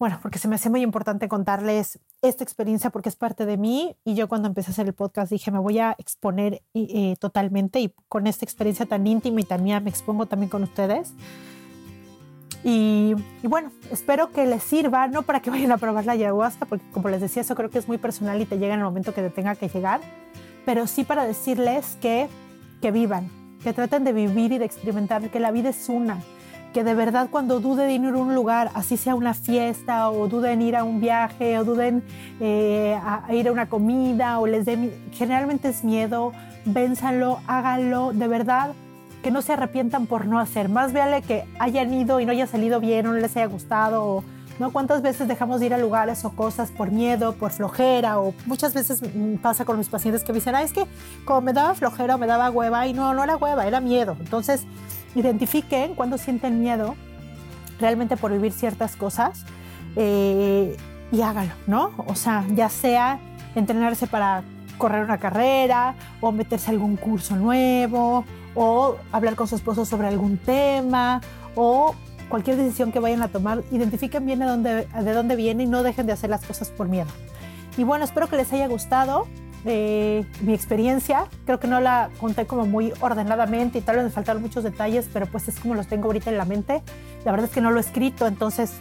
bueno, 0.00 0.18
porque 0.22 0.38
se 0.38 0.48
me 0.48 0.54
hace 0.54 0.70
muy 0.70 0.80
importante 0.80 1.28
contarles 1.28 2.00
esta 2.22 2.42
experiencia 2.42 2.88
porque 2.88 3.10
es 3.10 3.16
parte 3.16 3.44
de 3.44 3.58
mí 3.58 3.94
y 4.02 4.14
yo 4.14 4.28
cuando 4.28 4.48
empecé 4.48 4.70
a 4.70 4.72
hacer 4.72 4.86
el 4.86 4.94
podcast 4.94 5.30
dije 5.30 5.50
me 5.50 5.58
voy 5.58 5.78
a 5.78 5.94
exponer 5.98 6.62
eh, 6.72 7.16
totalmente 7.20 7.80
y 7.80 7.92
con 8.08 8.26
esta 8.26 8.46
experiencia 8.46 8.86
tan 8.86 9.06
íntima 9.06 9.42
y 9.42 9.44
tan 9.44 9.62
mía 9.62 9.78
me 9.78 9.90
expongo 9.90 10.24
también 10.24 10.48
con 10.48 10.62
ustedes. 10.62 11.12
Y, 12.64 13.14
bueno, 13.42 13.72
espero 13.90 14.32
que 14.32 14.46
les 14.46 14.62
sirva, 14.62 15.06
no 15.06 15.22
para 15.22 15.40
que 15.40 15.50
vayan 15.50 15.70
a 15.70 15.76
probar 15.76 16.06
la 16.06 16.12
ayahuasca, 16.12 16.64
porque 16.64 16.84
como 16.92 17.10
les 17.10 17.20
decía, 17.20 17.42
eso 17.42 17.54
creo 17.54 17.68
que 17.68 17.78
es 17.78 17.86
muy 17.86 17.98
personal 17.98 18.40
y 18.40 18.46
te 18.46 18.58
llega 18.58 18.72
en 18.72 18.80
el 18.80 18.86
momento 18.86 19.12
que 19.12 19.20
te 19.20 19.30
tenga 19.30 19.54
que 19.54 19.68
llegar, 19.68 20.00
pero 20.64 20.86
sí 20.86 21.04
para 21.04 21.26
decirles 21.26 21.98
que, 22.00 22.28
que 22.80 22.90
vivan, 22.90 23.30
que 23.62 23.74
traten 23.74 24.04
de 24.04 24.14
vivir 24.14 24.52
y 24.52 24.58
de 24.58 24.64
experimentar, 24.64 25.28
que 25.28 25.40
la 25.40 25.50
vida 25.50 25.68
es 25.68 25.90
una, 25.90 26.22
que 26.72 26.84
de 26.84 26.94
verdad 26.94 27.28
cuando 27.30 27.60
duden 27.60 27.90
ir 27.90 28.14
a 28.14 28.16
un 28.16 28.34
lugar, 28.34 28.70
así 28.74 28.96
sea 28.96 29.14
una 29.14 29.34
fiesta, 29.34 30.10
o 30.10 30.28
duden 30.28 30.62
ir 30.62 30.76
a 30.76 30.84
un 30.84 31.00
viaje, 31.00 31.58
o 31.58 31.64
duden 31.64 32.02
eh, 32.40 32.98
ir 33.30 33.48
a 33.48 33.52
una 33.52 33.68
comida, 33.68 34.38
o 34.38 34.46
les 34.46 34.64
den, 34.64 34.92
generalmente 35.12 35.68
es 35.68 35.84
miedo, 35.84 36.32
vénsanlo, 36.64 37.40
háganlo, 37.46 38.12
de 38.12 38.28
verdad 38.28 38.72
que 39.22 39.30
no 39.30 39.42
se 39.42 39.52
arrepientan 39.52 40.06
por 40.06 40.26
no 40.26 40.38
hacer. 40.38 40.68
Más 40.68 40.92
véale 40.92 41.22
que 41.22 41.44
hayan 41.58 41.92
ido 41.92 42.20
y 42.20 42.26
no 42.26 42.32
haya 42.32 42.46
salido 42.46 42.80
bien 42.80 43.06
o 43.06 43.12
no 43.12 43.18
les 43.18 43.36
haya 43.36 43.46
gustado. 43.46 44.24
¿no? 44.58 44.72
¿Cuántas 44.72 45.02
veces 45.02 45.26
dejamos 45.26 45.60
de 45.60 45.66
ir 45.66 45.74
a 45.74 45.78
lugares 45.78 46.24
o 46.24 46.30
cosas 46.30 46.70
por 46.70 46.90
miedo, 46.90 47.32
por 47.34 47.50
flojera? 47.50 48.20
O 48.20 48.34
muchas 48.46 48.74
veces 48.74 49.00
pasa 49.42 49.64
con 49.64 49.78
mis 49.78 49.88
pacientes 49.88 50.22
que 50.22 50.32
me 50.32 50.38
dicen, 50.38 50.54
ah, 50.54 50.62
es 50.62 50.72
que 50.72 50.86
como 51.24 51.40
me 51.40 51.52
daba 51.52 51.74
flojera 51.74 52.14
o 52.14 52.18
me 52.18 52.26
daba 52.26 52.50
hueva, 52.50 52.86
y 52.86 52.92
no, 52.92 53.12
no 53.14 53.24
era 53.24 53.36
hueva, 53.36 53.66
era 53.66 53.80
miedo. 53.80 54.16
Entonces, 54.20 54.66
identifiquen 55.14 55.94
cuando 55.94 56.18
sienten 56.18 56.60
miedo 56.60 56.96
realmente 57.78 58.16
por 58.16 58.32
vivir 58.32 58.52
ciertas 58.52 58.96
cosas. 58.96 59.44
eh, 59.96 60.76
y 61.12 61.22
hágalo, 61.22 61.52
¿no? 61.66 61.92
O 62.06 62.14
sea, 62.14 62.44
ya 62.54 62.68
sea 62.68 63.18
entrenarse 63.54 64.06
para 64.06 64.44
correr 64.78 65.04
una 65.04 65.18
carrera 65.18 65.94
o 66.20 66.32
meterse 66.32 66.70
a 66.70 66.72
algún 66.72 66.96
curso 66.96 67.36
nuevo 67.36 68.24
o 68.54 68.96
hablar 69.12 69.34
con 69.34 69.46
su 69.46 69.56
esposo 69.56 69.84
sobre 69.84 70.08
algún 70.08 70.38
tema 70.38 71.20
o 71.54 71.94
cualquier 72.28 72.56
decisión 72.56 72.92
que 72.92 73.00
vayan 73.00 73.22
a 73.22 73.28
tomar, 73.28 73.62
identifiquen 73.72 74.24
bien 74.24 74.38
de 74.38 74.46
dónde, 74.46 74.86
de 74.86 75.12
dónde 75.12 75.36
viene 75.36 75.64
y 75.64 75.66
no 75.66 75.82
dejen 75.82 76.06
de 76.06 76.12
hacer 76.12 76.30
las 76.30 76.44
cosas 76.44 76.70
por 76.70 76.88
miedo. 76.88 77.10
Y 77.76 77.84
bueno, 77.84 78.04
espero 78.04 78.28
que 78.28 78.36
les 78.36 78.52
haya 78.52 78.68
gustado 78.68 79.26
eh, 79.64 80.24
mi 80.42 80.54
experiencia. 80.54 81.26
Creo 81.44 81.60
que 81.60 81.68
no 81.68 81.80
la 81.80 82.10
conté 82.18 82.46
como 82.46 82.66
muy 82.66 82.92
ordenadamente 83.00 83.78
y 83.78 83.80
tal 83.80 83.96
vez 83.96 84.04
me 84.04 84.10
faltaron 84.10 84.42
muchos 84.42 84.64
detalles, 84.64 85.08
pero 85.12 85.26
pues 85.26 85.48
es 85.48 85.58
como 85.58 85.74
los 85.74 85.86
tengo 85.86 86.06
ahorita 86.06 86.30
en 86.30 86.38
la 86.38 86.44
mente. 86.44 86.82
La 87.24 87.32
verdad 87.32 87.46
es 87.48 87.52
que 87.52 87.60
no 87.60 87.70
lo 87.70 87.78
he 87.78 87.80
escrito, 87.80 88.26
entonces 88.26 88.72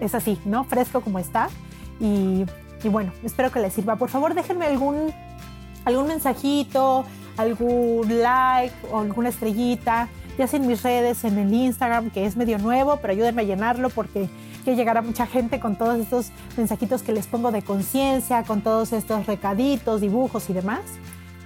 es 0.00 0.14
así, 0.14 0.38
¿no? 0.44 0.64
Fresco 0.64 1.00
como 1.00 1.18
está. 1.18 1.48
Y, 2.00 2.44
y 2.82 2.88
bueno, 2.88 3.12
espero 3.22 3.50
que 3.52 3.60
les 3.60 3.72
sirva. 3.72 3.96
Por 3.96 4.08
favor, 4.08 4.34
déjenme 4.34 4.66
algún, 4.66 5.12
algún 5.84 6.08
mensajito, 6.08 7.04
algún 7.36 8.22
like 8.22 8.74
o 8.90 9.00
alguna 9.00 9.28
estrellita 9.28 10.08
ya 10.38 10.46
sea 10.46 10.60
en 10.60 10.66
mis 10.66 10.82
redes, 10.82 11.24
en 11.24 11.38
el 11.38 11.52
Instagram, 11.52 12.10
que 12.10 12.26
es 12.26 12.36
medio 12.36 12.58
nuevo, 12.58 12.98
pero 13.00 13.12
ayúdenme 13.12 13.42
a 13.42 13.44
llenarlo 13.44 13.90
porque 13.90 14.28
quiero 14.64 14.76
llegar 14.76 14.98
a 14.98 15.02
mucha 15.02 15.26
gente 15.26 15.60
con 15.60 15.76
todos 15.76 15.98
estos 15.98 16.30
mensajitos 16.56 17.02
que 17.02 17.12
les 17.12 17.26
pongo 17.26 17.52
de 17.52 17.62
conciencia, 17.62 18.42
con 18.44 18.62
todos 18.62 18.92
estos 18.92 19.26
recaditos, 19.26 20.00
dibujos 20.00 20.48
y 20.50 20.52
demás. 20.52 20.80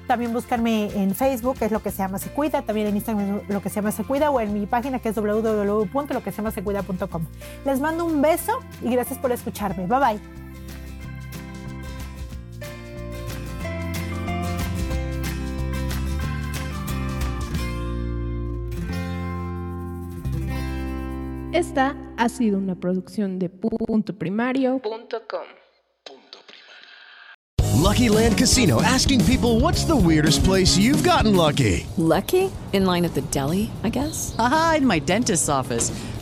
También 0.07 0.33
buscarme 0.33 0.91
en 0.95 1.15
Facebook, 1.17 1.59
que 1.59 1.65
es 1.65 1.73
lo 1.73 1.83
que 1.83 1.91
se 1.91 1.99
llama 1.99 2.19
Se 2.19 2.31
Cuida, 2.31 2.63
también 2.63 2.87
en 2.87 2.95
Instagram 2.97 3.41
lo 3.49 3.61
que 3.61 3.69
se 3.71 3.75
llama 3.77 3.91
Se 3.91 4.05
Cuida 4.05 4.31
o 4.31 4.41
en 4.41 4.55
mi 4.55 4.67
página 4.67 5.01
que 5.01 5.09
es 5.09 5.17
www.loquesemasecuida.com. 5.17 7.27
Les 7.65 7.81
mando 7.81 8.05
un 8.05 8.23
beso 8.23 8.61
y 8.83 8.93
gracias 8.93 9.19
por 9.19 9.33
escucharme. 9.33 9.87
Bye 9.87 9.99
bye. 9.99 10.46
Esta 21.57 21.97
ha 22.19 22.29
sido 22.29 22.59
una 22.59 22.75
producción 22.75 23.39
de 23.39 23.49
punto 23.49 24.15
Lucky 27.83 28.11
Land 28.11 28.37
Casino 28.37 28.83
asking 28.83 29.25
people 29.25 29.59
what's 29.59 29.87
the 29.87 29.97
weirdest 29.97 30.45
place 30.45 30.77
you've 30.77 31.03
gotten 31.03 31.35
lucky? 31.35 31.87
Lucky? 31.97 32.51
In 32.75 32.85
line 32.85 33.07
at 33.07 33.15
the 33.15 33.23
deli, 33.31 33.71
I 33.83 33.89
guess. 33.89 34.37
Aha, 34.39 34.75
in 34.81 34.87
my 34.87 35.01
dentist's 35.01 35.49
office. 35.49 35.91